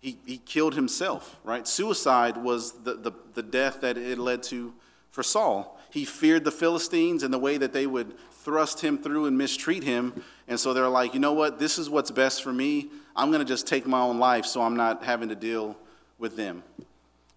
He, 0.00 0.18
he 0.26 0.38
killed 0.38 0.74
himself, 0.74 1.36
right? 1.44 1.66
Suicide 1.66 2.36
was 2.36 2.72
the, 2.82 2.94
the, 2.94 3.12
the 3.34 3.42
death 3.42 3.80
that 3.82 3.96
it 3.96 4.18
led 4.18 4.42
to 4.44 4.74
for 5.10 5.22
Saul. 5.22 5.78
He 5.90 6.04
feared 6.04 6.42
the 6.44 6.50
Philistines 6.50 7.22
and 7.22 7.32
the 7.32 7.38
way 7.38 7.56
that 7.56 7.72
they 7.72 7.86
would 7.86 8.14
thrust 8.32 8.80
him 8.80 8.98
through 8.98 9.26
and 9.26 9.38
mistreat 9.38 9.84
him. 9.84 10.24
And 10.48 10.58
so 10.58 10.72
they're 10.72 10.88
like, 10.88 11.14
you 11.14 11.20
know 11.20 11.34
what? 11.34 11.58
This 11.58 11.78
is 11.78 11.88
what's 11.90 12.10
best 12.10 12.42
for 12.42 12.52
me. 12.52 12.90
I'm 13.14 13.30
going 13.30 13.44
to 13.44 13.48
just 13.48 13.66
take 13.66 13.86
my 13.86 14.00
own 14.00 14.18
life 14.18 14.46
so 14.46 14.62
I'm 14.62 14.76
not 14.76 15.04
having 15.04 15.28
to 15.28 15.36
deal 15.36 15.76
with 16.20 16.36
them. 16.36 16.62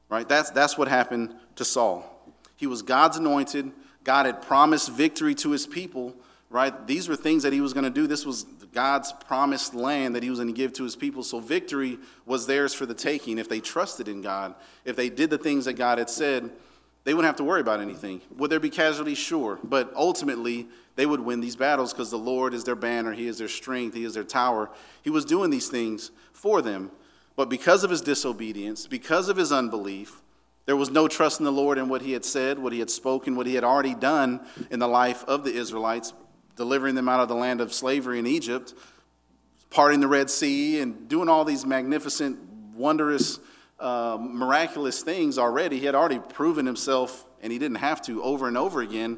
Right? 0.10 0.30
That's, 0.30 0.52
that's 0.52 0.78
what 0.78 0.88
happened 0.88 1.34
to 1.56 1.66
Saul. 1.66 2.06
He 2.56 2.68
was 2.68 2.84
God's 2.84 3.18
anointed, 3.18 3.72
God 4.04 4.26
had 4.26 4.42
promised 4.42 4.92
victory 4.92 5.34
to 5.36 5.52
his 5.52 5.66
people, 5.66 6.14
right? 6.50 6.86
These 6.86 7.08
were 7.08 7.16
things 7.16 7.44
that 7.44 7.54
he 7.54 7.62
was 7.62 7.74
going 7.74 7.86
to 7.86 7.90
do. 7.90 8.06
This 8.06 8.26
was 8.26 8.44
God's 8.74 9.14
promised 9.14 9.74
land 9.74 10.16
that 10.16 10.24
he 10.24 10.30
was 10.30 10.40
going 10.40 10.54
to 10.54 10.58
give 10.58 10.74
to 10.74 10.84
his 10.84 10.96
people. 10.96 11.24
So 11.24 11.40
victory 11.40 11.98
was 12.26 12.46
theirs 12.46 12.74
for 12.74 12.86
the 12.86 12.94
taking 12.94 13.38
if 13.38 13.48
they 13.48 13.60
trusted 13.60 14.08
in 14.08 14.22
God. 14.22 14.56
If 14.84 14.96
they 14.96 15.10
did 15.10 15.30
the 15.30 15.38
things 15.38 15.66
that 15.66 15.74
God 15.74 16.00
had 16.00 16.10
said, 16.10 16.52
they 17.06 17.14
wouldn't 17.14 17.28
have 17.28 17.38
to 17.38 17.44
worry 17.44 17.62
about 17.62 17.82
anything. 17.82 18.22
Would 18.38 18.50
there 18.50 18.60
be 18.60 18.70
casualties? 18.70 19.18
Sure. 19.18 19.60
But 19.64 19.92
ultimately, 19.96 20.68
they 20.96 21.06
would 21.06 21.20
win 21.20 21.42
these 21.42 21.56
battles 21.56 21.92
because 21.92 22.10
the 22.10 22.18
Lord 22.18 22.54
is 22.54 22.64
their 22.64 22.76
banner, 22.76 23.14
He 23.14 23.28
is 23.28 23.38
their 23.38 23.48
strength, 23.48 23.96
He 23.96 24.06
is 24.06 24.14
their 24.14 24.24
tower. 24.24 24.70
He 25.02 25.10
was 25.10 25.26
doing 25.26 25.50
these 25.50 25.70
things 25.70 26.12
for 26.32 26.62
them. 26.62 26.92
But 27.36 27.50
because 27.50 27.84
of 27.84 27.90
his 27.90 28.02
disobedience, 28.02 28.88
because 28.88 29.30
of 29.30 29.38
his 29.38 29.52
unbelief, 29.52 30.22
there 30.66 30.76
was 30.76 30.92
no 30.92 31.08
trust 31.08 31.40
in 31.40 31.46
the 31.46 31.52
Lord 31.52 31.78
in 31.78 31.90
what 31.90 32.02
he 32.02 32.14
had 32.14 32.24
said, 32.24 32.60
what 32.60 32.74
he 32.74 32.80
had 32.80 32.90
spoken, 32.90 33.36
what 33.36 33.48
he 33.48 33.56
had 33.56 33.64
already 33.64 33.96
done 33.96 34.40
in 34.72 34.80
the 34.80 34.88
life 34.88 35.24
of 35.26 35.44
the 35.44 35.54
Israelites, 35.54 36.14
delivering 36.56 36.96
them 36.96 37.10
out 37.10 37.20
of 37.20 37.28
the 37.28 37.36
land 37.36 37.60
of 37.60 37.74
slavery 37.74 38.20
in 38.20 38.28
Egypt, 38.28 38.74
parting 39.70 40.00
the 40.00 40.08
Red 40.08 40.30
Sea, 40.30 40.80
and 40.80 41.10
doing 41.10 41.28
all 41.28 41.44
these 41.44 41.66
magnificent, 41.66 42.40
wondrous, 42.76 43.40
uh, 43.80 44.18
miraculous 44.22 45.02
things 45.02 45.38
already. 45.38 45.80
He 45.80 45.86
had 45.86 45.96
already 45.96 46.20
proven 46.20 46.66
himself, 46.66 47.26
and 47.42 47.52
he 47.52 47.60
didn't 47.60 47.78
have 47.78 48.02
to 48.04 48.24
over 48.24 48.48
and 48.48 48.58
over 48.58 48.82
again. 48.82 49.18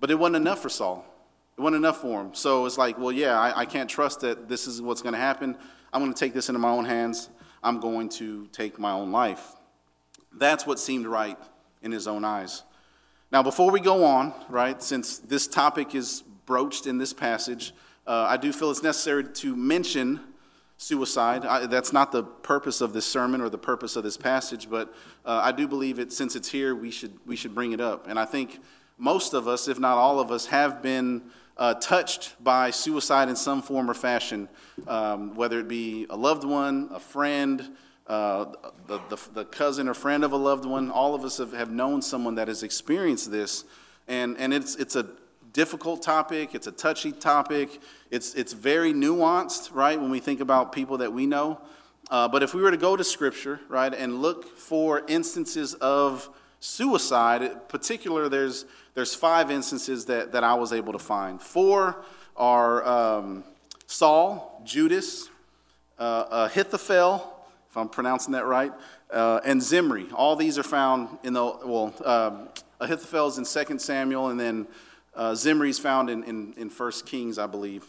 But 0.00 0.10
it 0.10 0.18
wasn't 0.18 0.36
enough 0.36 0.62
for 0.62 0.68
Saul. 0.68 1.04
It 1.58 1.60
wasn't 1.60 1.76
enough 1.76 2.00
for 2.00 2.20
him. 2.22 2.34
So 2.34 2.66
it's 2.66 2.78
like, 2.78 2.98
well, 2.98 3.12
yeah, 3.12 3.38
I, 3.38 3.60
I 3.60 3.66
can't 3.66 3.88
trust 3.88 4.20
that 4.20 4.48
this 4.48 4.66
is 4.66 4.80
what's 4.80 5.02
going 5.02 5.12
to 5.12 5.20
happen. 5.20 5.56
I'm 5.94 6.00
going 6.02 6.12
to 6.12 6.18
take 6.18 6.34
this 6.34 6.48
into 6.48 6.58
my 6.58 6.70
own 6.70 6.84
hands. 6.84 7.30
I'm 7.62 7.78
going 7.78 8.08
to 8.10 8.48
take 8.48 8.80
my 8.80 8.90
own 8.90 9.12
life. 9.12 9.54
That's 10.32 10.66
what 10.66 10.80
seemed 10.80 11.06
right 11.06 11.38
in 11.82 11.92
his 11.92 12.08
own 12.08 12.24
eyes. 12.24 12.64
Now, 13.30 13.44
before 13.44 13.70
we 13.70 13.78
go 13.78 14.04
on, 14.04 14.34
right, 14.48 14.82
since 14.82 15.18
this 15.18 15.46
topic 15.46 15.94
is 15.94 16.24
broached 16.46 16.88
in 16.88 16.98
this 16.98 17.12
passage, 17.12 17.72
uh, 18.08 18.26
I 18.28 18.36
do 18.36 18.52
feel 18.52 18.72
it's 18.72 18.82
necessary 18.82 19.22
to 19.22 19.54
mention 19.54 20.20
suicide. 20.78 21.46
I, 21.46 21.66
that's 21.66 21.92
not 21.92 22.10
the 22.10 22.24
purpose 22.24 22.80
of 22.80 22.92
this 22.92 23.06
sermon 23.06 23.40
or 23.40 23.48
the 23.48 23.56
purpose 23.56 23.94
of 23.94 24.02
this 24.02 24.16
passage, 24.16 24.68
but 24.68 24.92
uh, 25.24 25.42
I 25.44 25.52
do 25.52 25.68
believe 25.68 26.00
it. 26.00 26.12
Since 26.12 26.34
it's 26.34 26.50
here, 26.50 26.74
we 26.74 26.90
should 26.90 27.16
we 27.24 27.36
should 27.36 27.54
bring 27.54 27.70
it 27.70 27.80
up. 27.80 28.08
And 28.08 28.18
I 28.18 28.24
think 28.24 28.60
most 28.98 29.32
of 29.32 29.46
us, 29.46 29.68
if 29.68 29.78
not 29.78 29.96
all 29.96 30.18
of 30.18 30.32
us, 30.32 30.46
have 30.46 30.82
been 30.82 31.22
uh, 31.56 31.74
touched 31.74 32.34
by 32.42 32.70
suicide 32.70 33.28
in 33.28 33.36
some 33.36 33.62
form 33.62 33.90
or 33.90 33.94
fashion, 33.94 34.48
um, 34.88 35.34
whether 35.34 35.60
it 35.60 35.68
be 35.68 36.06
a 36.10 36.16
loved 36.16 36.44
one, 36.44 36.88
a 36.92 37.00
friend, 37.00 37.76
uh, 38.06 38.46
the, 38.86 39.00
the, 39.08 39.18
the, 39.32 39.44
cousin 39.46 39.88
or 39.88 39.94
friend 39.94 40.24
of 40.24 40.32
a 40.32 40.36
loved 40.36 40.66
one. 40.66 40.90
All 40.90 41.14
of 41.14 41.24
us 41.24 41.38
have, 41.38 41.52
have 41.52 41.70
known 41.70 42.02
someone 42.02 42.34
that 42.34 42.48
has 42.48 42.62
experienced 42.62 43.30
this. 43.30 43.64
And, 44.08 44.36
and 44.36 44.52
it's, 44.52 44.74
it's 44.76 44.96
a 44.96 45.08
difficult 45.52 46.02
topic, 46.02 46.54
it's 46.54 46.66
a 46.66 46.72
touchy 46.72 47.12
topic, 47.12 47.80
it's, 48.10 48.34
it's 48.34 48.52
very 48.52 48.92
nuanced, 48.92 49.70
right, 49.72 49.98
when 49.98 50.10
we 50.10 50.20
think 50.20 50.40
about 50.40 50.72
people 50.72 50.98
that 50.98 51.12
we 51.12 51.26
know. 51.26 51.60
Uh, 52.10 52.28
but 52.28 52.42
if 52.42 52.52
we 52.52 52.60
were 52.60 52.70
to 52.70 52.76
go 52.76 52.96
to 52.96 53.04
Scripture, 53.04 53.60
right, 53.68 53.94
and 53.94 54.20
look 54.20 54.58
for 54.58 55.02
instances 55.08 55.72
of 55.74 56.28
suicide, 56.60 57.42
in 57.42 57.60
particular, 57.68 58.28
there's, 58.28 58.66
there's 58.94 59.14
five 59.14 59.50
instances 59.50 60.06
that, 60.06 60.32
that 60.32 60.44
I 60.44 60.54
was 60.54 60.72
able 60.72 60.92
to 60.92 60.98
find. 60.98 61.40
Four 61.42 62.04
are 62.36 62.86
um, 62.86 63.44
Saul, 63.86 64.62
Judas, 64.64 65.28
uh, 65.98 66.48
Ahithophel, 66.50 67.30
if 67.70 67.76
I'm 67.76 67.88
pronouncing 67.88 68.32
that 68.32 68.46
right, 68.46 68.72
uh, 69.12 69.40
and 69.44 69.62
Zimri. 69.62 70.06
All 70.12 70.36
these 70.36 70.58
are 70.58 70.64
found 70.64 71.18
in 71.24 71.32
the, 71.32 71.42
well, 71.42 71.92
um, 72.04 72.48
Ahithophel 72.80 73.28
is 73.28 73.38
in 73.38 73.66
2 73.66 73.78
Samuel, 73.78 74.28
and 74.28 74.38
then 74.38 74.66
uh, 75.14 75.34
Zimri 75.34 75.70
is 75.70 75.78
found 75.78 76.10
in, 76.10 76.22
in, 76.24 76.54
in 76.56 76.68
1 76.70 76.92
Kings, 77.06 77.38
I 77.38 77.46
believe. 77.46 77.88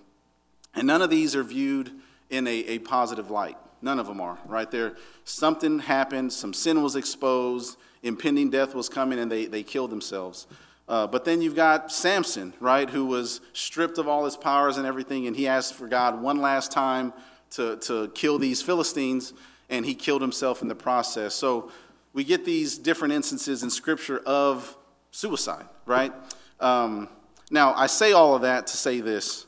And 0.73 0.87
none 0.87 1.01
of 1.01 1.09
these 1.09 1.35
are 1.35 1.43
viewed 1.43 1.91
in 2.29 2.47
a, 2.47 2.51
a 2.51 2.79
positive 2.79 3.29
light. 3.29 3.57
None 3.81 3.99
of 3.99 4.07
them 4.07 4.19
are, 4.19 4.39
right? 4.45 4.69
There, 4.69 4.95
something 5.23 5.79
happened, 5.79 6.33
some 6.33 6.53
sin 6.53 6.81
was 6.81 6.95
exposed, 6.95 7.77
impending 8.01 8.49
death 8.49 8.73
was 8.73 8.89
coming, 8.89 9.19
and 9.19 9.31
they, 9.31 9.45
they 9.45 9.63
killed 9.63 9.91
themselves. 9.91 10.47
Uh, 10.87 11.07
but 11.07 11.25
then 11.25 11.41
you've 11.41 11.55
got 11.55 11.91
Samson, 11.91 12.53
right, 12.59 12.89
who 12.89 13.05
was 13.05 13.41
stripped 13.53 13.97
of 13.97 14.07
all 14.07 14.25
his 14.25 14.37
powers 14.37 14.77
and 14.77 14.85
everything, 14.85 15.25
and 15.25 15.35
he 15.35 15.47
asked 15.47 15.73
for 15.73 15.87
God 15.87 16.21
one 16.21 16.41
last 16.41 16.71
time 16.71 17.11
to, 17.51 17.77
to 17.77 18.09
kill 18.13 18.37
these 18.37 18.61
Philistines 18.61 19.33
and 19.69 19.85
he 19.85 19.95
killed 19.95 20.21
himself 20.21 20.61
in 20.61 20.67
the 20.67 20.75
process. 20.75 21.33
So 21.33 21.71
we 22.13 22.23
get 22.23 22.45
these 22.45 22.77
different 22.77 23.13
instances 23.13 23.63
in 23.63 23.69
Scripture 23.69 24.19
of 24.19 24.77
suicide, 25.11 25.65
right? 25.85 26.13
Um, 26.59 27.09
now, 27.49 27.73
I 27.73 27.87
say 27.87 28.11
all 28.11 28.35
of 28.35 28.43
that 28.43 28.67
to 28.67 28.77
say 28.77 29.01
this 29.01 29.47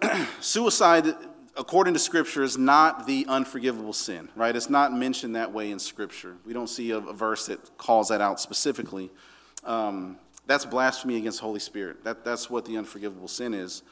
suicide, 0.40 1.14
according 1.56 1.94
to 1.94 2.00
Scripture, 2.00 2.42
is 2.42 2.56
not 2.56 3.06
the 3.06 3.26
unforgivable 3.28 3.92
sin, 3.92 4.28
right? 4.36 4.54
It's 4.54 4.70
not 4.70 4.92
mentioned 4.92 5.36
that 5.36 5.52
way 5.52 5.70
in 5.70 5.78
Scripture. 5.78 6.36
We 6.46 6.52
don't 6.52 6.68
see 6.68 6.92
a, 6.92 6.98
a 6.98 7.12
verse 7.12 7.46
that 7.46 7.76
calls 7.76 8.08
that 8.08 8.20
out 8.20 8.40
specifically. 8.40 9.10
Um, 9.64 10.18
that's 10.46 10.64
blasphemy 10.64 11.16
against 11.16 11.40
Holy 11.40 11.60
Spirit. 11.60 12.04
That, 12.04 12.24
that's 12.24 12.50
what 12.50 12.64
the 12.64 12.76
unforgivable 12.76 13.28
sin 13.28 13.54
is. 13.54 13.82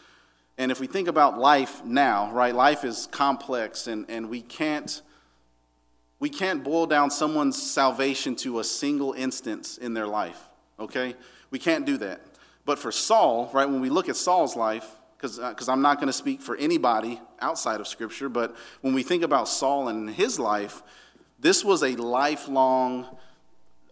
And 0.58 0.70
if 0.70 0.80
we 0.80 0.86
think 0.86 1.08
about 1.08 1.38
life 1.38 1.84
now, 1.84 2.30
right, 2.32 2.54
life 2.54 2.84
is 2.84 3.08
complex 3.10 3.86
and, 3.86 4.08
and 4.08 4.28
we 4.28 4.42
can't 4.42 5.02
we 6.22 6.30
can't 6.30 6.62
boil 6.62 6.86
down 6.86 7.10
someone's 7.10 7.60
salvation 7.60 8.36
to 8.36 8.60
a 8.60 8.64
single 8.64 9.12
instance 9.12 9.76
in 9.76 9.92
their 9.92 10.06
life, 10.06 10.40
okay? 10.78 11.16
We 11.50 11.58
can't 11.58 11.84
do 11.84 11.96
that. 11.98 12.20
But 12.64 12.78
for 12.78 12.92
Saul, 12.92 13.50
right, 13.52 13.68
when 13.68 13.80
we 13.80 13.90
look 13.90 14.08
at 14.08 14.14
Saul's 14.14 14.54
life, 14.54 14.88
because 15.16 15.40
uh, 15.40 15.54
I'm 15.66 15.82
not 15.82 15.96
going 15.96 16.06
to 16.06 16.12
speak 16.12 16.40
for 16.40 16.54
anybody 16.56 17.20
outside 17.40 17.80
of 17.80 17.88
Scripture, 17.88 18.28
but 18.28 18.54
when 18.82 18.94
we 18.94 19.02
think 19.02 19.24
about 19.24 19.48
Saul 19.48 19.88
and 19.88 20.08
his 20.08 20.38
life, 20.38 20.84
this 21.40 21.64
was 21.64 21.82
a 21.82 21.96
lifelong 21.96 23.08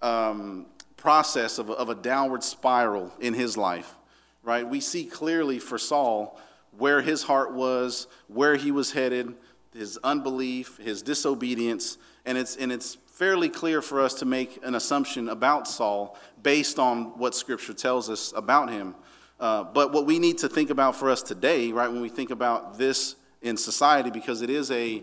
um, 0.00 0.66
process 1.00 1.58
of 1.58 1.70
a, 1.70 1.72
of 1.72 1.88
a 1.88 1.94
downward 1.94 2.44
spiral 2.44 3.12
in 3.20 3.34
his 3.34 3.56
life, 3.56 3.96
right? 4.42 4.68
We 4.68 4.80
see 4.80 5.04
clearly 5.04 5.58
for 5.58 5.78
Saul 5.78 6.38
where 6.76 7.00
his 7.00 7.22
heart 7.24 7.52
was, 7.52 8.06
where 8.28 8.54
he 8.54 8.70
was 8.70 8.92
headed, 8.92 9.34
his 9.72 9.98
unbelief, 10.04 10.76
his 10.76 11.02
disobedience, 11.02 11.98
and 12.24 12.36
it's, 12.36 12.54
and 12.56 12.70
it's 12.70 12.96
fairly 13.06 13.48
clear 13.48 13.82
for 13.82 14.00
us 14.00 14.14
to 14.14 14.24
make 14.24 14.60
an 14.62 14.74
assumption 14.74 15.28
about 15.28 15.66
Saul 15.66 16.18
based 16.42 16.78
on 16.78 17.18
what 17.18 17.34
Scripture 17.34 17.74
tells 17.74 18.08
us 18.08 18.32
about 18.36 18.70
him. 18.70 18.94
Uh, 19.38 19.64
but 19.64 19.92
what 19.92 20.04
we 20.04 20.18
need 20.18 20.38
to 20.38 20.48
think 20.48 20.68
about 20.68 20.94
for 20.94 21.10
us 21.10 21.22
today, 21.22 21.72
right, 21.72 21.90
when 21.90 22.02
we 22.02 22.10
think 22.10 22.30
about 22.30 22.76
this 22.76 23.16
in 23.40 23.56
society, 23.56 24.10
because 24.10 24.42
it 24.42 24.50
is 24.50 24.70
a, 24.70 25.02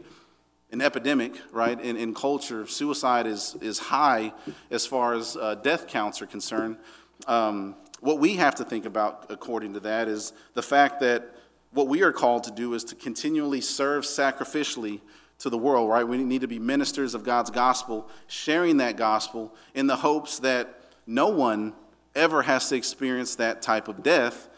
an 0.71 0.82
epidemic, 0.82 1.39
right, 1.51 1.80
in, 1.80 1.95
in 1.95 2.13
culture, 2.13 2.67
suicide 2.67 3.25
is, 3.25 3.56
is 3.62 3.80
high 3.80 4.34
as 4.69 4.86
far 4.86 5.13
as 5.13 5.38
uh, 5.38 5.56
death 5.56 5.88
counts 5.88 6.21
are 6.21 6.25
concerned. 6.25 6.77
Um, 7.25 7.75
what 8.01 8.19
we 8.19 8.36
have 8.36 8.56
to 8.56 8.63
think 8.63 8.86
about, 8.86 9.27
according 9.30 9.73
to 9.73 9.80
that, 9.82 10.08
is 10.08 10.34
the 10.53 10.62
fact 10.62 10.99
that 10.99 11.34
what 11.71 11.88
we 11.88 12.03
are 12.03 12.12
called 12.12 12.43
to 12.45 12.51
do 12.51 12.73
is 12.73 12.84
to 12.86 12.95
continually 12.95 13.62
serve 13.62 14.03
sacrificially 14.03 15.01
to 15.39 15.49
the 15.49 15.58
world, 15.58 15.89
right? 15.89 16.08
We 16.08 16.17
need 16.17 16.41
to 16.41 16.47
be 16.47 16.60
ministers 16.60 17.13
of 17.13 17.23
God's 17.23 17.49
gospel, 17.49 18.10
sharing 18.27 18.77
that 18.77 18.97
gospel 18.97 19.53
in 19.73 19.88
the 19.88 19.95
hopes 19.95 20.39
that 20.39 20.82
no 21.06 21.30
one 21.30 21.73
ever 22.15 22.41
has 22.41 22.69
to 22.69 22.75
experience 22.75 23.36
that 23.36 23.62
type 23.62 23.88
of 23.88 24.03
death 24.03 24.49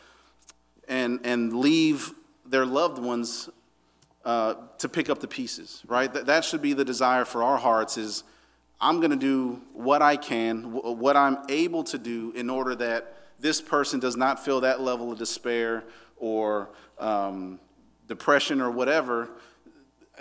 and, 0.87 1.19
and 1.23 1.53
leave 1.53 2.13
their 2.45 2.65
loved 2.65 2.97
ones 2.97 3.49
uh, 4.25 4.55
to 4.77 4.89
pick 4.89 5.09
up 5.09 5.19
the 5.19 5.27
pieces, 5.27 5.83
right? 5.87 6.13
That, 6.13 6.25
that 6.25 6.45
should 6.45 6.61
be 6.61 6.73
the 6.73 6.85
desire 6.85 7.25
for 7.25 7.43
our 7.43 7.57
hearts 7.57 7.97
is 7.97 8.23
I'm 8.81 8.99
going 8.99 9.11
to 9.11 9.17
do 9.17 9.61
what 9.73 10.01
I 10.01 10.15
can, 10.15 10.71
what 10.71 11.17
I'm 11.17 11.37
able 11.49 11.83
to 11.85 11.97
do 11.97 12.31
in 12.35 12.49
order 12.49 12.75
that 12.75 13.15
this 13.39 13.61
person 13.61 13.99
does 13.99 14.15
not 14.15 14.43
feel 14.43 14.61
that 14.61 14.81
level 14.81 15.11
of 15.11 15.17
despair 15.17 15.83
or 16.17 16.69
um, 16.97 17.59
depression 18.07 18.61
or 18.61 18.71
whatever 18.71 19.29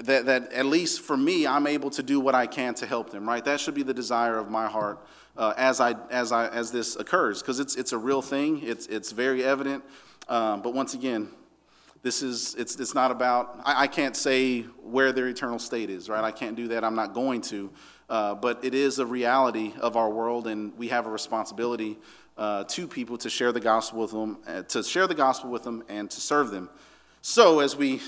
that, 0.01 0.27
that 0.27 0.53
at 0.53 0.67
least 0.67 1.01
for 1.01 1.17
me, 1.17 1.47
I'm 1.47 1.67
able 1.67 1.91
to 1.91 2.03
do 2.03 2.21
what 2.21 2.35
I 2.35 2.47
can 2.47 2.75
to 2.75 2.87
help 2.87 3.11
them, 3.11 3.29
right? 3.29 3.45
That 3.45 3.61
should 3.61 3.75
be 3.75 3.83
the 3.83 3.95
desire 3.95 4.39
of 4.39 4.51
my 4.51 4.67
heart 4.67 5.05
uh, 5.37 5.55
as, 5.57 5.81
I, 5.81 5.95
as, 6.11 6.33
I, 6.33 6.49
as 6.49 6.71
this 6.71 6.97
occurs, 6.97 7.43
because 7.43 7.61
it's, 7.61 7.75
it's 7.77 7.93
a 7.93 7.99
real 7.99 8.23
thing, 8.23 8.63
it's, 8.63 8.87
it's 8.87 9.13
very 9.13 9.43
evident. 9.45 9.85
Um, 10.29 10.63
but 10.63 10.75
once 10.75 10.95
again, 10.95 11.31
this 12.03 12.23
is, 12.23 12.55
it's, 12.57 12.77
it's 12.77 12.95
not 12.95 13.11
about, 13.11 13.61
I, 13.65 13.83
I, 13.83 13.87
can't 13.87 14.17
say 14.17 14.63
where 14.83 15.13
their 15.13 15.27
eternal 15.27 15.59
state 15.59 15.91
is, 15.91 16.09
right? 16.09 16.23
I 16.23 16.31
can't 16.31 16.57
do 16.57 16.69
that, 16.69 16.85
I'm 16.85 16.95
not 16.95 17.13
going 17.15 17.41
to. 17.43 17.71
Uh, 18.09 18.35
but 18.35 18.65
it 18.65 18.75
is 18.75 18.99
a 18.99 19.07
reality 19.07 19.75
of 19.81 19.97
our 19.97 20.09
world, 20.09 20.47
and 20.47 20.77
we 20.79 20.89
have 20.89 21.07
a 21.07 21.11
responsibility 21.11 21.99
uh, 22.37 22.65
to 22.65 22.87
people 22.87 23.19
to 23.19 23.29
share 23.29 23.53
the 23.53 23.61
gospel 23.61 24.01
with 24.01 24.13
them, 24.13 24.39
uh, 24.47 24.63
to 24.63 24.83
share 24.83 25.07
the 25.07 25.15
gospel 25.15 25.51
with 25.51 25.65
them, 25.65 25.83
and 25.89 26.11
to 26.11 26.21
serve 26.21 26.51
them. 26.51 26.71
So, 27.21 27.61
as 27.61 27.77
we 27.77 28.01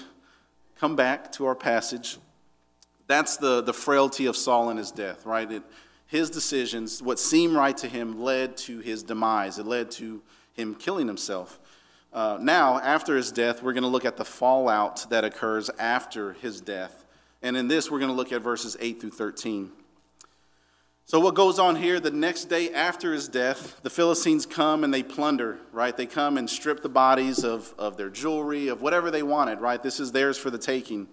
come 0.80 0.96
back 0.96 1.30
to 1.30 1.44
our 1.44 1.54
passage. 1.54 2.16
That's 3.06 3.36
the, 3.36 3.60
the 3.60 3.74
frailty 3.74 4.24
of 4.24 4.34
Saul 4.34 4.70
and 4.70 4.78
his 4.78 4.90
death, 4.90 5.26
right? 5.26 5.50
It, 5.50 5.62
his 6.06 6.30
decisions, 6.30 7.02
what 7.02 7.18
seemed 7.18 7.54
right 7.54 7.76
to 7.76 7.86
him, 7.86 8.22
led 8.22 8.56
to 8.58 8.78
his 8.78 9.02
demise. 9.02 9.58
It 9.58 9.66
led 9.66 9.90
to 9.92 10.22
him 10.54 10.74
killing 10.74 11.06
himself. 11.06 11.59
Uh, 12.12 12.38
now, 12.40 12.78
after 12.80 13.16
his 13.16 13.30
death, 13.30 13.62
we're 13.62 13.72
going 13.72 13.84
to 13.84 13.88
look 13.88 14.04
at 14.04 14.16
the 14.16 14.24
fallout 14.24 15.08
that 15.10 15.24
occurs 15.24 15.70
after 15.78 16.32
his 16.34 16.60
death. 16.60 17.04
And 17.42 17.56
in 17.56 17.68
this, 17.68 17.90
we're 17.90 18.00
going 18.00 18.10
to 18.10 18.16
look 18.16 18.32
at 18.32 18.42
verses 18.42 18.76
8 18.80 19.00
through 19.00 19.10
13. 19.10 19.70
So, 21.04 21.18
what 21.18 21.34
goes 21.34 21.58
on 21.58 21.76
here, 21.76 21.98
the 21.98 22.10
next 22.10 22.44
day 22.44 22.72
after 22.72 23.12
his 23.12 23.28
death, 23.28 23.80
the 23.82 23.90
Philistines 23.90 24.46
come 24.46 24.84
and 24.84 24.92
they 24.94 25.02
plunder, 25.02 25.58
right? 25.72 25.96
They 25.96 26.06
come 26.06 26.36
and 26.36 26.48
strip 26.48 26.82
the 26.82 26.88
bodies 26.88 27.44
of, 27.44 27.74
of 27.78 27.96
their 27.96 28.10
jewelry, 28.10 28.68
of 28.68 28.80
whatever 28.82 29.10
they 29.10 29.22
wanted, 29.22 29.60
right? 29.60 29.82
This 29.82 29.98
is 29.98 30.12
theirs 30.12 30.38
for 30.38 30.50
the 30.50 30.58
taking. 30.58 31.08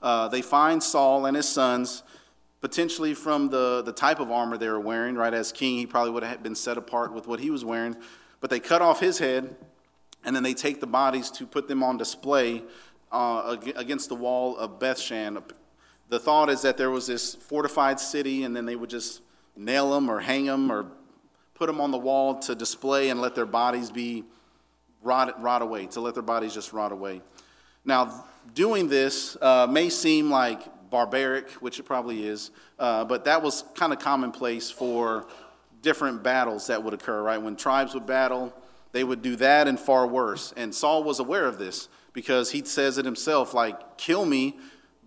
Uh, 0.00 0.28
they 0.28 0.42
find 0.42 0.82
Saul 0.82 1.26
and 1.26 1.36
his 1.36 1.48
sons, 1.48 2.02
potentially 2.60 3.12
from 3.14 3.48
the, 3.48 3.82
the 3.82 3.92
type 3.92 4.20
of 4.20 4.30
armor 4.30 4.56
they 4.56 4.68
were 4.68 4.80
wearing, 4.80 5.16
right? 5.16 5.34
As 5.34 5.52
king, 5.52 5.76
he 5.76 5.86
probably 5.86 6.12
would 6.12 6.22
have 6.22 6.42
been 6.42 6.54
set 6.54 6.78
apart 6.78 7.12
with 7.12 7.26
what 7.26 7.40
he 7.40 7.50
was 7.50 7.64
wearing. 7.64 7.96
But 8.40 8.50
they 8.50 8.60
cut 8.60 8.80
off 8.80 9.00
his 9.00 9.18
head, 9.18 9.54
and 10.24 10.34
then 10.34 10.42
they 10.42 10.54
take 10.54 10.80
the 10.80 10.86
bodies 10.86 11.30
to 11.32 11.46
put 11.46 11.68
them 11.68 11.82
on 11.82 11.96
display 11.96 12.62
uh, 13.10 13.56
against 13.76 14.08
the 14.08 14.14
wall 14.14 14.56
of 14.56 14.78
Bethshan. 14.78 15.42
The 16.08 16.18
thought 16.18 16.50
is 16.50 16.62
that 16.62 16.76
there 16.76 16.90
was 16.90 17.06
this 17.06 17.34
fortified 17.34 17.98
city, 17.98 18.44
and 18.44 18.54
then 18.54 18.66
they 18.66 18.76
would 18.76 18.90
just 18.90 19.22
nail 19.56 19.90
them 19.92 20.10
or 20.10 20.20
hang 20.20 20.46
them 20.46 20.70
or 20.70 20.86
put 21.54 21.66
them 21.66 21.80
on 21.80 21.90
the 21.90 21.98
wall 21.98 22.38
to 22.40 22.54
display 22.54 23.10
and 23.10 23.20
let 23.20 23.34
their 23.34 23.46
bodies 23.46 23.90
be 23.90 24.24
rot, 25.02 25.40
rot 25.40 25.62
away, 25.62 25.86
to 25.86 26.00
let 26.00 26.14
their 26.14 26.22
bodies 26.22 26.54
just 26.54 26.72
rot 26.72 26.92
away. 26.92 27.20
Now, 27.84 28.24
doing 28.54 28.88
this 28.88 29.36
uh, 29.40 29.66
may 29.70 29.88
seem 29.88 30.30
like 30.30 30.90
barbaric, 30.90 31.50
which 31.52 31.78
it 31.78 31.84
probably 31.84 32.26
is, 32.26 32.50
uh, 32.78 33.04
but 33.04 33.24
that 33.24 33.42
was 33.42 33.64
kind 33.74 33.92
of 33.92 33.98
commonplace 33.98 34.70
for 34.70 35.26
different 35.82 36.22
battles 36.22 36.68
that 36.68 36.82
would 36.82 36.94
occur, 36.94 37.22
right? 37.22 37.40
When 37.40 37.56
tribes 37.56 37.94
would 37.94 38.06
battle, 38.06 38.54
they 38.92 39.04
would 39.04 39.22
do 39.22 39.36
that 39.36 39.66
and 39.66 39.80
far 39.80 40.06
worse. 40.06 40.52
And 40.56 40.74
Saul 40.74 41.02
was 41.02 41.18
aware 41.18 41.46
of 41.46 41.58
this 41.58 41.88
because 42.12 42.50
he 42.50 42.64
says 42.64 42.98
it 42.98 43.04
himself, 43.04 43.54
like, 43.54 43.96
kill 43.96 44.24
me, 44.24 44.58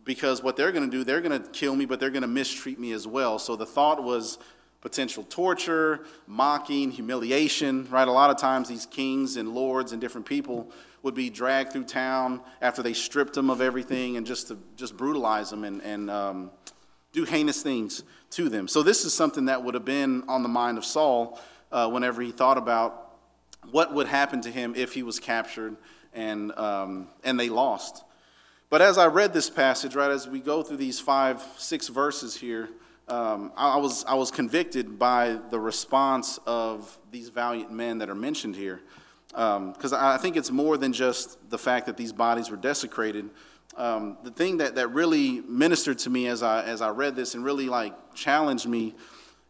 because 0.03 0.43
what 0.43 0.55
they're 0.55 0.71
going 0.71 0.89
to 0.89 0.97
do, 0.97 1.03
they're 1.03 1.21
going 1.21 1.41
to 1.41 1.49
kill 1.49 1.75
me, 1.75 1.85
but 1.85 1.99
they're 1.99 2.09
going 2.09 2.21
to 2.21 2.27
mistreat 2.27 2.79
me 2.79 2.91
as 2.91 3.07
well. 3.07 3.39
So 3.39 3.55
the 3.55 3.65
thought 3.65 4.03
was 4.03 4.37
potential 4.81 5.23
torture, 5.23 6.05
mocking, 6.27 6.91
humiliation, 6.91 7.87
right? 7.89 8.07
A 8.07 8.11
lot 8.11 8.29
of 8.29 8.37
times 8.37 8.69
these 8.69 8.85
kings 8.85 9.35
and 9.35 9.49
lords 9.49 9.91
and 9.91 9.99
different 9.99 10.27
people 10.27 10.71
would 11.01 11.15
be 11.15 11.29
dragged 11.29 11.73
through 11.73 11.85
town 11.85 12.39
after 12.61 12.83
they 12.83 12.93
stripped 12.93 13.33
them 13.33 13.49
of 13.49 13.61
everything 13.61 14.17
and 14.17 14.27
just 14.27 14.47
to 14.47 14.57
just 14.75 14.95
brutalize 14.95 15.49
them 15.49 15.63
and, 15.63 15.81
and 15.81 16.11
um, 16.11 16.51
do 17.13 17.23
heinous 17.25 17.63
things 17.63 18.03
to 18.29 18.47
them. 18.47 18.67
So 18.67 18.83
this 18.83 19.05
is 19.05 19.13
something 19.13 19.45
that 19.45 19.63
would 19.63 19.73
have 19.73 19.85
been 19.85 20.23
on 20.27 20.43
the 20.43 20.49
mind 20.49 20.77
of 20.77 20.85
Saul 20.85 21.39
uh, 21.71 21.89
whenever 21.89 22.21
he 22.21 22.31
thought 22.31 22.57
about 22.57 23.04
what 23.71 23.93
would 23.93 24.07
happen 24.07 24.41
to 24.41 24.51
him 24.51 24.73
if 24.75 24.93
he 24.93 25.03
was 25.03 25.19
captured 25.19 25.75
and, 26.13 26.51
um, 26.57 27.09
and 27.23 27.39
they 27.39 27.49
lost. 27.49 28.03
But 28.69 28.81
as 28.81 28.97
I 28.97 29.07
read 29.07 29.33
this 29.33 29.49
passage, 29.49 29.95
right, 29.95 30.09
as 30.09 30.27
we 30.27 30.39
go 30.39 30.63
through 30.63 30.77
these 30.77 30.99
five, 30.99 31.41
six 31.57 31.87
verses 31.87 32.35
here, 32.35 32.69
um, 33.07 33.51
I, 33.55 33.77
was, 33.77 34.03
I 34.05 34.15
was 34.15 34.31
convicted 34.31 34.97
by 34.97 35.39
the 35.51 35.59
response 35.59 36.39
of 36.47 36.97
these 37.11 37.29
valiant 37.29 37.71
men 37.71 37.99
that 37.99 38.09
are 38.09 38.15
mentioned 38.15 38.55
here. 38.55 38.81
Because 39.29 39.93
um, 39.93 39.99
I 39.99 40.17
think 40.17 40.37
it's 40.37 40.49
more 40.49 40.77
than 40.77 40.93
just 40.93 41.37
the 41.49 41.57
fact 41.57 41.85
that 41.85 41.97
these 41.97 42.11
bodies 42.13 42.49
were 42.49 42.57
desecrated. 42.57 43.29
Um, 43.77 44.17
the 44.23 44.31
thing 44.31 44.57
that, 44.57 44.75
that 44.75 44.87
really 44.87 45.41
ministered 45.41 45.99
to 45.99 46.09
me 46.09 46.27
as 46.27 46.41
I, 46.41 46.63
as 46.63 46.81
I 46.81 46.89
read 46.89 47.15
this 47.15 47.35
and 47.35 47.43
really 47.43 47.67
like 47.67 47.93
challenged 48.15 48.67
me 48.67 48.95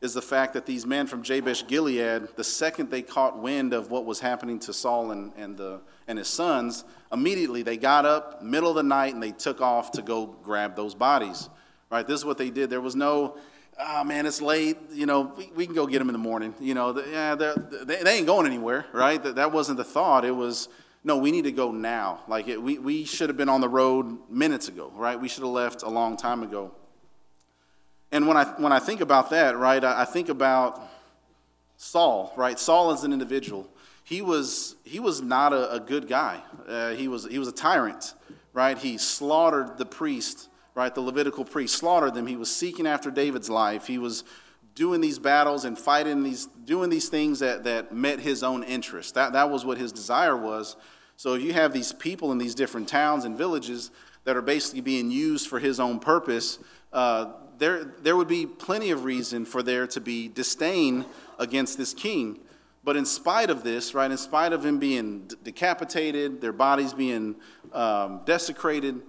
is 0.02 0.14
the 0.14 0.22
fact 0.22 0.54
that 0.54 0.66
these 0.66 0.86
men 0.86 1.08
from 1.08 1.24
Jabesh 1.24 1.68
Gilead, 1.68 2.28
the 2.36 2.44
second 2.44 2.92
they 2.92 3.02
caught 3.02 3.40
wind 3.40 3.74
of 3.74 3.90
what 3.90 4.06
was 4.06 4.20
happening 4.20 4.60
to 4.60 4.74
Saul 4.74 5.12
and, 5.12 5.32
and, 5.38 5.58
the, 5.58 5.80
and 6.08 6.20
his 6.20 6.28
sons, 6.28 6.84
immediately 7.12 7.64
they 7.64 7.78
got 7.78 8.06
up, 8.06 8.44
middle 8.44 8.70
of 8.70 8.76
the 8.76 8.84
night, 8.84 9.14
and 9.14 9.24
they 9.24 9.32
took 9.32 9.62
off 9.62 9.92
to 9.92 10.02
go 10.02 10.28
grab 10.44 10.76
those 10.76 10.94
bodies. 10.94 11.50
Right? 11.90 12.06
This 12.06 12.20
is 12.20 12.26
what 12.26 12.38
they 12.38 12.50
did. 12.50 12.70
There 12.70 12.82
was 12.82 12.96
no, 12.96 13.38
oh 13.80 14.04
man, 14.04 14.26
it's 14.26 14.42
late. 14.42 14.78
You 14.92 15.06
know, 15.06 15.34
we, 15.38 15.50
we 15.56 15.66
can 15.66 15.76
go 15.76 15.88
get 15.88 16.00
them 16.00 16.10
in 16.10 16.14
the 16.14 16.20
morning. 16.20 16.54
You 16.60 16.74
know, 16.74 16.92
the, 16.92 17.10
yeah, 17.10 17.36
they, 17.36 18.04
they 18.04 18.18
ain't 18.18 18.28
going 18.28 18.46
anywhere, 18.46 18.86
right? 18.92 19.22
That, 19.24 19.36
that 19.36 19.52
wasn't 19.52 19.78
the 19.78 19.84
thought. 19.84 20.26
It 20.26 20.36
was, 20.36 20.68
no, 21.04 21.18
we 21.18 21.32
need 21.32 21.46
to 21.46 21.52
go 21.52 21.72
now. 21.72 22.22
Like, 22.28 22.48
it, 22.48 22.62
we, 22.62 22.80
we 22.80 23.06
should 23.06 23.30
have 23.30 23.38
been 23.38 23.50
on 23.50 23.62
the 23.62 23.70
road 23.70 24.18
minutes 24.30 24.68
ago, 24.68 24.92
right? 24.96 25.20
We 25.20 25.30
should 25.30 25.44
have 25.44 25.54
left 25.54 25.84
a 25.84 25.90
long 25.90 26.18
time 26.18 26.44
ago. 26.44 26.72
And 28.16 28.28
when 28.28 28.38
I, 28.38 28.46
when 28.58 28.72
I 28.72 28.80
think 28.80 29.02
about 29.02 29.30
that, 29.32 29.58
right, 29.58 29.84
I, 29.84 30.02
I 30.04 30.06
think 30.06 30.30
about 30.30 30.82
Saul, 31.78 32.34
right? 32.38 32.58
Saul 32.58 32.92
as 32.92 33.04
an 33.04 33.12
individual. 33.12 33.68
He 34.04 34.22
was, 34.22 34.76
he 34.84 35.00
was 35.00 35.22
not 35.22 35.52
a, 35.52 35.74
a 35.74 35.80
good 35.80 36.08
guy. 36.08 36.42
Uh, 36.68 36.92
he, 36.92 37.08
was, 37.08 37.28
he 37.28 37.40
was 37.40 37.48
a 37.48 37.52
tyrant, 37.52 38.14
right? 38.54 38.78
He 38.78 38.98
slaughtered 38.98 39.78
the 39.78 39.86
priest 39.86 40.48
right? 40.76 40.94
The 40.94 41.02
Levitical 41.02 41.46
priest 41.46 41.76
slaughtered 41.76 42.14
them. 42.14 42.28
He 42.28 42.36
was 42.36 42.54
seeking 42.54 42.86
after 42.86 43.10
David's 43.10 43.50
life. 43.50 43.88
He 43.88 43.98
was 43.98 44.26
doing 44.76 45.00
these 45.00 45.18
battles 45.18 45.64
and 45.64 45.80
fighting 45.80 46.22
these, 46.22 46.48
doing 46.66 46.90
these 46.90 47.08
things 47.08 47.40
that, 47.40 47.64
that 47.64 47.94
met 47.94 48.20
his 48.20 48.44
own 48.44 48.62
interest. 48.62 49.16
That, 49.16 49.32
that 49.34 49.50
was 49.50 49.66
what 49.66 49.78
his 49.78 49.94
desire 49.94 50.36
was. 50.36 50.76
So 51.16 51.36
if 51.36 51.42
you 51.42 51.54
have 51.54 51.72
these 51.72 51.94
people 51.94 52.34
in 52.34 52.38
these 52.38 52.54
different 52.54 52.90
towns 52.90 53.24
and 53.24 53.38
villages 53.38 53.90
that 54.26 54.36
are 54.36 54.42
basically 54.42 54.82
being 54.82 55.10
used 55.10 55.48
for 55.48 55.60
his 55.60 55.80
own 55.80 55.98
purpose. 56.00 56.60
Uh, 56.92 57.32
there, 57.58 57.84
there 57.84 58.16
would 58.16 58.28
be 58.28 58.46
plenty 58.46 58.92
of 58.92 59.04
reason 59.04 59.46
for 59.46 59.64
there 59.64 59.88
to 59.88 60.02
be 60.02 60.28
disdain 60.28 61.06
against 61.40 61.78
this 61.78 61.94
king. 61.94 62.40
But 62.84 62.96
in 62.96 63.06
spite 63.06 63.50
of 63.50 63.64
this, 63.64 63.96
right, 63.96 64.10
in 64.10 64.18
spite 64.18 64.54
of 64.54 64.64
him 64.64 64.78
being 64.78 65.30
decapitated, 65.44 66.40
their 66.40 66.54
bodies 66.54 66.94
being 66.94 67.36
um, 67.74 68.22
desecrated, 68.26 69.02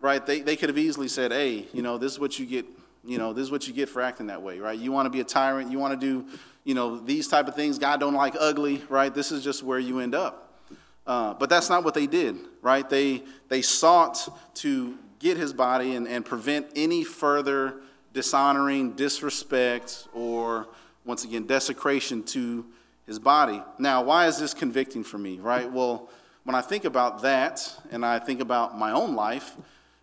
right? 0.00 0.24
They, 0.24 0.40
they 0.40 0.56
could 0.56 0.68
have 0.68 0.78
easily 0.78 1.08
said, 1.08 1.32
hey, 1.32 1.66
you 1.72 1.82
know, 1.82 1.98
this 1.98 2.12
is 2.12 2.20
what 2.20 2.38
you 2.38 2.46
get, 2.46 2.66
you 3.04 3.18
know, 3.18 3.32
this 3.32 3.42
is 3.42 3.50
what 3.50 3.66
you 3.66 3.74
get 3.74 3.88
for 3.88 4.00
acting 4.00 4.28
that 4.28 4.42
way, 4.42 4.60
right? 4.60 4.78
You 4.78 4.92
want 4.92 5.06
to 5.06 5.10
be 5.10 5.20
a 5.20 5.24
tyrant, 5.24 5.72
you 5.72 5.78
want 5.78 6.00
to 6.00 6.06
do, 6.06 6.24
you 6.62 6.74
know, 6.74 7.00
these 7.00 7.26
type 7.26 7.48
of 7.48 7.56
things. 7.56 7.78
God 7.78 7.98
don't 7.98 8.14
like 8.14 8.36
ugly, 8.38 8.82
right? 8.88 9.12
This 9.12 9.32
is 9.32 9.42
just 9.42 9.64
where 9.64 9.80
you 9.80 9.98
end 9.98 10.14
up. 10.14 10.62
Uh, 11.06 11.34
but 11.34 11.50
that's 11.50 11.68
not 11.68 11.82
what 11.82 11.94
they 11.94 12.06
did, 12.06 12.36
right? 12.62 12.88
They, 12.88 13.24
they 13.48 13.62
sought 13.62 14.28
to 14.56 14.96
get 15.20 15.36
his 15.36 15.52
body 15.52 15.94
and, 15.94 16.08
and 16.08 16.24
prevent 16.24 16.66
any 16.74 17.04
further 17.04 17.76
dishonoring, 18.12 18.92
disrespect, 18.92 20.08
or 20.12 20.66
once 21.04 21.24
again, 21.24 21.46
desecration 21.46 22.24
to 22.24 22.66
his 23.06 23.18
body. 23.18 23.62
Now, 23.78 24.02
why 24.02 24.26
is 24.26 24.38
this 24.38 24.52
convicting 24.52 25.04
for 25.04 25.18
me, 25.18 25.38
right? 25.38 25.70
Well, 25.70 26.08
when 26.44 26.54
I 26.54 26.60
think 26.60 26.84
about 26.84 27.22
that 27.22 27.72
and 27.92 28.04
I 28.04 28.18
think 28.18 28.40
about 28.40 28.76
my 28.76 28.90
own 28.92 29.14
life, 29.14 29.56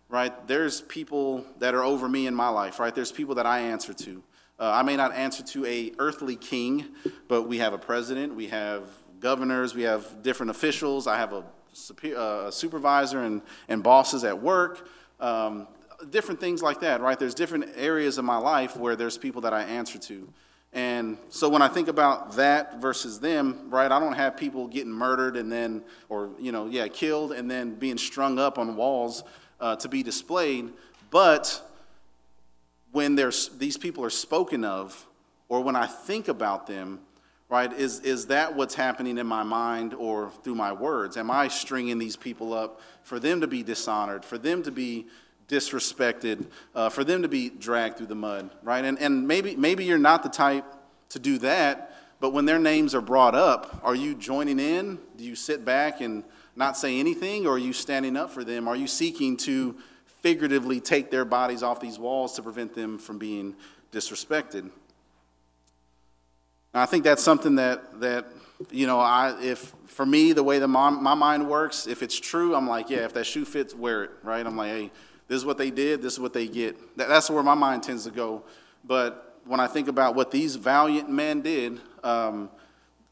right? 0.08 0.46
There's 0.46 0.80
people 0.82 1.44
that 1.58 1.74
are 1.74 1.82
over 1.84 2.08
me 2.08 2.26
in 2.26 2.34
my 2.34 2.48
life, 2.48 2.78
right? 2.78 2.94
There's 2.94 3.12
people 3.12 3.34
that 3.34 3.46
I 3.46 3.60
answer 3.60 3.92
to. 3.92 4.22
Uh, 4.58 4.72
I 4.72 4.82
may 4.82 4.96
not 4.96 5.12
answer 5.12 5.42
to 5.42 5.66
a 5.66 5.92
earthly 5.98 6.36
king, 6.36 6.86
but 7.28 7.42
we 7.42 7.58
have 7.58 7.72
a 7.72 7.78
president, 7.78 8.34
we 8.34 8.48
have 8.48 8.82
governors, 9.20 9.74
we 9.74 9.82
have 9.82 10.22
different 10.22 10.50
officials. 10.50 11.06
I 11.06 11.16
have 11.18 11.32
a, 11.32 11.44
uh, 12.16 12.50
supervisor 12.50 13.20
and, 13.20 13.42
and 13.68 13.82
bosses 13.82 14.24
at 14.24 14.40
work, 14.40 14.88
um, 15.20 15.68
different 16.10 16.40
things 16.40 16.62
like 16.62 16.80
that, 16.80 17.00
right? 17.00 17.18
There's 17.18 17.34
different 17.34 17.70
areas 17.76 18.18
of 18.18 18.24
my 18.24 18.36
life 18.36 18.76
where 18.76 18.96
there's 18.96 19.18
people 19.18 19.42
that 19.42 19.52
I 19.52 19.62
answer 19.62 19.98
to. 19.98 20.28
And 20.72 21.16
so 21.30 21.48
when 21.48 21.62
I 21.62 21.68
think 21.68 21.88
about 21.88 22.36
that 22.36 22.80
versus 22.80 23.20
them, 23.20 23.70
right, 23.70 23.90
I 23.90 23.98
don't 23.98 24.12
have 24.12 24.36
people 24.36 24.68
getting 24.68 24.92
murdered 24.92 25.36
and 25.36 25.50
then, 25.50 25.82
or, 26.08 26.30
you 26.38 26.52
know, 26.52 26.66
yeah, 26.66 26.88
killed 26.88 27.32
and 27.32 27.50
then 27.50 27.74
being 27.74 27.96
strung 27.96 28.38
up 28.38 28.58
on 28.58 28.76
walls 28.76 29.24
uh, 29.60 29.76
to 29.76 29.88
be 29.88 30.02
displayed, 30.02 30.70
but 31.10 31.62
when 32.92 33.14
there's, 33.14 33.48
these 33.58 33.76
people 33.76 34.04
are 34.04 34.10
spoken 34.10 34.64
of, 34.64 35.06
or 35.48 35.62
when 35.62 35.76
I 35.76 35.86
think 35.86 36.28
about 36.28 36.66
them, 36.66 37.00
right, 37.48 37.72
is, 37.72 38.00
is 38.00 38.26
that 38.26 38.54
what's 38.54 38.74
happening 38.74 39.18
in 39.18 39.26
my 39.26 39.42
mind 39.42 39.94
or 39.94 40.30
through 40.42 40.54
my 40.54 40.72
words? 40.72 41.16
Am 41.16 41.30
I 41.30 41.48
stringing 41.48 41.98
these 41.98 42.16
people 42.16 42.52
up 42.52 42.80
for 43.02 43.18
them 43.18 43.40
to 43.40 43.46
be 43.46 43.62
dishonored, 43.62 44.24
for 44.24 44.38
them 44.38 44.62
to 44.64 44.70
be 44.70 45.06
disrespected, 45.48 46.46
uh, 46.74 46.90
for 46.90 47.04
them 47.04 47.22
to 47.22 47.28
be 47.28 47.48
dragged 47.48 47.96
through 47.96 48.06
the 48.06 48.14
mud, 48.14 48.50
right? 48.62 48.84
And, 48.84 48.98
and 48.98 49.26
maybe, 49.26 49.56
maybe 49.56 49.84
you're 49.84 49.96
not 49.96 50.22
the 50.22 50.28
type 50.28 50.64
to 51.10 51.18
do 51.18 51.38
that, 51.38 51.94
but 52.20 52.32
when 52.34 52.44
their 52.44 52.58
names 52.58 52.94
are 52.94 53.00
brought 53.00 53.34
up, 53.34 53.80
are 53.82 53.94
you 53.94 54.14
joining 54.14 54.58
in? 54.58 54.98
Do 55.16 55.24
you 55.24 55.34
sit 55.34 55.64
back 55.64 56.00
and 56.02 56.24
not 56.54 56.76
say 56.76 56.98
anything, 57.00 57.46
or 57.46 57.52
are 57.52 57.58
you 57.58 57.72
standing 57.72 58.16
up 58.16 58.30
for 58.30 58.44
them? 58.44 58.68
Are 58.68 58.76
you 58.76 58.86
seeking 58.86 59.36
to 59.38 59.76
figuratively 60.20 60.80
take 60.80 61.10
their 61.10 61.24
bodies 61.24 61.62
off 61.62 61.80
these 61.80 61.98
walls 61.98 62.34
to 62.34 62.42
prevent 62.42 62.74
them 62.74 62.98
from 62.98 63.18
being 63.18 63.54
disrespected? 63.92 64.70
And 66.74 66.82
I 66.82 66.86
think 66.86 67.04
that's 67.04 67.22
something 67.22 67.56
that, 67.56 68.00
that 68.00 68.26
you 68.70 68.86
know, 68.86 68.98
I, 69.00 69.36
if 69.40 69.74
for 69.86 70.06
me, 70.06 70.32
the 70.32 70.42
way 70.42 70.58
that 70.58 70.68
my, 70.68 70.90
my 70.90 71.14
mind 71.14 71.48
works, 71.48 71.86
if 71.86 72.02
it's 72.02 72.18
true, 72.18 72.54
I'm 72.54 72.68
like, 72.68 72.90
yeah, 72.90 72.98
if 72.98 73.14
that 73.14 73.24
shoe 73.24 73.44
fits, 73.44 73.74
wear 73.74 74.04
it, 74.04 74.10
right? 74.22 74.44
I'm 74.46 74.56
like, 74.56 74.70
hey, 74.70 74.90
this 75.26 75.36
is 75.36 75.44
what 75.44 75.58
they 75.58 75.70
did, 75.70 76.02
this 76.02 76.14
is 76.14 76.20
what 76.20 76.32
they 76.32 76.46
get. 76.46 76.96
That, 76.96 77.08
that's 77.08 77.30
where 77.30 77.42
my 77.42 77.54
mind 77.54 77.82
tends 77.82 78.04
to 78.04 78.10
go. 78.10 78.44
But 78.84 79.40
when 79.44 79.60
I 79.60 79.66
think 79.66 79.88
about 79.88 80.14
what 80.14 80.30
these 80.30 80.56
valiant 80.56 81.10
men 81.10 81.40
did, 81.40 81.80
um, 82.04 82.50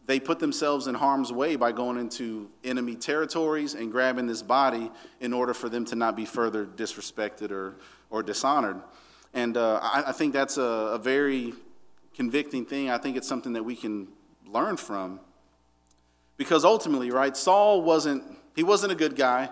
they 0.07 0.21
put 0.21 0.39
themselves 0.39 0.87
in 0.87 0.95
harm's 0.95 1.33
way 1.33 1.57
by 1.57 1.73
going 1.73 1.99
into 1.99 2.49
enemy 2.63 2.95
territories 2.95 3.75
and 3.75 3.91
grabbing 3.91 4.27
this 4.27 4.43
body 4.43 4.91
in 5.21 5.33
order 5.33 5.53
for 5.53 5.69
them 5.69 5.85
to 5.87 5.97
not 5.97 6.15
be 6.15 6.25
further 6.25 6.65
disrespected 6.65 7.51
or, 7.51 7.75
or 8.11 8.23
dishonored. 8.23 8.81
And 9.35 9.57
uh, 9.57 9.81
I, 9.83 10.05
I, 10.07 10.13
think 10.13 10.33
that's 10.33 10.57
a, 10.57 10.63
a, 10.63 10.99
very 10.99 11.53
convicting 12.17 12.65
thing. 12.65 12.91
I 12.91 12.99
think 12.99 13.17
it's 13.17 13.29
something 13.29 13.53
that 13.53 13.63
we 13.63 13.77
can 13.77 14.09
learn 14.47 14.77
from. 14.77 15.21
Because 16.37 16.65
ultimately, 16.65 17.11
right, 17.11 17.37
Saul 17.37 17.83
wasn't, 17.83 18.25
he 18.55 18.63
wasn't 18.63 18.93
a 18.93 18.97
good 18.97 19.17
guy, 19.17 19.49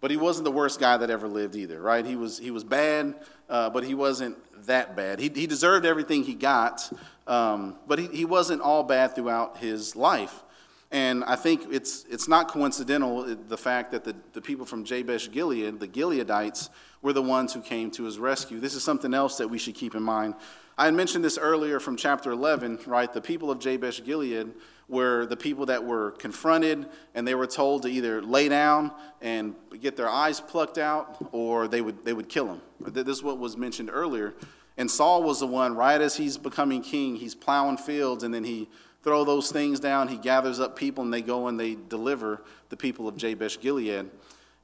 but 0.00 0.10
he 0.10 0.16
wasn't 0.16 0.44
the 0.44 0.50
worst 0.50 0.80
guy 0.80 0.96
that 0.96 1.10
ever 1.10 1.28
lived 1.28 1.56
either, 1.56 1.80
right? 1.80 2.04
He 2.04 2.16
was, 2.16 2.38
he 2.38 2.50
was 2.50 2.64
bad, 2.64 3.14
uh, 3.48 3.70
but 3.70 3.84
he 3.84 3.94
wasn't 3.94 4.36
that 4.66 4.96
bad. 4.96 5.20
He, 5.20 5.30
he 5.34 5.46
deserved 5.46 5.86
everything 5.86 6.24
he 6.24 6.34
got, 6.34 6.90
um, 7.26 7.76
but 7.86 7.98
he, 7.98 8.06
he 8.08 8.24
wasn't 8.24 8.62
all 8.62 8.82
bad 8.82 9.14
throughout 9.14 9.58
his 9.58 9.94
life. 9.94 10.42
And 10.90 11.24
I 11.24 11.36
think 11.36 11.66
it's, 11.70 12.04
it's 12.10 12.28
not 12.28 12.48
coincidental 12.48 13.24
the 13.24 13.56
fact 13.56 13.92
that 13.92 14.04
the, 14.04 14.14
the 14.32 14.40
people 14.40 14.66
from 14.66 14.84
Jabesh 14.84 15.30
Gilead, 15.30 15.80
the 15.80 15.88
Gileadites, 15.88 16.68
were 17.02 17.12
the 17.12 17.22
ones 17.22 17.52
who 17.52 17.60
came 17.60 17.90
to 17.92 18.04
his 18.04 18.18
rescue. 18.18 18.60
This 18.60 18.74
is 18.74 18.82
something 18.82 19.12
else 19.12 19.38
that 19.38 19.48
we 19.48 19.58
should 19.58 19.74
keep 19.74 19.94
in 19.94 20.02
mind. 20.02 20.34
I 20.76 20.86
had 20.86 20.94
mentioned 20.94 21.24
this 21.24 21.38
earlier 21.38 21.78
from 21.78 21.96
chapter 21.96 22.32
11, 22.32 22.80
right? 22.86 23.12
The 23.12 23.20
people 23.20 23.50
of 23.50 23.60
Jabesh 23.60 24.04
Gilead 24.04 24.52
were 24.88 25.24
the 25.24 25.36
people 25.36 25.66
that 25.66 25.84
were 25.84 26.10
confronted 26.12 26.86
and 27.14 27.26
they 27.26 27.36
were 27.36 27.46
told 27.46 27.82
to 27.82 27.88
either 27.88 28.20
lay 28.20 28.48
down 28.48 28.90
and 29.22 29.54
get 29.80 29.96
their 29.96 30.08
eyes 30.08 30.40
plucked 30.40 30.76
out 30.76 31.28
or 31.30 31.68
they 31.68 31.80
would, 31.80 32.04
they 32.04 32.12
would 32.12 32.28
kill 32.28 32.46
them. 32.46 32.60
This 32.80 33.18
is 33.18 33.22
what 33.22 33.38
was 33.38 33.56
mentioned 33.56 33.88
earlier. 33.92 34.34
And 34.76 34.90
Saul 34.90 35.22
was 35.22 35.38
the 35.38 35.46
one, 35.46 35.76
right 35.76 36.00
as 36.00 36.16
he's 36.16 36.36
becoming 36.36 36.82
king, 36.82 37.14
he's 37.16 37.36
plowing 37.36 37.76
fields 37.76 38.24
and 38.24 38.34
then 38.34 38.42
he 38.42 38.68
throw 39.04 39.22
those 39.24 39.52
things 39.52 39.78
down. 39.78 40.08
He 40.08 40.16
gathers 40.16 40.58
up 40.58 40.76
people 40.76 41.04
and 41.04 41.14
they 41.14 41.22
go 41.22 41.46
and 41.46 41.58
they 41.58 41.76
deliver 41.76 42.42
the 42.70 42.76
people 42.76 43.06
of 43.06 43.16
Jabesh 43.16 43.60
Gilead. 43.60 44.10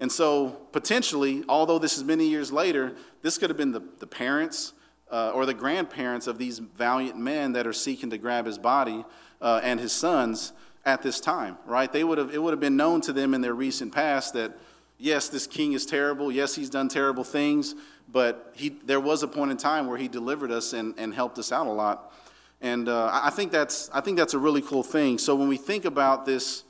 And 0.01 0.11
so, 0.11 0.49
potentially, 0.73 1.45
although 1.49 1.79
this 1.79 1.99
is 1.99 2.05
many 2.05 2.27
years 2.27 2.51
later, 2.51 2.95
this 3.21 3.37
could 3.37 3.51
have 3.51 3.59
been 3.59 3.73
the, 3.73 3.83
the 3.99 4.07
parents 4.07 4.73
uh, 5.11 5.33
or 5.35 5.47
the 5.47 5.55
grandparents 5.55 6.27
of 6.27 6.39
these 6.39 6.59
valiant 6.59 7.19
men 7.19 7.53
that 7.53 7.67
are 7.67 7.73
seeking 7.73 8.11
to 8.11 8.19
grab 8.19 8.47
his 8.47 8.59
body 8.59 9.05
uh, 9.41 9.61
and 9.63 9.81
his 9.81 9.93
sons 9.93 10.53
at 10.85 11.03
this 11.03 11.21
time, 11.21 11.59
right? 11.67 11.93
They 11.93 12.05
would 12.05 12.19
have, 12.19 12.35
it 12.35 12.43
would 12.43 12.53
have 12.53 12.61
been 12.61 12.77
known 12.77 13.01
to 13.03 13.13
them 13.13 13.35
in 13.35 13.41
their 13.41 13.55
recent 13.55 13.93
past 13.93 14.35
that, 14.35 14.53
yes, 14.99 15.29
this 15.29 15.47
king 15.47 15.73
is 15.73 15.85
terrible. 15.85 16.33
Yes, 16.33 16.55
he's 16.55 16.71
done 16.71 16.89
terrible 16.89 17.25
things, 17.25 17.75
but 18.11 18.53
he, 18.55 18.71
there 18.85 19.01
was 19.01 19.23
a 19.23 19.29
point 19.29 19.51
in 19.51 19.57
time 19.57 19.87
where 19.87 19.99
he 19.99 20.09
delivered 20.09 20.51
us 20.51 20.73
and, 20.73 20.95
and 20.97 21.13
helped 21.13 21.39
us 21.39 21.53
out 21.53 21.67
a 21.67 21.71
lot. 21.71 22.13
And 22.61 22.89
uh, 22.89 23.11
I, 23.13 23.31
think 23.31 23.53
that's, 23.53 23.91
I 23.93 24.01
think 24.01 24.19
that's 24.19 24.35
a 24.35 24.39
really 24.39 24.63
cool 24.63 24.83
thing. 24.83 25.19
So 25.19 25.35
when 25.35 25.49
we 25.49 25.57
think 25.57 25.85
about 25.85 26.27
this, 26.27 26.65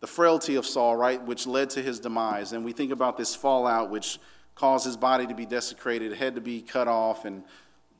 the 0.00 0.06
frailty 0.06 0.56
of 0.56 0.66
Saul, 0.66 0.96
right, 0.96 1.22
which 1.22 1.46
led 1.46 1.70
to 1.70 1.82
his 1.82 2.00
demise, 2.00 2.52
and 2.52 2.64
we 2.64 2.72
think 2.72 2.92
about 2.92 3.16
this 3.16 3.34
fallout, 3.34 3.90
which 3.90 4.18
caused 4.54 4.84
his 4.84 4.96
body 4.96 5.26
to 5.26 5.34
be 5.34 5.46
desecrated, 5.46 6.12
head 6.14 6.34
to 6.34 6.40
be 6.40 6.60
cut 6.60 6.88
off, 6.88 7.24
and 7.24 7.44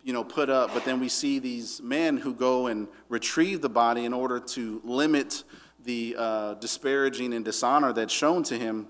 you 0.03 0.13
know, 0.13 0.25
put 0.25 0.49
up, 0.49 0.73
but 0.73 0.85
then 0.85 0.99
we 0.99 1.09
see 1.09 1.39
these 1.39 1.81
men 1.83 2.17
who 2.17 2.33
go 2.33 2.69
and 2.69 2.89
retrieve 3.09 3.61
the 3.61 3.69
body 3.69 4.05
in 4.05 4.13
order 4.13 4.41
to 4.41 4.81
limit 4.85 5.45
the 5.85 6.17
uh, 6.19 6.55
disparaging 6.55 7.35
and 7.35 7.45
dishonor 7.45 7.93
that's 7.93 8.13
shown 8.13 8.43
to 8.45 8.59
him. 8.59 8.87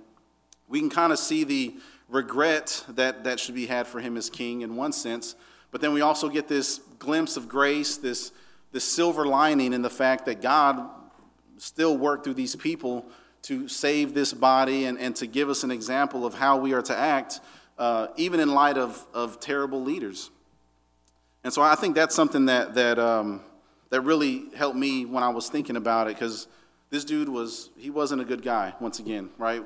We 0.68 0.78
can 0.80 0.90
kind 0.90 1.12
of 1.12 1.18
see 1.18 1.44
the 1.44 1.74
regret 2.08 2.84
that, 2.88 3.24
that 3.24 3.40
should 3.40 3.54
be 3.54 3.66
had 3.66 3.86
for 3.86 4.00
him 4.00 4.16
as 4.16 4.30
king 4.30 4.62
in 4.62 4.76
one 4.76 4.92
sense, 4.92 5.34
but 5.70 5.80
then 5.80 5.92
we 5.92 6.00
also 6.00 6.28
get 6.28 6.48
this 6.48 6.80
glimpse 6.98 7.36
of 7.36 7.48
grace, 7.48 7.96
this, 7.96 8.32
this 8.72 8.84
silver 8.84 9.26
lining 9.26 9.72
in 9.72 9.82
the 9.82 9.90
fact 9.90 10.26
that 10.26 10.40
God 10.40 10.88
still 11.58 11.96
worked 11.96 12.24
through 12.24 12.34
these 12.34 12.56
people 12.56 13.04
to 13.42 13.68
save 13.68 14.14
this 14.14 14.32
body 14.32 14.84
and, 14.84 14.98
and 14.98 15.16
to 15.16 15.26
give 15.26 15.48
us 15.48 15.64
an 15.64 15.70
example 15.70 16.26
of 16.26 16.34
how 16.34 16.56
we 16.56 16.72
are 16.72 16.82
to 16.82 16.96
act, 16.96 17.40
uh, 17.78 18.08
even 18.16 18.40
in 18.40 18.52
light 18.52 18.76
of, 18.76 19.06
of 19.14 19.40
terrible 19.40 19.82
leaders. 19.82 20.30
And 21.42 21.52
so 21.52 21.62
I 21.62 21.74
think 21.74 21.94
that's 21.94 22.14
something 22.14 22.46
that, 22.46 22.74
that, 22.74 22.98
um, 22.98 23.40
that 23.90 24.02
really 24.02 24.44
helped 24.54 24.76
me 24.76 25.06
when 25.06 25.22
I 25.22 25.30
was 25.30 25.48
thinking 25.48 25.76
about 25.76 26.06
it 26.08 26.14
because 26.14 26.46
this 26.90 27.04
dude 27.04 27.28
was, 27.28 27.70
he 27.76 27.90
wasn't 27.90 28.20
a 28.20 28.24
good 28.24 28.42
guy, 28.42 28.74
once 28.80 28.98
again, 28.98 29.30
right? 29.38 29.64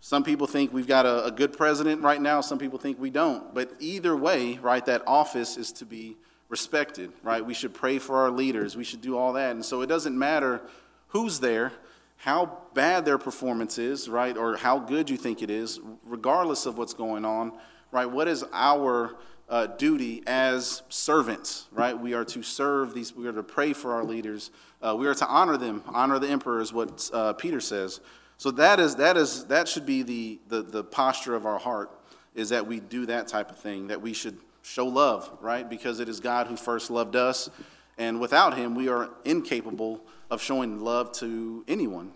Some 0.00 0.24
people 0.24 0.46
think 0.46 0.72
we've 0.72 0.86
got 0.86 1.06
a, 1.06 1.26
a, 1.26 1.30
good 1.30 1.56
president 1.56 2.02
right 2.02 2.20
now, 2.20 2.40
some 2.40 2.58
people 2.58 2.78
think 2.78 2.98
we 2.98 3.10
don't. 3.10 3.54
But 3.54 3.72
either 3.78 4.16
way, 4.16 4.58
right, 4.58 4.84
that 4.86 5.02
office 5.06 5.56
is 5.56 5.70
to 5.72 5.84
be 5.84 6.16
respected, 6.48 7.12
right? 7.22 7.44
We 7.44 7.54
should 7.54 7.74
pray 7.74 7.98
for 7.98 8.16
our 8.16 8.30
leaders, 8.30 8.76
we 8.76 8.84
should 8.84 9.00
do 9.00 9.16
all 9.16 9.34
that. 9.34 9.52
And 9.52 9.64
so 9.64 9.82
it 9.82 9.86
doesn't 9.86 10.18
matter 10.18 10.60
who's 11.08 11.40
there, 11.40 11.72
how 12.16 12.58
bad 12.74 13.04
their 13.04 13.18
performance 13.18 13.78
is, 13.78 14.08
right, 14.08 14.36
or 14.36 14.56
how 14.56 14.78
good 14.78 15.10
you 15.10 15.16
think 15.16 15.42
it 15.42 15.50
is, 15.50 15.78
regardless 16.04 16.66
of 16.66 16.78
what's 16.78 16.94
going 16.94 17.24
on, 17.24 17.52
right? 17.90 18.06
What 18.06 18.28
is 18.28 18.44
our 18.52 19.16
uh, 19.48 19.66
duty 19.66 20.22
as 20.26 20.82
servants, 20.88 21.66
right? 21.72 21.98
We 21.98 22.14
are 22.14 22.24
to 22.26 22.42
serve 22.42 22.94
these, 22.94 23.14
we 23.14 23.26
are 23.26 23.32
to 23.32 23.42
pray 23.42 23.72
for 23.72 23.92
our 23.94 24.04
leaders. 24.04 24.50
Uh, 24.80 24.96
we 24.98 25.06
are 25.06 25.14
to 25.14 25.26
honor 25.26 25.56
them, 25.56 25.82
honor 25.86 26.18
the 26.18 26.28
emperor, 26.28 26.60
is 26.60 26.72
what 26.72 27.10
uh, 27.12 27.32
Peter 27.34 27.60
says. 27.60 28.00
So 28.38 28.50
that 28.52 28.80
is, 28.80 28.96
that 28.96 29.16
is, 29.16 29.44
that 29.46 29.68
should 29.68 29.86
be 29.86 30.02
the, 30.02 30.40
the, 30.48 30.62
the 30.62 30.84
posture 30.84 31.34
of 31.34 31.46
our 31.46 31.58
heart, 31.58 31.90
is 32.34 32.48
that 32.48 32.66
we 32.66 32.80
do 32.80 33.06
that 33.06 33.28
type 33.28 33.50
of 33.50 33.58
thing, 33.58 33.88
that 33.88 34.00
we 34.00 34.12
should 34.12 34.38
show 34.62 34.86
love, 34.86 35.30
right? 35.40 35.68
Because 35.68 36.00
it 36.00 36.08
is 36.08 36.18
God 36.18 36.46
who 36.46 36.56
first 36.56 36.90
loved 36.90 37.14
us. 37.14 37.50
And 37.98 38.20
without 38.20 38.56
him, 38.56 38.74
we 38.74 38.88
are 38.88 39.10
incapable 39.24 40.00
of 40.30 40.40
showing 40.40 40.80
love 40.80 41.12
to 41.12 41.64
anyone. 41.68 42.12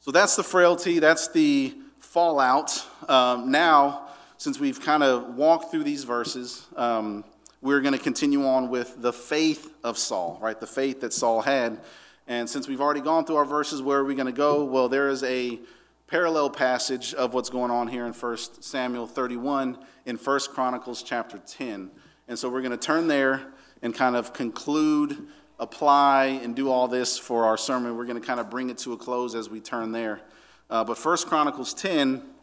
So 0.00 0.10
that's 0.10 0.36
the 0.36 0.44
frailty, 0.44 0.98
that's 0.98 1.28
the 1.28 1.74
fallout. 1.98 2.86
Um, 3.08 3.50
now, 3.50 4.03
since 4.44 4.60
we've 4.60 4.78
kind 4.78 5.02
of 5.02 5.36
walked 5.36 5.70
through 5.70 5.82
these 5.84 6.04
verses, 6.04 6.66
um, 6.76 7.24
we're 7.62 7.80
going 7.80 7.94
to 7.94 7.98
continue 7.98 8.46
on 8.46 8.68
with 8.68 9.00
the 9.00 9.10
faith 9.10 9.72
of 9.82 9.96
Saul, 9.96 10.38
right? 10.42 10.60
The 10.60 10.66
faith 10.66 11.00
that 11.00 11.14
Saul 11.14 11.40
had. 11.40 11.80
And 12.26 12.46
since 12.50 12.68
we've 12.68 12.82
already 12.82 13.00
gone 13.00 13.24
through 13.24 13.36
our 13.36 13.46
verses, 13.46 13.80
where 13.80 14.00
are 14.00 14.04
we 14.04 14.14
going 14.14 14.26
to 14.26 14.32
go? 14.32 14.62
Well, 14.62 14.90
there 14.90 15.08
is 15.08 15.22
a 15.22 15.60
parallel 16.08 16.50
passage 16.50 17.14
of 17.14 17.32
what's 17.32 17.48
going 17.48 17.70
on 17.70 17.88
here 17.88 18.04
in 18.04 18.12
1 18.12 18.36
Samuel 18.60 19.06
31 19.06 19.78
in 20.04 20.16
1 20.16 20.40
Chronicles 20.52 21.02
chapter 21.02 21.38
10. 21.38 21.90
And 22.28 22.38
so 22.38 22.50
we're 22.50 22.60
going 22.60 22.70
to 22.70 22.76
turn 22.76 23.08
there 23.08 23.46
and 23.80 23.94
kind 23.94 24.14
of 24.14 24.34
conclude, 24.34 25.26
apply, 25.58 26.38
and 26.42 26.54
do 26.54 26.70
all 26.70 26.86
this 26.86 27.16
for 27.16 27.46
our 27.46 27.56
sermon. 27.56 27.96
We're 27.96 28.04
going 28.04 28.20
to 28.20 28.26
kind 28.26 28.40
of 28.40 28.50
bring 28.50 28.68
it 28.68 28.76
to 28.78 28.92
a 28.92 28.98
close 28.98 29.34
as 29.34 29.48
we 29.48 29.60
turn 29.60 29.92
there. 29.92 30.20
Uh, 30.68 30.84
but 30.84 31.02
1 31.02 31.16
Chronicles 31.28 31.72
10 31.72 32.33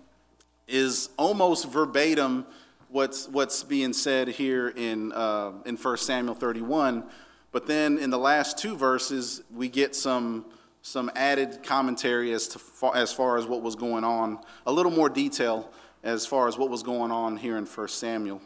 is 0.71 1.09
almost 1.17 1.67
verbatim 1.67 2.45
what's, 2.89 3.27
what's 3.27 3.63
being 3.63 3.93
said 3.93 4.27
here 4.27 4.69
in, 4.69 5.11
uh, 5.13 5.51
in 5.65 5.75
1 5.75 5.97
Samuel 5.97 6.35
31. 6.35 7.03
But 7.51 7.67
then 7.67 7.97
in 7.97 8.09
the 8.09 8.17
last 8.17 8.57
two 8.57 8.77
verses, 8.77 9.43
we 9.53 9.67
get 9.67 9.95
some, 9.95 10.45
some 10.81 11.11
added 11.15 11.63
commentary 11.63 12.31
as, 12.31 12.47
to, 12.49 12.91
as 12.95 13.11
far 13.11 13.37
as 13.37 13.45
what 13.45 13.61
was 13.61 13.75
going 13.75 14.03
on, 14.03 14.39
a 14.65 14.71
little 14.71 14.91
more 14.91 15.09
detail 15.09 15.69
as 16.03 16.25
far 16.25 16.47
as 16.47 16.57
what 16.57 16.69
was 16.69 16.83
going 16.83 17.11
on 17.11 17.37
here 17.37 17.57
in 17.57 17.65
1 17.65 17.87
Samuel. 17.89 18.41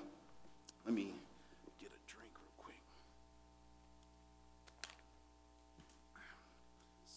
Let 0.86 0.94
me 0.94 1.14
get 1.80 1.90
a 1.90 2.12
drink 2.12 2.32
real 2.36 2.52
quick. 2.58 2.76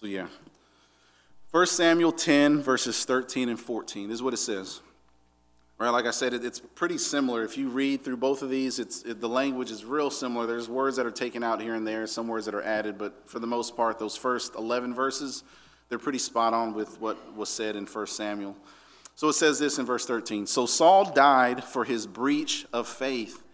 So, 0.01 0.07
yeah. 0.07 0.27
1 1.51 1.67
Samuel 1.67 2.13
10, 2.13 2.63
verses 2.63 3.05
13 3.07 3.49
and 3.49 3.59
14. 3.59 4.09
This 4.09 4.17
is 4.17 4.23
what 4.23 4.35
it 4.35 4.39
says. 4.39 4.81
Right, 5.79 5.91
like 5.91 6.07
I 6.07 6.11
said, 6.11 6.35
it, 6.35 6.45
it's 6.45 6.59
pretty 6.59 6.99
similar. 6.99 7.45
If 7.45 7.57
you 7.57 7.68
read 7.68 8.03
through 8.03 8.16
both 8.16 8.43
of 8.43 8.51
these, 8.51 8.81
it's, 8.81 9.03
it, 9.05 9.20
the 9.20 9.29
language 9.29 9.70
is 9.70 9.85
real 9.85 10.11
similar. 10.11 10.45
There's 10.45 10.68
words 10.68 10.97
that 10.97 11.07
are 11.07 11.12
taken 11.12 11.45
out 11.45 11.62
here 11.62 11.74
and 11.74 11.87
there, 11.87 12.05
some 12.09 12.26
words 12.26 12.47
that 12.47 12.55
are 12.55 12.62
added, 12.62 12.99
but 12.99 13.29
for 13.29 13.39
the 13.39 13.47
most 13.47 13.76
part, 13.76 13.97
those 14.01 14.16
first 14.16 14.57
11 14.57 14.93
verses, 14.93 15.45
they're 15.89 16.01
pretty 16.01 16.18
spot 16.18 16.53
on 16.53 16.74
with 16.74 17.01
what 17.01 17.37
was 17.37 17.49
said 17.49 17.76
in 17.76 17.87
1 17.87 18.07
Samuel. 18.09 18.57
So 19.14 19.29
it 19.29 19.35
says 19.35 19.61
this 19.61 19.79
in 19.79 19.87
verse 19.87 20.05
13 20.05 20.47
So 20.47 20.66
Saul 20.66 21.05
died 21.12 21.62
for 21.62 21.85
his 21.85 22.09
breach 22.09 22.66
of 22.72 22.89
faith. 22.89 23.45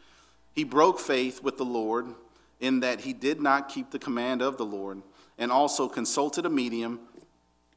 He 0.54 0.64
broke 0.64 1.00
faith 1.00 1.42
with 1.42 1.58
the 1.58 1.64
Lord 1.64 2.06
in 2.58 2.80
that 2.80 3.00
he 3.00 3.12
did 3.12 3.42
not 3.42 3.68
keep 3.68 3.90
the 3.90 3.98
command 3.98 4.40
of 4.40 4.56
the 4.56 4.64
Lord, 4.64 5.02
and 5.36 5.52
also 5.52 5.88
consulted 5.88 6.46
a 6.46 6.50
medium 6.50 7.00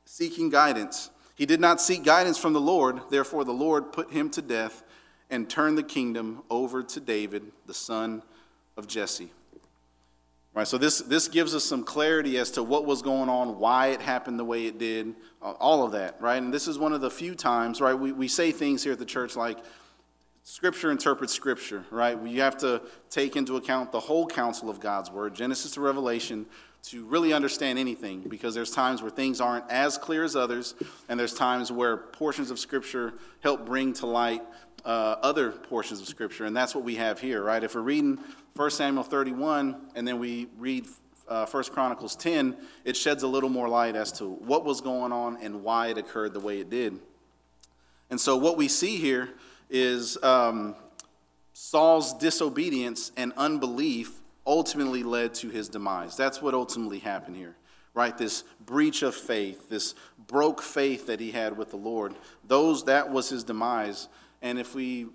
seeking 0.06 0.50
guidance. 0.50 1.10
He 1.38 1.46
did 1.46 1.62
not 1.62 1.80
seek 1.80 2.04
guidance 2.04 2.40
from 2.40 2.54
the 2.54 2.60
Lord, 2.60 3.00
therefore, 3.12 3.44
the 3.46 3.54
Lord 3.54 3.94
put 3.94 4.12
him 4.12 4.30
to 4.32 4.42
death 4.42 4.84
and 5.30 5.48
turned 5.48 5.78
the 5.78 5.84
kingdom 5.84 6.42
over 6.50 6.82
to 6.82 7.00
David, 7.00 7.44
the 7.68 7.76
son 7.76 8.24
of 8.76 8.88
Jesse. 8.88 9.32
Right, 10.56 10.68
so 10.68 10.80
this, 10.80 11.00
this 11.02 11.28
gives 11.28 11.54
us 11.54 11.64
some 11.64 11.84
clarity 11.84 12.40
as 12.40 12.50
to 12.52 12.64
what 12.64 12.86
was 12.86 13.04
going 13.04 13.30
on, 13.30 13.60
why 13.60 13.88
it 13.90 14.02
happened 14.02 14.40
the 14.40 14.46
way 14.46 14.66
it 14.66 14.80
did, 14.80 15.14
uh, 15.40 15.52
all 15.52 15.86
of 15.86 15.92
that, 15.92 16.20
right? 16.20 16.42
And 16.42 16.52
this 16.52 16.68
is 16.68 16.80
one 16.80 16.94
of 16.94 17.02
the 17.02 17.12
few 17.12 17.36
times, 17.36 17.80
right, 17.80 17.94
we, 17.94 18.12
we 18.12 18.28
say 18.28 18.52
things 18.52 18.84
here 18.84 18.94
at 18.94 19.00
the 19.00 19.06
church 19.06 19.36
like, 19.36 19.60
Scripture 20.42 20.92
interprets 20.92 21.34
Scripture, 21.34 21.84
right? 21.92 22.20
You 22.26 22.42
have 22.42 22.58
to 22.60 22.82
take 23.10 23.36
into 23.36 23.58
account 23.58 23.92
the 23.92 24.00
whole 24.00 24.26
counsel 24.26 24.70
of 24.70 24.80
God's 24.80 25.12
Word, 25.12 25.36
Genesis 25.36 25.74
to 25.74 25.82
Revelation, 25.82 26.48
to 26.92 27.04
really 27.06 27.34
understand 27.34 27.78
anything 27.78 28.22
because 28.22 28.56
there's 28.56 28.72
times 28.72 29.02
where 29.02 29.12
things 29.12 29.42
aren't 29.42 29.70
as 29.70 29.98
clear 29.98 30.24
as 30.24 30.36
others, 30.36 30.76
and 31.10 31.20
there's 31.20 31.34
times 31.34 31.72
where 31.72 31.98
portions 31.98 32.50
of 32.50 32.60
Scripture 32.60 33.14
help 33.42 33.66
bring 33.66 33.94
to 33.94 34.06
light 34.06 34.42
uh, 34.86 35.16
other 35.22 35.52
portions 35.52 36.00
of 36.00 36.08
Scripture, 36.08 36.46
and 36.46 36.56
that's 36.56 36.74
what 36.74 36.84
we 36.84 36.96
have 36.96 37.20
here, 37.20 37.44
right? 37.44 37.64
If 37.64 37.76
we're 37.76 37.82
reading 37.82 38.20
1 38.56 38.72
Samuel 38.72 39.04
31 39.04 39.76
and 39.96 40.08
then 40.08 40.18
we 40.18 40.48
read 40.58 40.86
uh, 41.28 41.46
1 41.46 41.64
Chronicles 41.66 42.16
10, 42.16 42.56
it 42.86 42.96
sheds 42.96 43.24
a 43.24 43.28
little 43.28 43.50
more 43.50 43.68
light 43.68 43.96
as 43.96 44.12
to 44.14 44.26
what 44.26 44.64
was 44.64 44.80
going 44.80 45.12
on 45.12 45.38
and 45.42 45.64
why 45.64 45.88
it 45.88 45.98
occurred 45.98 46.34
the 46.34 46.40
way 46.40 46.60
it 46.60 46.70
did. 46.70 46.98
And 48.10 48.20
so, 48.20 48.38
what 48.38 48.56
we 48.56 48.70
see 48.70 48.96
here 48.96 49.30
is 49.70 50.18
um, 50.24 50.76
Saul's 51.52 52.14
disobedience 52.14 53.12
and 53.18 53.34
unbelief 53.36 54.17
ultimately 54.48 55.04
led 55.04 55.34
to 55.36 55.50
his 55.50 55.70
demise. 55.70 56.16
That's 56.16 56.42
what 56.42 56.54
ultimately 56.54 57.00
happened 57.00 57.36
here, 57.36 57.56
right? 57.94 58.18
This 58.18 58.44
breach 58.66 59.04
of 59.04 59.14
faith, 59.14 59.70
this 59.70 59.94
broke 60.28 60.62
faith 60.62 61.06
that 61.08 61.20
he 61.20 61.32
had 61.32 61.58
with 61.58 61.70
the 61.70 61.78
Lord. 61.78 62.16
Those 62.48 62.86
that 62.86 63.12
was 63.12 63.30
his 63.30 63.44
demise. 63.44 64.08
And 64.42 64.58
if 64.58 64.74
we 64.74 65.08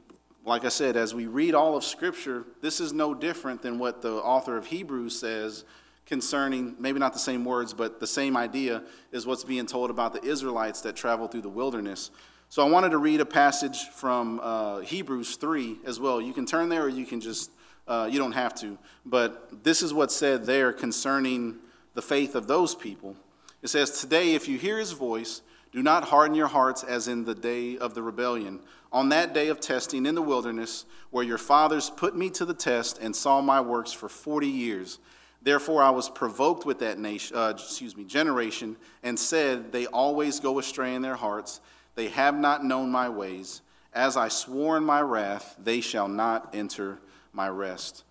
like 0.44 0.64
I 0.64 0.70
said, 0.70 0.96
as 0.96 1.14
we 1.14 1.26
read 1.26 1.54
all 1.54 1.76
of 1.76 1.84
Scripture, 1.84 2.44
this 2.60 2.80
is 2.80 2.92
no 2.92 3.14
different 3.14 3.62
than 3.62 3.78
what 3.78 4.02
the 4.02 4.14
author 4.14 4.56
of 4.56 4.66
Hebrews 4.66 5.18
says 5.18 5.64
concerning, 6.04 6.74
maybe 6.78 6.98
not 6.98 7.12
the 7.12 7.18
same 7.18 7.44
words, 7.44 7.72
but 7.72 8.00
the 8.00 8.06
same 8.06 8.36
idea 8.36 8.82
is 9.12 9.24
what's 9.24 9.44
being 9.44 9.66
told 9.66 9.88
about 9.88 10.12
the 10.12 10.22
Israelites 10.24 10.80
that 10.80 10.96
traveled 10.96 11.30
through 11.30 11.42
the 11.42 11.48
wilderness. 11.48 12.10
So 12.48 12.66
I 12.66 12.68
wanted 12.68 12.90
to 12.90 12.98
read 12.98 13.20
a 13.20 13.24
passage 13.24 13.88
from 13.94 14.40
uh, 14.42 14.80
Hebrews 14.80 15.36
3 15.36 15.78
as 15.86 16.00
well. 16.00 16.20
You 16.20 16.32
can 16.32 16.44
turn 16.44 16.68
there 16.68 16.82
or 16.82 16.88
you 16.88 17.06
can 17.06 17.20
just 17.20 17.50
uh, 17.92 18.06
you 18.06 18.18
don't 18.18 18.32
have 18.32 18.54
to. 18.54 18.78
But 19.04 19.62
this 19.64 19.82
is 19.82 19.92
what's 19.92 20.16
said 20.16 20.46
there 20.46 20.72
concerning 20.72 21.56
the 21.92 22.00
faith 22.00 22.34
of 22.34 22.46
those 22.46 22.74
people. 22.74 23.16
It 23.60 23.68
says, 23.68 24.00
Today, 24.00 24.34
if 24.34 24.48
you 24.48 24.56
hear 24.56 24.78
his 24.78 24.92
voice, 24.92 25.42
Do 25.72 25.82
not 25.82 26.04
harden 26.04 26.34
your 26.34 26.48
hearts 26.48 26.82
as 26.84 27.06
in 27.06 27.24
the 27.24 27.34
day 27.34 27.76
of 27.76 27.94
the 27.94 28.02
rebellion, 28.02 28.60
on 28.92 29.10
that 29.10 29.34
day 29.34 29.48
of 29.48 29.60
testing 29.60 30.06
in 30.06 30.14
the 30.14 30.22
wilderness, 30.22 30.86
where 31.10 31.24
your 31.24 31.38
fathers 31.38 31.90
put 31.90 32.16
me 32.16 32.30
to 32.30 32.46
the 32.46 32.54
test 32.54 32.98
and 32.98 33.14
saw 33.14 33.42
my 33.42 33.60
works 33.60 33.92
for 33.92 34.08
40 34.08 34.46
years. 34.46 34.98
Therefore 35.42 35.82
I 35.82 35.90
was 35.90 36.08
provoked 36.08 36.64
with 36.64 36.78
that 36.78 36.98
nation, 36.98 37.36
uh, 37.36 37.52
excuse 37.54 37.94
me, 37.94 38.04
generation, 38.04 38.76
and 39.02 39.18
said, 39.18 39.70
They 39.70 39.86
always 39.86 40.40
go 40.40 40.58
astray 40.58 40.94
in 40.94 41.02
their 41.02 41.16
hearts. 41.16 41.60
They 41.94 42.08
have 42.08 42.38
not 42.38 42.64
known 42.64 42.90
my 42.90 43.10
ways. 43.10 43.60
As 43.92 44.16
I 44.16 44.28
swore 44.28 44.78
in 44.78 44.84
my 44.84 45.02
wrath, 45.02 45.56
they 45.62 45.82
shall 45.82 46.08
not 46.08 46.54
enter 46.54 46.98
my 47.32 47.48
rest. 47.48 48.04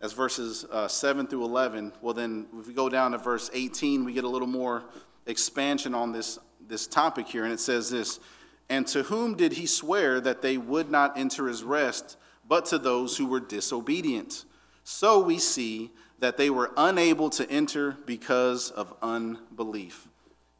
That's 0.00 0.12
verses 0.12 0.64
uh, 0.70 0.88
7 0.88 1.26
through 1.26 1.44
11. 1.44 1.92
Well, 2.00 2.14
then, 2.14 2.46
if 2.58 2.68
we 2.68 2.74
go 2.74 2.88
down 2.88 3.12
to 3.12 3.18
verse 3.18 3.50
18, 3.52 4.04
we 4.04 4.12
get 4.12 4.24
a 4.24 4.28
little 4.28 4.48
more 4.48 4.84
expansion 5.26 5.94
on 5.94 6.12
this 6.12 6.38
this 6.68 6.86
topic 6.86 7.26
here, 7.26 7.44
and 7.44 7.52
it 7.52 7.60
says 7.60 7.90
this 7.90 8.20
And 8.68 8.86
to 8.88 9.04
whom 9.04 9.34
did 9.34 9.54
he 9.54 9.66
swear 9.66 10.20
that 10.20 10.42
they 10.42 10.56
would 10.56 10.90
not 10.90 11.18
enter 11.18 11.48
his 11.48 11.64
rest, 11.64 12.16
but 12.46 12.66
to 12.66 12.78
those 12.78 13.16
who 13.16 13.26
were 13.26 13.40
disobedient? 13.40 14.44
So 14.84 15.20
we 15.20 15.38
see 15.38 15.90
that 16.18 16.36
they 16.36 16.50
were 16.50 16.72
unable 16.76 17.30
to 17.30 17.48
enter 17.50 17.96
because 18.06 18.70
of 18.70 18.94
unbelief. 19.02 20.08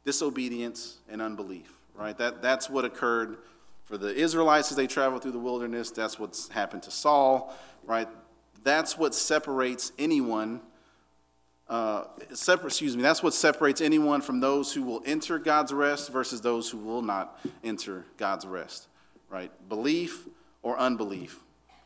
Disobedience 0.05 0.99
and 1.09 1.21
unbelief, 1.21 1.73
right? 1.95 2.17
That, 2.17 2.41
that's 2.41 2.71
what 2.71 2.85
occurred 2.85 3.39
for 3.85 3.99
the 3.99 4.15
Israelites 4.15 4.71
as 4.71 4.77
they 4.77 4.87
traveled 4.87 5.23
through 5.23 5.33
the 5.33 5.39
wilderness. 5.39 5.91
That's 5.91 6.19
what's 6.19 6.49
happened 6.49 6.83
to 6.85 6.91
Saul, 6.91 7.57
right? 7.85 8.09
That's 8.65 8.99
what 8.99 9.15
separates 9.15 9.93
anyone 9.99 10.61
uh, 11.69 12.05
separate, 12.33 12.69
excuse 12.69 12.97
me, 12.97 13.03
that's 13.03 13.23
what 13.23 13.35
separates 13.35 13.83
anyone 13.83 14.23
from 14.23 14.41
those 14.41 14.73
who 14.73 14.83
will 14.83 15.03
enter 15.05 15.39
God's 15.39 15.73
rest 15.73 16.11
versus 16.11 16.41
those 16.41 16.71
who 16.71 16.79
will 16.79 17.03
not 17.03 17.39
enter 17.63 18.07
God's 18.17 18.47
rest, 18.47 18.89
right? 19.29 19.51
Belief 19.69 20.27
or 20.63 20.79
unbelief, 20.79 21.41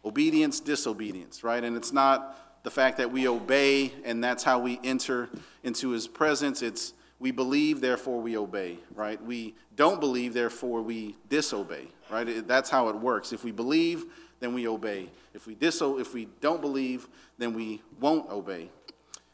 obedience, 0.05 0.61
disobedience, 0.61 1.43
right? 1.43 1.65
And 1.65 1.77
it's 1.77 1.93
not 1.93 2.63
the 2.63 2.71
fact 2.71 2.99
that 2.99 3.11
we 3.11 3.27
obey 3.27 3.93
and 4.05 4.23
that's 4.23 4.45
how 4.45 4.61
we 4.61 4.79
enter 4.85 5.29
into 5.65 5.91
his 5.91 6.07
presence. 6.07 6.63
It's 6.63 6.95
we 7.19 7.33
believe, 7.33 7.81
therefore 7.81 8.21
we 8.21 8.37
obey, 8.37 8.79
right? 8.95 9.21
We 9.23 9.55
don't 9.75 10.01
believe, 10.01 10.33
therefore 10.33 10.83
we 10.83 11.17
disobey, 11.29 11.89
right? 12.13 12.47
That's 12.47 12.69
how 12.69 12.89
it 12.89 12.97
works. 12.97 13.33
If 13.33 13.43
we 13.43 13.51
believe, 13.51 14.05
then 14.39 14.53
we 14.53 14.69
obey. 14.69 15.09
If 15.35 15.47
we, 15.47 15.55
diso- 15.55 16.01
if 16.01 16.13
we 16.13 16.29
don't 16.41 16.61
believe, 16.61 17.09
then 17.39 17.55
we 17.55 17.81
won't 17.99 18.31
obey. 18.31 18.69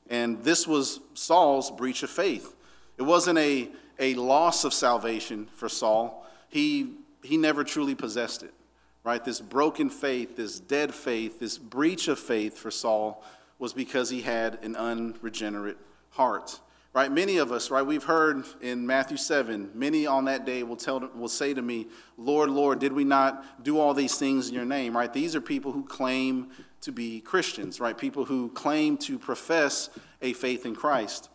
And 0.09 0.43
this 0.45 0.67
was 0.67 1.01
Saul's 1.15 1.71
breach 1.71 2.03
of 2.03 2.11
faith. 2.11 2.55
It 2.97 3.03
wasn't 3.03 3.39
a, 3.39 3.69
a 3.99 4.15
loss 4.15 4.65
of 4.65 4.73
salvation 4.73 5.49
for 5.53 5.69
Saul. 5.69 6.25
He, 6.49 6.95
he 7.23 7.37
never 7.37 7.65
truly 7.65 7.95
possessed 7.95 8.43
it, 8.43 8.55
right? 9.03 9.25
This 9.25 9.41
broken 9.41 9.91
faith, 9.91 10.37
this 10.37 10.61
dead 10.61 10.95
faith, 10.95 11.41
this 11.41 11.59
breach 11.59 12.09
of 12.09 12.19
faith 12.19 12.57
for 12.57 12.71
Saul 12.71 13.23
was 13.59 13.73
because 13.73 14.09
he 14.09 14.23
had 14.23 14.63
an 14.63 14.77
unregenerate 14.77 15.79
heart, 16.11 16.61
right? 16.99 17.13
Many 17.13 17.37
of 17.37 17.53
us, 17.53 17.71
right, 17.71 17.87
we've 17.87 18.03
heard 18.03 18.45
in 18.61 18.85
Matthew 18.85 19.19
7, 19.19 19.71
many 19.73 20.05
on 20.05 20.25
that 20.25 20.45
day 20.45 20.65
will, 20.65 20.75
tell, 20.75 20.99
will 21.15 21.29
say 21.29 21.55
to 21.55 21.63
me, 21.63 21.87
Lord, 22.17 22.51
Lord, 22.51 22.81
did 22.81 22.93
we 22.93 23.05
not 23.05 23.63
do 23.63 23.79
all 23.79 23.95
these 23.95 24.19
things 24.19 24.49
in 24.49 24.55
your 24.57 24.65
name, 24.65 24.97
right? 24.97 25.13
These 25.13 25.37
are 25.37 25.41
people 25.41 25.71
who 25.71 25.85
claim 25.85 26.49
to 26.81 26.91
be 26.91 27.21
Christians, 27.21 27.79
right? 27.79 27.97
People 27.97 28.25
who 28.25 28.49
claim 28.49 28.97
to 28.97 29.17
profess 29.17 29.91
a 30.23 30.33
faith 30.33 30.67
in 30.67 30.75
Christ. 30.75 31.29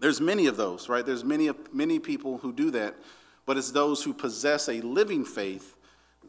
There's 0.00 0.20
many 0.20 0.48
of 0.48 0.56
those, 0.56 0.88
right? 0.88 1.06
There's 1.06 1.22
many, 1.22 1.48
many 1.72 2.00
people 2.00 2.38
who 2.38 2.52
do 2.52 2.72
that, 2.72 2.96
but 3.46 3.56
it's 3.56 3.70
those 3.70 4.02
who 4.02 4.12
possess 4.12 4.68
a 4.68 4.80
living 4.80 5.24
faith 5.24 5.76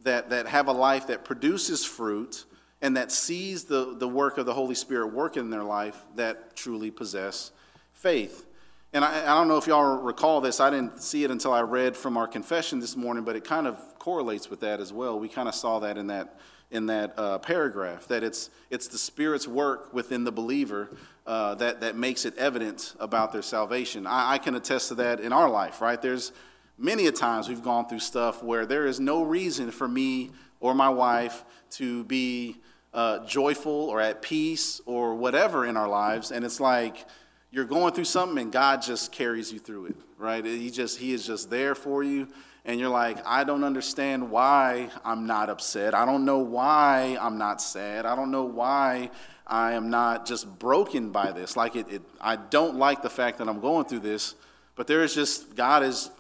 that, 0.04 0.30
that 0.30 0.46
have 0.46 0.68
a 0.68 0.72
life 0.72 1.08
that 1.08 1.26
produces 1.26 1.84
fruit 1.84 2.46
and 2.80 2.96
that 2.96 3.12
sees 3.12 3.64
the, 3.64 3.96
the 3.98 4.08
work 4.08 4.38
of 4.38 4.46
the 4.46 4.54
Holy 4.54 4.76
Spirit 4.76 5.08
work 5.08 5.36
in 5.36 5.50
their 5.50 5.64
life 5.64 6.00
that 6.16 6.56
truly 6.56 6.92
possess 6.92 7.52
faith. 7.92 8.46
And 8.94 9.06
I, 9.06 9.22
I 9.22 9.36
don't 9.36 9.48
know 9.48 9.58
if 9.58 9.68
y'all 9.68 9.98
recall 9.98 10.42
this, 10.42 10.60
I 10.60 10.70
didn't 10.70 11.02
see 11.02 11.24
it 11.24 11.32
until 11.32 11.54
I 11.54 11.62
read 11.62 11.96
from 11.96 12.18
our 12.18 12.28
confession 12.28 12.80
this 12.80 12.98
morning, 12.98 13.24
but 13.24 13.36
it 13.38 13.46
kind 13.46 13.66
of 13.66 13.78
correlates 14.00 14.50
with 14.50 14.60
that 14.62 14.82
as 14.82 14.92
well. 14.92 15.18
We 15.18 15.30
kind 15.30 15.48
of 15.48 15.56
saw 15.56 15.80
that 15.80 15.98
in 15.98 16.08
that 16.08 16.38
in 16.72 16.86
that 16.86 17.14
uh, 17.18 17.38
paragraph 17.38 18.08
that 18.08 18.24
it's, 18.24 18.50
it's 18.70 18.88
the 18.88 18.98
Spirit's 18.98 19.48
work 19.48 19.94
within 19.94 20.24
the 20.24 20.32
believer 20.32 20.90
uh, 21.28 21.54
that, 21.56 21.82
that 21.82 21.98
makes 21.98 22.24
it 22.24 22.36
evident 22.38 22.96
about 23.00 23.34
their 23.34 23.42
salvation. 23.42 24.08
I, 24.08 24.34
I 24.34 24.38
can 24.38 24.56
attest 24.56 24.88
to 24.88 24.96
that 24.96 25.20
in 25.20 25.34
our 25.34 25.50
life, 25.50 25.82
right? 25.82 26.02
There's 26.02 26.32
many 26.78 27.08
a 27.08 27.12
times 27.12 27.50
we've 27.50 27.62
gone 27.62 27.90
through 27.90 28.00
stuff 28.00 28.42
where 28.42 28.66
there 28.66 28.88
is 28.88 29.02
no 29.02 29.24
reason 29.24 29.70
for 29.70 29.88
me 29.88 30.32
or 30.62 30.74
my 30.74 30.90
wife 30.90 31.44
to 31.72 32.06
be 32.06 32.56
uh, 32.94 33.26
joyful 33.26 33.90
or 33.90 34.00
at 34.00 34.22
peace 34.22 34.80
or 34.86 35.16
whatever 35.16 35.66
in 35.66 35.76
our 35.76 35.90
lives. 35.90 36.32
And 36.32 36.46
it's 36.46 36.62
like 36.62 37.06
you're 37.52 37.66
going 37.66 37.94
through 37.94 38.06
something 38.06 38.38
and 38.40 38.52
God 38.52 38.82
just 38.82 39.12
carries 39.12 39.52
you 39.52 39.60
through 39.60 39.88
it, 39.88 39.96
right? 40.18 40.44
He 40.44 40.72
just, 40.72 40.98
he 40.98 41.14
is 41.14 41.26
just 41.28 41.50
there 41.50 41.76
for 41.76 42.04
you 42.04 42.28
and 42.64 42.80
you're 42.80 42.90
like, 42.90 43.18
I 43.26 43.44
don't 43.44 43.64
understand 43.64 44.30
why 44.30 44.90
I'm 45.04 45.26
not 45.26 45.50
upset. 45.50 45.94
I 45.94 46.06
don't 46.06 46.26
know 46.26 46.40
why 46.40 47.18
I'm 47.20 47.38
not 47.38 47.62
sad. 47.62 48.06
I 48.06 48.16
don't 48.16 48.32
know 48.32 48.44
why 48.44 49.10
I 49.48 49.74
am 49.74 49.90
not 49.90 50.26
just 50.26 50.60
broken 50.60 51.10
by 51.10 51.32
this. 51.32 51.58
Like, 51.58 51.76
it, 51.76 51.92
it, 51.92 52.02
I 52.22 52.36
don't 52.36 52.76
like 52.76 53.02
the 53.02 53.10
fact 53.10 53.40
that 53.40 53.50
I'm 53.50 53.60
going 53.60 53.86
through 53.86 54.00
this, 54.00 54.36
but 54.76 54.88
there 54.88 55.04
is 55.04 55.16
just, 55.16 55.56
God 55.56 55.84
is 55.84 56.12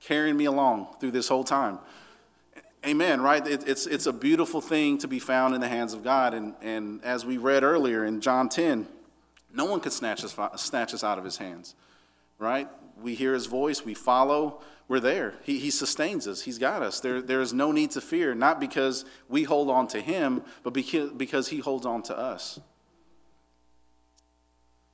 carrying 0.00 0.36
me 0.36 0.46
along 0.46 0.96
through 0.98 1.10
this 1.10 1.28
whole 1.28 1.44
time. 1.44 1.78
Amen, 2.84 3.20
right? 3.20 3.46
It, 3.46 3.68
it's, 3.68 3.86
it's 3.86 4.06
a 4.06 4.12
beautiful 4.12 4.62
thing 4.62 4.96
to 4.98 5.08
be 5.08 5.18
found 5.18 5.54
in 5.54 5.60
the 5.60 5.68
hands 5.68 5.92
of 5.92 6.02
God. 6.02 6.32
And, 6.32 6.54
and 6.62 7.04
as 7.04 7.26
we 7.26 7.36
read 7.36 7.62
earlier 7.62 8.06
in 8.06 8.22
John 8.22 8.48
10, 8.48 8.88
no 9.52 9.64
one 9.64 9.80
can 9.80 9.90
snatch 9.90 10.24
us, 10.24 10.36
snatch 10.56 10.94
us 10.94 11.04
out 11.04 11.18
of 11.18 11.24
his 11.24 11.38
hands, 11.38 11.74
right? 12.38 12.68
We 13.00 13.14
hear 13.14 13.34
his 13.34 13.46
voice, 13.46 13.84
we 13.84 13.94
follow, 13.94 14.60
we're 14.90 14.98
there. 14.98 15.34
He, 15.44 15.60
he 15.60 15.70
sustains 15.70 16.26
us, 16.26 16.42
He's 16.42 16.58
got 16.58 16.82
us. 16.82 16.98
There, 16.98 17.22
there 17.22 17.40
is 17.40 17.52
no 17.52 17.70
need 17.70 17.92
to 17.92 18.00
fear, 18.00 18.34
not 18.34 18.58
because 18.58 19.04
we 19.28 19.44
hold 19.44 19.70
on 19.70 19.86
to 19.88 20.00
Him, 20.00 20.42
but 20.64 20.72
because, 20.72 21.12
because 21.12 21.46
He 21.46 21.60
holds 21.60 21.86
on 21.86 22.02
to 22.02 22.18
us. 22.18 22.58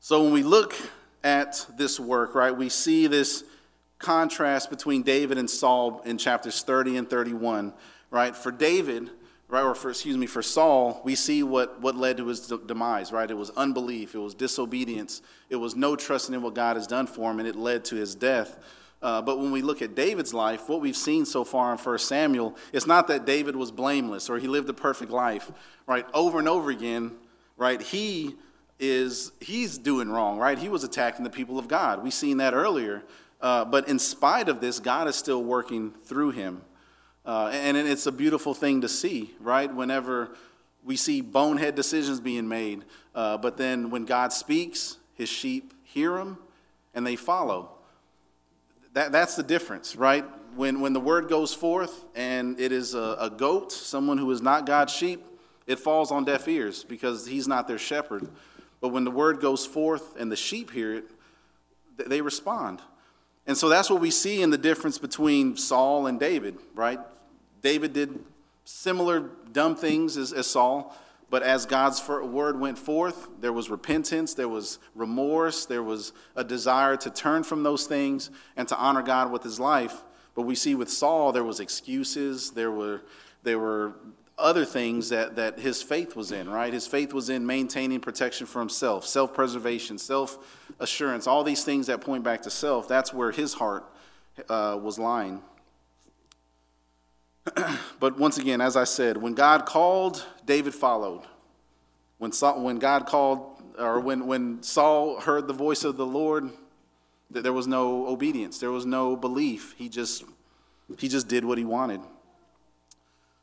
So 0.01 0.23
when 0.23 0.35
we 0.35 0.43
look 0.43 0.75
at 1.25 1.65
this 1.79 1.99
work, 1.99 2.35
right, 2.35 2.55
we 2.55 2.69
see 2.69 3.07
this 3.07 3.43
contrast 3.99 4.69
between 4.69 5.03
David 5.03 5.39
and 5.39 5.49
Saul 5.49 6.03
in 6.05 6.19
chapters 6.19 6.63
30 6.63 6.99
and 6.99 7.09
31, 7.09 7.73
right? 8.11 8.37
For 8.37 8.53
David, 8.53 9.09
right, 9.49 9.63
or 9.63 9.75
for, 9.75 9.91
excuse 9.91 10.17
me, 10.17 10.27
for 10.27 10.43
Saul, 10.43 11.01
we 11.05 11.15
see 11.15 11.43
what, 11.43 11.81
what 11.81 11.97
led 11.97 12.17
to 12.17 12.27
his 12.27 12.41
demise, 12.67 13.13
right? 13.13 13.31
It 13.31 13.37
was 13.37 13.51
unbelief, 13.51 14.15
it 14.15 14.19
was 14.19 14.35
disobedience, 14.35 15.23
it 15.51 15.57
was 15.57 15.77
no 15.77 15.97
trusting 15.97 16.35
in 16.35 16.43
what 16.43 16.55
God 16.55 16.77
has 16.77 16.87
done 16.87 17.07
for 17.07 17.31
him, 17.31 17.39
and 17.39 17.49
it 17.49 17.57
led 17.57 17.85
to 17.87 17.97
his 17.97 18.15
death. 18.15 18.59
Uh, 19.03 19.23
but 19.23 19.39
when 19.39 19.53
we 19.53 19.63
look 19.63 19.83
at 19.83 19.95
David's 19.95 20.33
life, 20.33 20.69
what 20.69 20.81
we've 20.81 20.97
seen 20.97 21.25
so 21.25 21.45
far 21.45 21.71
in 21.71 21.79
1 21.79 21.99
Samuel, 21.99 22.57
it's 22.73 22.87
not 22.87 23.09
that 23.09 23.27
David 23.27 23.55
was 23.55 23.71
blameless 23.71 24.31
or 24.31 24.39
he 24.39 24.49
lived 24.49 24.69
a 24.69 24.73
perfect 24.73 25.13
life, 25.13 25.53
right? 25.87 26.07
Over 26.15 26.39
and 26.39 26.49
over 26.49 26.71
again, 26.71 27.13
right? 27.57 27.81
He 27.81 28.37
is, 28.81 29.33
he's 29.41 29.79
doing 29.79 30.09
wrong, 30.11 30.39
right? 30.39 30.59
He 30.59 30.69
was 30.69 30.83
attacking 30.83 31.25
the 31.25 31.31
people 31.31 31.59
of 31.59 31.69
God. 31.69 32.03
We've 32.03 32.13
seen 32.13 32.39
that 32.39 32.55
earlier. 32.55 33.05
Uh, 33.41 33.67
but 33.67 33.87
in 33.87 33.99
spite 33.99 34.49
of 34.49 34.61
this, 34.61 34.81
God 34.81 35.09
is 35.09 35.17
still 35.17 35.45
working 35.45 35.93
through 36.05 36.31
him. 36.31 36.63
Uh, 37.27 37.51
and 37.53 37.77
it's 37.77 38.07
a 38.07 38.13
beautiful 38.13 38.55
thing 38.55 38.81
to 38.83 38.89
see, 38.89 39.35
right? 39.41 39.75
Whenever 39.75 40.31
we 40.85 40.95
see 40.95 41.21
bonehead 41.21 41.75
decisions 41.75 42.21
being 42.21 42.47
made, 42.47 42.85
uh, 43.17 43.37
but 43.37 43.57
then 43.57 43.91
when 43.91 44.05
God 44.05 44.33
speaks, 44.33 44.99
his 45.15 45.29
sheep 45.29 45.75
hear 45.83 46.17
him 46.17 46.39
and 46.95 47.05
they 47.05 47.17
follow. 47.17 47.71
That, 48.93 49.11
that's 49.11 49.35
the 49.35 49.43
difference, 49.43 49.97
right? 49.97 50.25
When, 50.55 50.81
when 50.81 50.93
the 50.93 51.01
word 51.01 51.29
goes 51.29 51.53
forth 51.53 52.05
and 52.15 52.61
it 52.61 52.71
is 52.71 52.95
a, 52.95 53.17
a 53.19 53.31
goat, 53.31 53.73
someone 53.73 54.19
who 54.19 54.31
is 54.31 54.41
not 54.41 54.65
God's 54.65 54.93
sheep, 54.93 55.25
it 55.67 55.81
falls 55.81 56.13
on 56.13 56.25
deaf 56.25 56.47
ears 56.47 56.85
because 56.85 57.27
he's 57.27 57.49
not 57.49 57.67
their 57.67 57.79
shepherd. 57.79 58.29
But 58.81 58.91
when 58.91 59.03
the 59.03 59.11
word 59.11 59.41
goes 59.41 59.67
forth 59.67 60.17
and 60.17 60.31
the 60.31 60.37
sheep 60.37 60.71
hear 60.71 60.95
it, 60.95 61.05
they 61.99 62.21
respond. 62.21 62.83
And 63.49 63.57
so 63.57 63.69
that's 63.69 63.91
what 63.91 64.01
we 64.01 64.11
see 64.11 64.43
in 64.43 64.51
the 64.51 64.59
difference 64.59 64.99
between 64.99 65.57
Saul 65.57 66.07
and 66.07 66.21
David, 66.21 66.57
right? 66.75 67.01
David 67.63 67.93
did 67.93 68.19
similar 68.65 69.31
dumb 69.53 69.77
things 69.77 70.17
as, 70.17 70.33
as 70.33 70.47
Saul, 70.47 70.97
but 71.29 71.43
as 71.43 71.67
God's 71.67 72.07
word 72.09 72.61
went 72.61 72.79
forth, 72.79 73.29
there 73.41 73.53
was 73.53 73.69
repentance, 73.69 74.35
there 74.35 74.49
was 74.49 74.79
remorse, 74.95 75.67
there 75.67 75.83
was 75.83 76.13
a 76.37 76.45
desire 76.45 76.97
to 76.99 77.11
turn 77.11 77.43
from 77.43 77.63
those 77.63 77.87
things 77.87 78.31
and 78.57 78.69
to 78.69 78.77
honor 78.77 79.03
God 79.03 79.33
with 79.33 79.43
his 79.43 79.59
life. 79.59 80.05
But 80.35 80.43
we 80.43 80.55
see 80.55 80.75
with 80.75 80.91
Saul, 80.91 81.33
there 81.33 81.45
was 81.45 81.61
excuses, 81.61 82.51
there 82.51 82.71
were, 82.71 83.03
there 83.43 83.59
were 83.59 83.95
other 84.39 84.65
things 84.65 85.09
that, 85.09 85.37
that 85.37 85.59
his 85.59 85.83
faith 85.83 86.15
was 86.15 86.31
in, 86.31 86.49
right? 86.49 86.73
His 86.73 86.87
faith 86.87 87.13
was 87.13 87.31
in 87.31 87.47
maintaining 87.47 88.01
protection 88.01 88.47
for 88.47 88.61
himself, 88.61 89.07
self 89.07 89.33
preservation, 89.33 89.99
self 89.99 90.39
assurance, 90.79 91.27
all 91.27 91.43
these 91.43 91.65
things 91.65 91.87
that 91.87 92.03
point 92.03 92.23
back 92.23 92.43
to 92.43 92.51
self. 92.51 92.87
That's 92.87 93.13
where 93.13 93.33
his 93.33 93.55
heart 93.55 93.85
uh, 94.49 94.79
was 94.81 94.99
lying. 94.99 95.41
but 98.01 98.19
once 98.19 98.39
again, 98.39 98.61
as 98.61 98.77
I 98.77 98.85
said, 98.85 99.17
when 99.17 99.35
God 99.35 99.67
called, 99.67 100.25
David 100.45 100.75
followed. 100.75 101.23
When, 102.19 102.33
Saul, 102.33 102.63
when 102.63 102.79
God 102.79 103.07
called, 103.07 103.63
or 103.79 104.01
when, 104.01 104.27
when 104.27 104.63
Saul 104.63 105.21
heard 105.21 105.47
the 105.47 105.53
voice 105.53 105.85
of 105.85 105.97
the 105.97 106.07
Lord, 106.07 106.51
there 107.31 107.53
was 107.53 107.67
no 107.67 108.07
obedience, 108.07 108.59
there 108.59 108.71
was 108.71 108.87
no 108.87 109.17
belief. 109.17 109.75
He 109.77 109.89
just, 109.89 110.25
he 110.99 111.09
just 111.09 111.29
did 111.29 111.45
what 111.45 111.59
he 111.59 111.65
wanted. 111.65 112.01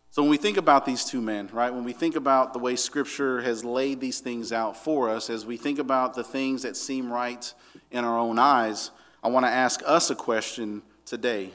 So 0.10 0.22
when 0.22 0.30
we 0.30 0.38
think 0.38 0.58
about 0.58 0.86
these 0.86 1.06
two 1.06 1.22
men, 1.22 1.50
right, 1.52 1.74
when 1.74 1.84
we 1.84 1.94
think 1.94 2.16
about 2.16 2.54
the 2.54 2.60
way 2.60 2.76
Scripture 2.76 3.42
has 3.42 3.66
laid 3.66 4.00
these 4.00 4.20
things 4.20 4.52
out 4.52 4.78
for 4.78 5.10
us, 5.10 5.30
as 5.30 5.44
we 5.44 5.58
think 5.58 5.80
about 5.80 6.14
the 6.14 6.24
things 6.24 6.62
that 6.62 6.78
seem 6.78 7.12
right 7.12 7.52
in 7.90 8.06
our 8.06 8.20
own 8.20 8.38
eyes, 8.38 8.92
I 9.24 9.30
want 9.30 9.46
to 9.46 9.52
ask 9.52 9.82
us 9.86 10.12
a 10.12 10.16
question 10.16 10.84
today. 11.06 11.52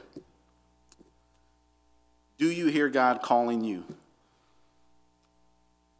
Do 2.38 2.50
you 2.50 2.66
hear 2.66 2.88
God 2.88 3.20
calling 3.22 3.62
you? 3.64 3.84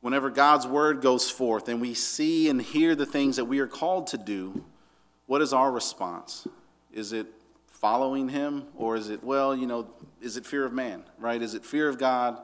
Whenever 0.01 0.31
God's 0.31 0.67
word 0.67 1.03
goes 1.03 1.29
forth 1.29 1.69
and 1.69 1.81
we 1.81 1.93
see 1.93 2.49
and 2.49 2.63
hear 2.63 2.95
the 2.95 3.07
things 3.07 3.37
that 3.37 3.47
we 3.47 3.59
are 3.59 3.67
called 3.67 4.07
to 4.09 4.19
do, 4.19 4.65
what 5.27 5.43
is 5.43 5.53
our 5.53 5.71
response? 5.71 6.47
Is 6.93 7.13
it 7.13 7.27
following 7.81 8.29
him 8.29 8.65
or 8.77 8.97
is 8.97 9.09
it 9.09 9.23
well 9.23 9.55
you 9.55 9.65
know 9.65 9.87
is 10.21 10.37
it 10.37 10.45
fear 10.45 10.65
of 10.65 10.73
man 10.73 11.05
right 11.17 11.41
is 11.41 11.55
it 11.55 11.65
fear 11.65 11.89
of 11.89 11.97
god 11.97 12.37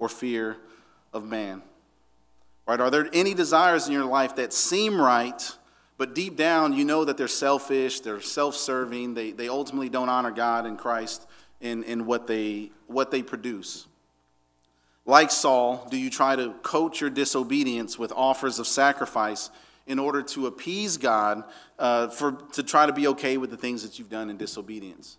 or 0.00 0.08
fear 0.08 0.56
of 1.12 1.24
man 1.24 1.62
right 2.66 2.80
are 2.80 2.90
there 2.90 3.08
any 3.12 3.32
desires 3.32 3.86
in 3.86 3.92
your 3.92 4.04
life 4.04 4.34
that 4.34 4.52
seem 4.52 5.00
right 5.00 5.56
but 5.98 6.16
deep 6.16 6.36
down 6.36 6.72
you 6.72 6.84
know 6.84 7.04
that 7.04 7.16
they're 7.16 7.28
selfish 7.28 8.00
they're 8.00 8.20
self-serving 8.20 9.14
they, 9.14 9.30
they 9.30 9.48
ultimately 9.48 9.88
don't 9.88 10.08
honor 10.08 10.32
god 10.32 10.66
and 10.66 10.76
christ 10.78 11.28
in, 11.62 11.82
in 11.84 12.04
what 12.04 12.26
they 12.26 12.70
what 12.86 13.10
they 13.10 13.22
produce 13.22 13.86
like 15.06 15.30
saul 15.30 15.86
do 15.90 15.96
you 15.96 16.10
try 16.10 16.36
to 16.36 16.52
coach 16.62 17.00
your 17.00 17.10
disobedience 17.10 17.98
with 17.98 18.12
offers 18.14 18.58
of 18.58 18.66
sacrifice 18.66 19.50
in 19.86 19.98
order 19.98 20.22
to 20.22 20.46
appease 20.46 20.96
God, 20.96 21.44
uh, 21.78 22.08
for, 22.08 22.32
to 22.52 22.62
try 22.62 22.86
to 22.86 22.92
be 22.92 23.08
okay 23.08 23.36
with 23.36 23.50
the 23.50 23.56
things 23.56 23.82
that 23.82 23.98
you've 23.98 24.10
done 24.10 24.30
in 24.30 24.36
disobedience. 24.36 25.18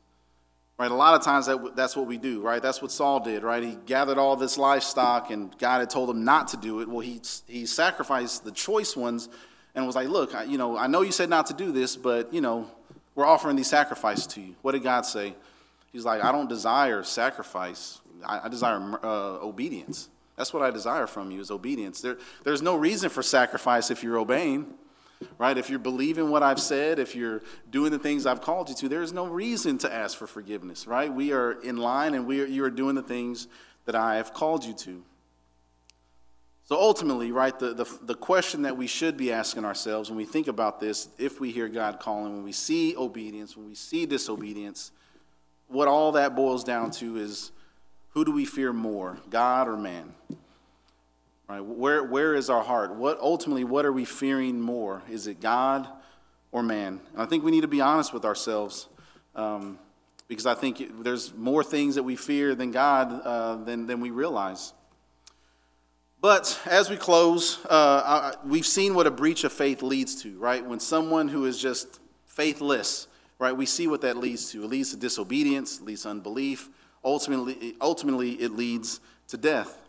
Right? 0.80 0.90
A 0.90 0.96
lot 0.96 1.14
of 1.16 1.24
times 1.24 1.46
that, 1.46 1.76
that's 1.76 1.96
what 1.96 2.08
we 2.08 2.18
do, 2.18 2.42
right? 2.42 2.62
That's 2.62 2.82
what 2.82 2.92
Saul 2.92 3.20
did, 3.20 3.44
right? 3.44 3.62
He 3.62 3.78
gathered 3.86 4.18
all 4.18 4.36
this 4.36 4.58
livestock 4.58 5.30
and 5.30 5.56
God 5.60 5.80
had 5.80 5.90
told 5.90 6.10
him 6.10 6.24
not 6.24 6.48
to 6.50 6.58
do 6.58 6.82
it. 6.82 6.90
Well, 6.90 7.02
he, 7.02 7.22
he 7.48 7.66
sacrificed 7.66 8.44
the 8.44 8.52
choice 8.52 8.96
ones 8.96 9.30
and 9.76 9.86
was 9.86 9.96
like, 9.96 10.08
look, 10.08 10.34
I, 10.34 10.44
you 10.44 10.58
know, 10.58 10.78
I 10.78 10.88
know 10.88 11.02
you 11.02 11.12
said 11.12 11.30
not 11.30 11.48
to 11.48 11.54
do 11.54 11.72
this, 11.72 11.96
but, 11.96 12.34
you 12.34 12.42
know, 12.42 12.70
we're 13.16 13.26
offering 13.26 13.56
these 13.56 13.70
sacrifices 13.70 14.26
to 14.28 14.42
you. 14.42 14.56
What 14.62 14.72
did 14.72 14.84
God 14.84 15.06
say? 15.06 15.36
He's 15.94 16.04
like, 16.04 16.24
I 16.24 16.32
don't 16.32 16.50
desire 16.50 17.04
sacrifice. 17.04 18.02
I, 18.26 18.42
I 18.46 18.50
desire 18.50 19.00
uh, 19.04 19.38
obedience. 19.42 20.10
That's 20.36 20.52
what 20.52 20.64
I 20.64 20.72
desire 20.72 21.06
from 21.06 21.30
you 21.30 21.40
is 21.40 21.52
obedience. 21.52 22.02
There, 22.02 22.18
there's 22.44 22.64
no 22.64 22.76
reason 22.76 23.10
for 23.12 23.22
sacrifice 23.22 23.92
if 23.92 24.04
you're 24.04 24.18
obeying, 24.18 24.74
right? 25.38 25.56
If 25.56 25.70
you're 25.70 25.78
believing 25.78 26.32
what 26.32 26.42
I've 26.42 26.60
said, 26.60 26.98
if 26.98 27.16
you're 27.16 27.44
doing 27.70 27.92
the 27.92 28.00
things 28.00 28.26
I've 28.26 28.42
called 28.42 28.70
you 28.70 28.76
to, 28.76 28.90
there 28.90 29.04
is 29.04 29.14
no 29.14 29.28
reason 29.28 29.78
to 29.80 29.94
ask 29.94 30.18
for 30.18 30.26
forgiveness, 30.26 30.88
right? 30.88 31.14
We 31.14 31.32
are 31.32 31.62
in 31.62 31.78
line 31.78 32.16
and 32.16 32.26
we 32.26 32.42
are, 32.42 32.46
you 32.46 32.64
are 32.66 32.72
doing 32.72 32.96
the 32.96 33.04
things 33.04 33.48
that 33.86 33.96
I 33.96 34.16
have 34.16 34.34
called 34.34 34.66
you 34.66 34.74
to. 34.74 35.04
So 36.66 36.78
ultimately, 36.78 37.32
right, 37.32 37.58
the, 37.60 37.76
the, 37.76 37.86
the 38.02 38.16
question 38.16 38.64
that 38.64 38.76
we 38.78 38.88
should 38.88 39.16
be 39.16 39.32
asking 39.32 39.66
ourselves 39.66 40.10
when 40.10 40.18
we 40.18 40.26
think 40.26 40.48
about 40.48 40.80
this, 40.80 41.10
if 41.20 41.40
we 41.40 41.52
hear 41.52 41.68
God 41.68 42.00
calling, 42.00 42.34
when 42.34 42.44
we 42.44 42.54
see 42.54 42.96
obedience, 42.96 43.56
when 43.56 43.68
we 43.68 43.76
see 43.76 44.08
disobedience, 44.08 44.92
what 45.68 45.88
all 45.88 46.14
that 46.14 46.36
boils 46.36 46.64
down 46.64 46.92
to 46.92 47.18
is 47.18 47.52
who 48.10 48.24
do 48.24 48.32
we 48.32 48.46
fear 48.46 48.72
more, 48.72 49.18
God 49.30 49.68
or 49.68 49.78
man? 49.78 50.14
Right? 51.50 51.64
Where, 51.64 52.04
where 52.04 52.36
is 52.36 52.50
our 52.50 52.64
heart? 52.64 52.96
What 52.96 53.20
ultimately, 53.20 53.64
what 53.64 53.86
are 53.86 53.92
we 53.92 54.06
fearing 54.06 54.62
more? 54.62 55.02
Is 55.10 55.28
it 55.28 55.42
God 55.42 55.88
or 56.52 56.64
man? 56.64 57.02
And 57.14 57.22
I 57.22 57.26
think 57.26 57.44
we 57.44 57.52
need 57.52 57.62
to 57.62 57.68
be 57.68 57.82
honest 57.82 58.14
with 58.14 58.24
ourselves, 58.24 58.88
um, 59.36 59.80
because 60.28 60.46
I 60.46 60.54
think 60.54 61.04
there's 61.04 61.34
more 61.34 61.64
things 61.64 61.96
that 61.96 62.04
we 62.04 62.16
fear 62.16 62.56
than 62.56 62.72
God 62.72 63.22
uh, 63.24 63.56
than 63.56 63.88
than 63.88 64.00
we 64.00 64.10
realize. 64.10 64.74
But 66.22 66.58
as 66.66 66.90
we 66.90 66.96
close, 66.96 67.60
uh, 67.66 68.34
I, 68.40 68.48
we've 68.48 68.66
seen 68.66 68.96
what 68.96 69.06
a 69.06 69.12
breach 69.12 69.44
of 69.44 69.52
faith 69.52 69.82
leads 69.82 70.22
to, 70.24 70.38
right? 70.38 70.66
When 70.66 70.80
someone 70.80 71.28
who 71.28 71.44
is 71.44 71.60
just 71.60 72.00
faithless, 72.26 73.08
right? 73.44 73.58
We 73.58 73.66
see 73.66 73.88
what 73.88 74.00
that 74.02 74.16
leads 74.16 74.52
to. 74.52 74.64
It 74.64 74.70
leads 74.70 74.92
to 74.92 74.98
disobedience, 74.98 75.82
leads 75.82 76.04
to 76.04 76.10
unbelief, 76.10 76.70
ultimately, 77.04 77.76
ultimately 77.82 78.32
it 78.42 78.54
leads 78.54 79.02
to 79.28 79.36
death. 79.36 79.82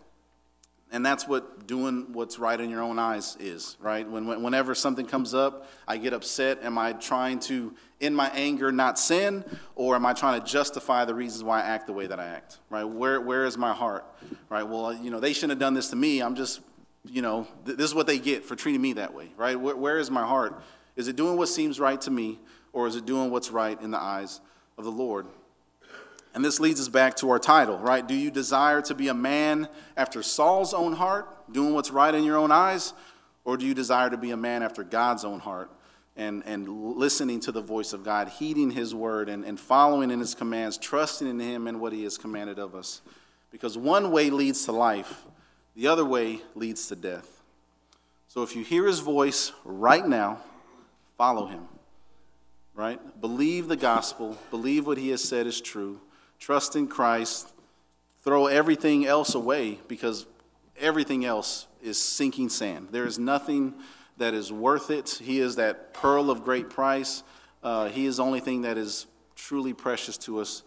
And 0.90 1.06
that's 1.06 1.28
what 1.28 1.68
doing 1.68 2.12
what's 2.12 2.40
right 2.40 2.60
in 2.60 2.68
your 2.68 2.82
own 2.82 2.98
eyes 2.98 3.36
is, 3.38 3.76
right? 3.78 4.08
When, 4.08 4.42
whenever 4.42 4.74
something 4.74 5.06
comes 5.06 5.34
up, 5.34 5.68
I 5.86 5.98
get 5.98 6.12
upset. 6.12 6.64
Am 6.64 6.76
I 6.78 6.94
trying 6.94 7.38
to, 7.40 7.72
in 8.00 8.12
my 8.12 8.28
anger, 8.30 8.72
not 8.72 8.98
sin? 8.98 9.44
Or 9.76 9.94
am 9.94 10.04
I 10.04 10.14
trying 10.14 10.40
to 10.40 10.46
justify 10.46 11.04
the 11.04 11.14
reasons 11.14 11.44
why 11.44 11.60
I 11.60 11.62
act 11.62 11.86
the 11.86 11.92
way 11.92 12.08
that 12.08 12.18
I 12.18 12.26
act, 12.26 12.58
right? 12.70 12.82
Where, 12.82 13.20
where 13.20 13.44
is 13.44 13.56
my 13.56 13.72
heart, 13.72 14.04
right? 14.48 14.64
Well, 14.64 14.92
you 14.92 15.10
know, 15.10 15.20
they 15.20 15.32
shouldn't 15.32 15.52
have 15.52 15.60
done 15.60 15.74
this 15.74 15.90
to 15.90 15.96
me. 15.96 16.22
I'm 16.22 16.34
just, 16.34 16.60
you 17.04 17.22
know, 17.22 17.46
th- 17.66 17.78
this 17.78 17.86
is 17.86 17.94
what 17.94 18.08
they 18.08 18.18
get 18.18 18.44
for 18.44 18.56
treating 18.56 18.82
me 18.82 18.94
that 18.94 19.14
way, 19.14 19.28
right? 19.36 19.58
where, 19.58 19.76
where 19.76 19.98
is 19.98 20.10
my 20.10 20.26
heart? 20.26 20.60
Is 20.96 21.06
it 21.06 21.14
doing 21.14 21.36
what 21.36 21.48
seems 21.48 21.78
right 21.78 22.00
to 22.00 22.10
me? 22.10 22.40
Or 22.74 22.86
is 22.86 22.96
it 22.96 23.06
doing 23.06 23.30
what's 23.30 23.50
right 23.50 23.80
in 23.80 23.90
the 23.90 23.98
eyes 24.00 24.42
of 24.76 24.84
the 24.84 24.90
Lord? 24.90 25.26
And 26.34 26.44
this 26.44 26.58
leads 26.58 26.80
us 26.80 26.88
back 26.88 27.14
to 27.16 27.30
our 27.30 27.38
title, 27.38 27.78
right? 27.78 28.06
Do 28.06 28.14
you 28.14 28.30
desire 28.30 28.82
to 28.82 28.94
be 28.94 29.08
a 29.08 29.14
man 29.14 29.68
after 29.96 30.22
Saul's 30.22 30.74
own 30.74 30.92
heart, 30.92 31.52
doing 31.52 31.72
what's 31.72 31.92
right 31.92 32.12
in 32.12 32.24
your 32.24 32.36
own 32.36 32.50
eyes? 32.50 32.92
Or 33.44 33.56
do 33.56 33.64
you 33.64 33.72
desire 33.72 34.10
to 34.10 34.16
be 34.16 34.32
a 34.32 34.36
man 34.36 34.62
after 34.62 34.82
God's 34.82 35.24
own 35.24 35.38
heart 35.38 35.70
and, 36.16 36.42
and 36.44 36.96
listening 36.96 37.38
to 37.40 37.52
the 37.52 37.62
voice 37.62 37.92
of 37.92 38.02
God, 38.02 38.28
heeding 38.28 38.72
his 38.72 38.94
word 38.94 39.28
and, 39.28 39.44
and 39.44 39.60
following 39.60 40.10
in 40.10 40.18
his 40.18 40.34
commands, 40.34 40.76
trusting 40.76 41.28
in 41.28 41.38
him 41.38 41.68
and 41.68 41.80
what 41.80 41.92
he 41.92 42.02
has 42.02 42.18
commanded 42.18 42.58
of 42.58 42.74
us? 42.74 43.00
Because 43.52 43.78
one 43.78 44.10
way 44.10 44.30
leads 44.30 44.64
to 44.64 44.72
life, 44.72 45.24
the 45.76 45.86
other 45.86 46.04
way 46.04 46.40
leads 46.56 46.88
to 46.88 46.96
death. 46.96 47.42
So 48.26 48.42
if 48.42 48.56
you 48.56 48.64
hear 48.64 48.86
his 48.86 48.98
voice 48.98 49.52
right 49.64 50.04
now, 50.04 50.40
follow 51.16 51.46
him, 51.46 51.68
right? 52.74 53.00
Believe 53.20 53.68
the 53.68 53.76
gospel, 53.76 54.36
believe 54.50 54.86
what 54.86 54.98
he 54.98 55.10
has 55.10 55.22
said 55.22 55.46
is 55.46 55.60
true 55.60 56.00
trust 56.38 56.76
in 56.76 56.86
Christ, 56.86 57.54
throw 58.22 58.46
everything 58.46 59.06
else 59.06 59.34
away 59.34 59.78
because 59.88 60.26
everything 60.78 61.24
else 61.24 61.66
is 61.82 61.98
sinking 61.98 62.50
sand. 62.50 62.88
There 62.90 63.06
is 63.06 63.18
nothing 63.18 63.72
that 64.18 64.34
is 64.34 64.52
worth 64.52 64.90
it. 64.90 65.20
He 65.22 65.40
is 65.40 65.56
that 65.56 65.94
pearl 65.94 66.30
of 66.30 66.44
great 66.44 66.68
price. 66.68 67.22
Uh, 67.62 67.88
he 67.88 68.04
is 68.04 68.18
the 68.18 68.24
only 68.24 68.40
thing 68.40 68.62
that 68.62 68.76
is 68.76 69.06
truly 69.36 69.72
precious 69.72 70.18
to 70.18 70.40
us 70.40 70.62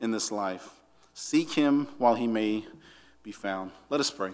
in 0.00 0.10
this 0.10 0.30
life. 0.30 0.68
Seek 1.14 1.52
him 1.52 1.88
while 1.98 2.14
he 2.14 2.26
may 2.26 2.66
be 3.22 3.32
found. 3.32 3.70
Let 3.88 4.00
us 4.00 4.10
pray. 4.10 4.32